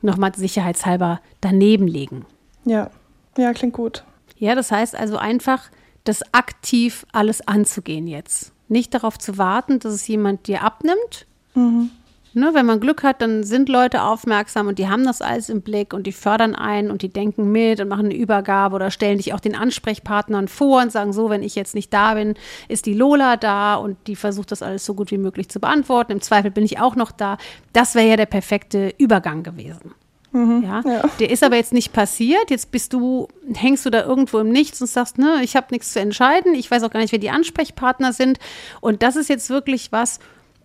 nochmal 0.00 0.34
sicherheitshalber 0.34 1.20
daneben 1.42 1.86
legen. 1.86 2.24
Ja, 2.64 2.90
ja, 3.36 3.52
klingt 3.52 3.74
gut. 3.74 4.04
Ja, 4.38 4.54
das 4.54 4.72
heißt 4.72 4.96
also 4.96 5.18
einfach, 5.18 5.64
das 6.04 6.22
aktiv 6.32 7.04
alles 7.12 7.46
anzugehen 7.46 8.06
jetzt 8.06 8.54
nicht 8.70 8.94
darauf 8.94 9.18
zu 9.18 9.38
warten, 9.38 9.78
dass 9.78 9.92
es 9.92 10.06
jemand 10.06 10.46
dir 10.46 10.62
abnimmt. 10.62 11.26
Mhm. 11.54 11.90
Ne, 12.32 12.50
wenn 12.54 12.64
man 12.64 12.78
Glück 12.78 13.02
hat, 13.02 13.22
dann 13.22 13.42
sind 13.42 13.68
Leute 13.68 14.02
aufmerksam 14.02 14.68
und 14.68 14.78
die 14.78 14.88
haben 14.88 15.04
das 15.04 15.20
alles 15.20 15.48
im 15.48 15.62
Blick 15.62 15.92
und 15.92 16.06
die 16.06 16.12
fördern 16.12 16.54
einen 16.54 16.92
und 16.92 17.02
die 17.02 17.08
denken 17.08 17.50
mit 17.50 17.80
und 17.80 17.88
machen 17.88 18.06
eine 18.06 18.14
Übergabe 18.14 18.76
oder 18.76 18.92
stellen 18.92 19.16
dich 19.16 19.34
auch 19.34 19.40
den 19.40 19.56
Ansprechpartnern 19.56 20.46
vor 20.46 20.80
und 20.80 20.92
sagen 20.92 21.12
so, 21.12 21.28
wenn 21.28 21.42
ich 21.42 21.56
jetzt 21.56 21.74
nicht 21.74 21.92
da 21.92 22.14
bin, 22.14 22.34
ist 22.68 22.86
die 22.86 22.94
Lola 22.94 23.36
da 23.36 23.74
und 23.74 23.96
die 24.06 24.14
versucht 24.14 24.52
das 24.52 24.62
alles 24.62 24.84
so 24.84 24.94
gut 24.94 25.10
wie 25.10 25.18
möglich 25.18 25.48
zu 25.48 25.58
beantworten. 25.58 26.12
Im 26.12 26.20
Zweifel 26.20 26.52
bin 26.52 26.64
ich 26.64 26.78
auch 26.78 26.94
noch 26.94 27.10
da. 27.10 27.36
Das 27.72 27.96
wäre 27.96 28.10
ja 28.10 28.16
der 28.16 28.26
perfekte 28.26 28.94
Übergang 28.96 29.42
gewesen. 29.42 29.92
Mhm, 30.32 30.62
ja? 30.62 30.82
ja? 30.84 31.02
Der 31.18 31.30
ist 31.30 31.42
aber 31.42 31.56
jetzt 31.56 31.72
nicht 31.72 31.92
passiert. 31.92 32.50
Jetzt 32.50 32.70
bist 32.70 32.92
du, 32.92 33.28
hängst 33.54 33.84
du 33.84 33.90
da 33.90 34.04
irgendwo 34.04 34.38
im 34.38 34.50
Nichts 34.50 34.80
und 34.80 34.86
sagst, 34.86 35.18
ne, 35.18 35.40
ich 35.42 35.56
habe 35.56 35.68
nichts 35.70 35.92
zu 35.92 36.00
entscheiden. 36.00 36.54
Ich 36.54 36.70
weiß 36.70 36.82
auch 36.82 36.90
gar 36.90 37.00
nicht, 37.00 37.12
wer 37.12 37.18
die 37.18 37.30
Ansprechpartner 37.30 38.12
sind. 38.12 38.38
Und 38.80 39.02
das 39.02 39.16
ist 39.16 39.28
jetzt 39.28 39.50
wirklich 39.50 39.92
was, 39.92 40.20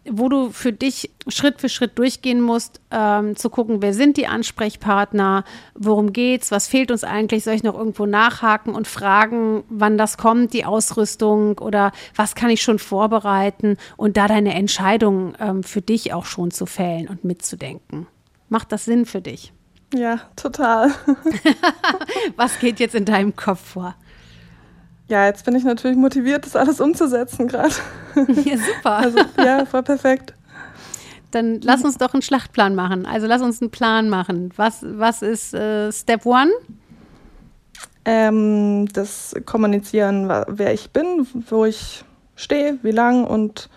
wo 0.09 0.30
du 0.30 0.51
für 0.51 0.72
dich 0.72 1.09
Schritt 1.28 1.59
für 1.59 1.70
Schritt 1.70 1.97
durchgehen 1.97 2.41
musst, 2.41 2.80
ähm, 2.91 3.36
zu 3.36 3.49
gucken, 3.49 3.82
wer 3.82 3.93
sind 3.93 4.18
die 4.18 4.28
Ansprechpartner, 4.28 5.43
worum 5.74 6.13
geht's, 6.13 6.51
was 6.51 6.68
fehlt 6.68 6.91
uns 6.91 7.03
eigentlich, 7.03 7.43
soll 7.43 7.55
ich 7.55 7.63
noch 7.63 7.78
irgendwo 7.78 8.05
nachhaken 8.05 8.76
und 8.76 8.88
fragen, 8.88 9.63
wann 9.70 9.97
das 9.97 10.18
kommt, 10.18 10.53
die 10.53 10.66
Ausrüstung 10.66 11.57
oder 11.57 11.91
was 12.16 12.36
kann 12.36 12.51
ich 12.51 12.61
schon 12.61 12.80
vorbereiten 12.80 13.78
und 13.97 14.18
da 14.18 14.28
deine 14.28 14.53
Entscheidung 14.53 15.34
ähm, 15.39 15.63
für 15.63 15.82
dich 15.82 16.13
auch 16.13 16.26
schon 16.26 16.51
zu 16.51 16.66
fällen 16.66 17.07
und 17.07 17.24
mitzudenken. 17.24 18.07
Macht 18.49 18.72
das 18.72 18.86
Sinn 18.86 19.05
für 19.05 19.22
dich? 19.22 19.55
Ja, 19.95 20.19
total. 20.35 20.91
Was 22.35 22.59
geht 22.59 22.79
jetzt 22.79 22.95
in 22.95 23.05
deinem 23.05 23.35
Kopf 23.35 23.61
vor? 23.61 23.95
Ja, 25.07 25.25
jetzt 25.25 25.45
bin 25.45 25.55
ich 25.55 25.63
natürlich 25.63 25.95
motiviert, 25.97 26.45
das 26.45 26.55
alles 26.55 26.81
umzusetzen 26.81 27.47
gerade. 27.47 27.75
Ja, 28.15 28.57
super. 28.57 28.97
Also, 28.97 29.19
ja, 29.37 29.65
voll 29.65 29.83
perfekt. 29.83 30.33
Dann 31.31 31.61
lass 31.61 31.83
uns 31.83 31.97
doch 31.97 32.13
einen 32.13 32.21
Schlachtplan 32.21 32.75
machen. 32.75 33.05
Also 33.05 33.27
lass 33.27 33.41
uns 33.41 33.61
einen 33.61 33.71
Plan 33.71 34.09
machen. 34.09 34.51
Was, 34.55 34.79
was 34.83 35.21
ist 35.21 35.53
äh, 35.53 35.91
Step 35.91 36.25
One? 36.25 36.51
Ähm, 38.03 38.87
das 38.93 39.33
Kommunizieren, 39.45 40.29
wer 40.47 40.73
ich 40.73 40.91
bin, 40.91 41.27
wo 41.49 41.65
ich 41.65 42.03
stehe, 42.35 42.77
wie 42.83 42.91
lang 42.91 43.25
und 43.25 43.69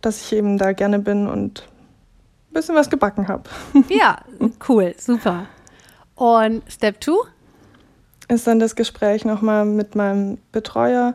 dass 0.00 0.22
ich 0.22 0.32
eben 0.32 0.58
da 0.58 0.72
gerne 0.72 0.98
bin 0.98 1.26
und 1.26 1.68
bisschen 2.56 2.74
was 2.74 2.90
gebacken 2.90 3.28
habe. 3.28 3.44
Ja, 3.88 4.18
cool, 4.68 4.94
super. 4.98 5.46
Und 6.14 6.62
Step 6.68 7.02
2? 7.02 7.12
Ist 8.28 8.46
dann 8.46 8.58
das 8.58 8.74
Gespräch 8.74 9.24
nochmal 9.24 9.64
mit 9.64 9.94
meinem 9.94 10.38
Betreuer, 10.50 11.14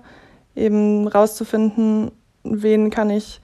eben 0.56 1.08
rauszufinden, 1.08 2.12
wen 2.44 2.90
kann 2.90 3.10
ich 3.10 3.42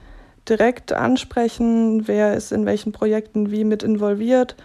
direkt 0.48 0.92
ansprechen, 0.92 2.08
wer 2.08 2.34
ist 2.34 2.52
in 2.52 2.64
welchen 2.64 2.92
Projekten 2.92 3.50
wie 3.50 3.64
mit 3.64 3.82
involviert 3.82 4.56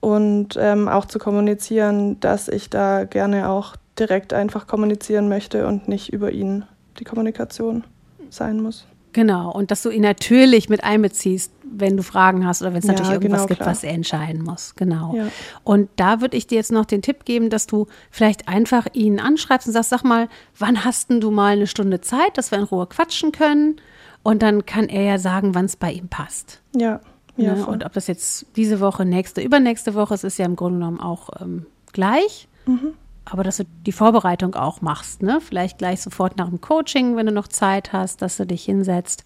und 0.00 0.56
ähm, 0.58 0.88
auch 0.88 1.04
zu 1.04 1.18
kommunizieren, 1.18 2.18
dass 2.20 2.48
ich 2.48 2.70
da 2.70 3.04
gerne 3.04 3.48
auch 3.48 3.76
direkt 3.98 4.32
einfach 4.32 4.66
kommunizieren 4.66 5.28
möchte 5.28 5.66
und 5.66 5.88
nicht 5.88 6.12
über 6.12 6.32
ihn 6.32 6.64
die 6.98 7.04
Kommunikation 7.04 7.84
sein 8.30 8.60
muss. 8.60 8.86
Genau, 9.18 9.50
und 9.50 9.72
dass 9.72 9.82
du 9.82 9.90
ihn 9.90 10.02
natürlich 10.02 10.68
mit 10.68 10.84
einbeziehst, 10.84 11.50
wenn 11.64 11.96
du 11.96 12.04
Fragen 12.04 12.46
hast 12.46 12.62
oder 12.62 12.70
wenn 12.72 12.78
es 12.78 12.84
ja, 12.84 12.92
natürlich 12.92 13.10
irgendwas 13.10 13.38
genau, 13.40 13.48
gibt, 13.48 13.58
klar. 13.58 13.70
was 13.70 13.82
er 13.82 13.90
entscheiden 13.90 14.44
muss. 14.44 14.76
Genau. 14.76 15.12
Ja. 15.12 15.26
Und 15.64 15.90
da 15.96 16.20
würde 16.20 16.36
ich 16.36 16.46
dir 16.46 16.54
jetzt 16.54 16.70
noch 16.70 16.84
den 16.84 17.02
Tipp 17.02 17.24
geben, 17.24 17.50
dass 17.50 17.66
du 17.66 17.88
vielleicht 18.12 18.46
einfach 18.46 18.86
ihn 18.92 19.18
anschreibst 19.18 19.66
und 19.66 19.72
sagst, 19.72 19.90
sag 19.90 20.04
mal, 20.04 20.28
wann 20.56 20.84
hast 20.84 21.10
denn 21.10 21.20
du 21.20 21.32
mal 21.32 21.54
eine 21.54 21.66
Stunde 21.66 22.00
Zeit, 22.00 22.38
dass 22.38 22.52
wir 22.52 22.58
in 22.58 22.64
Ruhe 22.64 22.86
quatschen 22.86 23.32
können? 23.32 23.80
Und 24.22 24.40
dann 24.40 24.66
kann 24.66 24.88
er 24.88 25.02
ja 25.02 25.18
sagen, 25.18 25.56
wann 25.56 25.64
es 25.64 25.74
bei 25.74 25.90
ihm 25.90 26.06
passt. 26.06 26.62
Ja. 26.76 27.00
ja 27.36 27.56
ne? 27.56 27.66
Und 27.66 27.84
ob 27.84 27.94
das 27.94 28.06
jetzt 28.06 28.46
diese 28.54 28.78
Woche, 28.78 29.04
nächste, 29.04 29.40
übernächste 29.40 29.94
Woche 29.94 30.14
ist, 30.14 30.22
ist 30.22 30.38
ja 30.38 30.46
im 30.46 30.54
Grunde 30.54 30.78
genommen 30.78 31.00
auch 31.00 31.30
ähm, 31.40 31.66
gleich. 31.92 32.46
Mhm 32.66 32.94
aber 33.30 33.42
dass 33.42 33.58
du 33.58 33.64
die 33.86 33.92
Vorbereitung 33.92 34.54
auch 34.54 34.80
machst, 34.80 35.22
ne? 35.22 35.40
Vielleicht 35.40 35.78
gleich 35.78 36.00
sofort 36.00 36.36
nach 36.36 36.48
dem 36.48 36.60
Coaching, 36.60 37.16
wenn 37.16 37.26
du 37.26 37.32
noch 37.32 37.48
Zeit 37.48 37.92
hast, 37.92 38.22
dass 38.22 38.36
du 38.36 38.46
dich 38.46 38.64
hinsetzt 38.64 39.24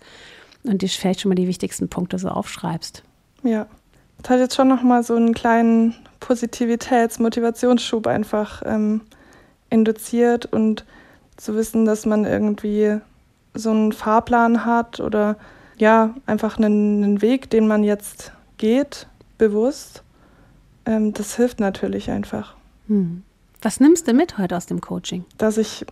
und 0.64 0.82
dir 0.82 0.88
vielleicht 0.88 1.20
schon 1.20 1.28
mal 1.28 1.34
die 1.34 1.48
wichtigsten 1.48 1.88
Punkte 1.88 2.18
so 2.18 2.28
aufschreibst. 2.28 3.02
Ja. 3.42 3.66
Das 4.18 4.30
hat 4.30 4.38
jetzt 4.38 4.54
schon 4.54 4.68
noch 4.68 4.82
mal 4.82 5.02
so 5.02 5.14
einen 5.16 5.34
kleinen 5.34 5.94
Positivitäts-, 6.20 7.20
Motivationsschub 7.20 8.06
einfach 8.06 8.62
ähm, 8.64 9.00
induziert 9.68 10.46
und 10.46 10.84
zu 11.36 11.56
wissen, 11.56 11.84
dass 11.84 12.06
man 12.06 12.24
irgendwie 12.24 12.98
so 13.54 13.70
einen 13.70 13.92
Fahrplan 13.92 14.64
hat 14.64 15.00
oder 15.00 15.36
ja, 15.76 16.14
einfach 16.26 16.58
einen, 16.58 17.02
einen 17.02 17.22
Weg, 17.22 17.50
den 17.50 17.66
man 17.66 17.82
jetzt 17.82 18.32
geht, 18.58 19.08
bewusst, 19.38 20.04
ähm, 20.86 21.12
das 21.12 21.36
hilft 21.36 21.58
natürlich 21.58 22.10
einfach. 22.10 22.54
Hm. 22.86 23.24
Was 23.62 23.78
nimmst 23.78 24.08
du 24.08 24.12
mit 24.12 24.38
heute 24.38 24.56
aus 24.56 24.66
dem 24.66 24.80
Coaching? 24.80 25.24
Dass 25.38 25.56
ich 25.56 25.86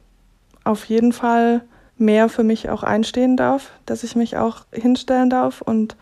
auf 0.64 0.84
jeden 0.86 1.12
Fall 1.12 1.62
mehr 1.96 2.28
für 2.28 2.42
mich 2.42 2.68
auch 2.68 2.82
einstehen 2.82 3.36
darf, 3.36 3.70
dass 3.86 4.02
ich 4.02 4.16
mich 4.16 4.36
auch 4.36 4.64
hinstellen 4.72 5.30
darf 5.30 5.60
und 5.60 5.96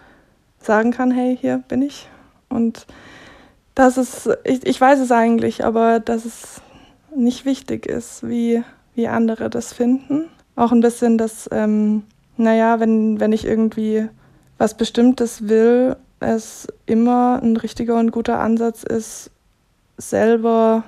sagen 0.61 0.93
kann, 0.93 1.11
hey, 1.11 1.37
hier 1.39 1.63
bin 1.69 1.83
ich. 1.83 2.09
Und 2.49 2.87
dass 3.75 3.99
es, 3.99 4.29
ich, 4.45 4.67
ich 4.67 4.81
weiß 4.81 4.99
es 4.99 5.13
eigentlich, 5.13 5.63
aber 5.63 6.01
dass 6.01 6.25
es 6.25 6.63
nicht 7.15 7.45
wichtig 7.45 7.85
ist, 7.85 8.27
wie, 8.27 8.65
wie 8.95 9.09
andere 9.09 9.51
das 9.51 9.75
finden. 9.75 10.25
Auch 10.57 10.73
ein 10.73 10.81
bisschen, 10.81 11.19
dass, 11.19 11.51
ähm, 11.53 12.05
naja, 12.39 12.81
wenn, 12.81 13.21
wenn 13.21 13.33
ich 13.33 13.45
irgendwie 13.45 14.09
was 14.57 14.75
Bestimmtes 14.75 15.49
will, 15.49 15.97
es 16.21 16.67
immer 16.87 17.41
ein 17.43 17.57
richtiger 17.59 17.97
und 17.97 18.11
guter 18.11 18.41
Ansatz 18.41 18.83
ist, 18.83 19.31
selber 19.99 20.85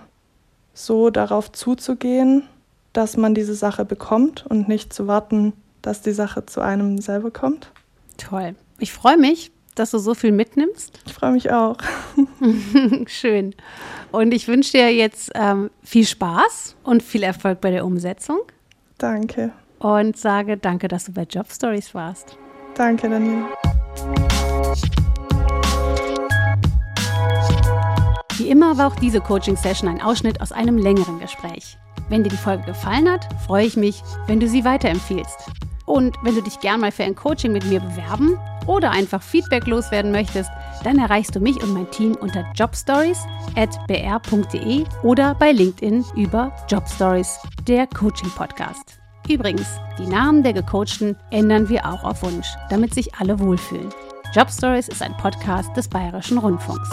so 0.84 1.10
darauf 1.10 1.52
zuzugehen, 1.52 2.48
dass 2.92 3.16
man 3.16 3.34
diese 3.34 3.54
Sache 3.54 3.84
bekommt 3.84 4.46
und 4.46 4.68
nicht 4.68 4.92
zu 4.92 5.06
warten, 5.06 5.52
dass 5.82 6.02
die 6.02 6.12
Sache 6.12 6.46
zu 6.46 6.60
einem 6.60 6.98
selber 6.98 7.30
kommt. 7.30 7.70
Toll. 8.16 8.54
Ich 8.78 8.92
freue 8.92 9.16
mich, 9.16 9.52
dass 9.74 9.92
du 9.92 9.98
so 9.98 10.14
viel 10.14 10.32
mitnimmst. 10.32 10.98
Ich 11.06 11.12
freue 11.12 11.32
mich 11.32 11.50
auch. 11.52 11.76
Schön. 13.06 13.54
Und 14.12 14.32
ich 14.34 14.48
wünsche 14.48 14.72
dir 14.72 14.92
jetzt 14.92 15.30
ähm, 15.34 15.70
viel 15.82 16.06
Spaß 16.06 16.76
und 16.82 17.02
viel 17.02 17.22
Erfolg 17.22 17.60
bei 17.60 17.70
der 17.70 17.84
Umsetzung. 17.84 18.40
Danke. 18.98 19.52
Und 19.78 20.16
sage 20.16 20.56
danke, 20.56 20.88
dass 20.88 21.04
du 21.04 21.12
bei 21.12 21.22
Job 21.22 21.46
Stories 21.50 21.94
warst. 21.94 22.36
Danke, 22.74 23.08
Daniel. 23.08 23.44
Wie 28.40 28.48
immer 28.48 28.76
war 28.78 28.86
auch 28.86 28.96
diese 28.96 29.20
Coaching-Session 29.20 29.86
ein 29.86 30.00
Ausschnitt 30.00 30.40
aus 30.40 30.50
einem 30.50 30.78
längeren 30.78 31.20
Gespräch. 31.20 31.76
Wenn 32.08 32.24
dir 32.24 32.30
die 32.30 32.38
Folge 32.38 32.64
gefallen 32.64 33.06
hat, 33.06 33.28
freue 33.46 33.66
ich 33.66 33.76
mich, 33.76 34.02
wenn 34.28 34.40
du 34.40 34.48
sie 34.48 34.64
weiterempfiehlst. 34.64 35.50
Und 35.84 36.16
wenn 36.22 36.34
du 36.34 36.40
dich 36.40 36.58
gern 36.58 36.80
mal 36.80 36.90
für 36.90 37.04
ein 37.04 37.14
Coaching 37.14 37.52
mit 37.52 37.66
mir 37.66 37.80
bewerben 37.80 38.38
oder 38.66 38.92
einfach 38.92 39.22
Feedback 39.22 39.66
loswerden 39.66 40.10
möchtest, 40.10 40.48
dann 40.84 40.98
erreichst 40.98 41.36
du 41.36 41.40
mich 41.40 41.62
und 41.62 41.74
mein 41.74 41.90
Team 41.90 42.16
unter 42.18 42.46
jobstories.br.de 42.54 44.84
oder 45.02 45.34
bei 45.34 45.52
LinkedIn 45.52 46.06
über 46.16 46.50
Jobstories, 46.66 47.38
der 47.68 47.86
Coaching-Podcast. 47.88 49.00
Übrigens, 49.28 49.68
die 49.98 50.06
Namen 50.06 50.42
der 50.42 50.54
Gecoachten 50.54 51.14
ändern 51.30 51.68
wir 51.68 51.84
auch 51.84 52.04
auf 52.04 52.22
Wunsch, 52.22 52.48
damit 52.70 52.94
sich 52.94 53.14
alle 53.16 53.38
wohlfühlen. 53.38 53.90
Jobstories 54.32 54.88
ist 54.88 55.02
ein 55.02 55.14
Podcast 55.18 55.76
des 55.76 55.88
Bayerischen 55.88 56.38
Rundfunks. 56.38 56.88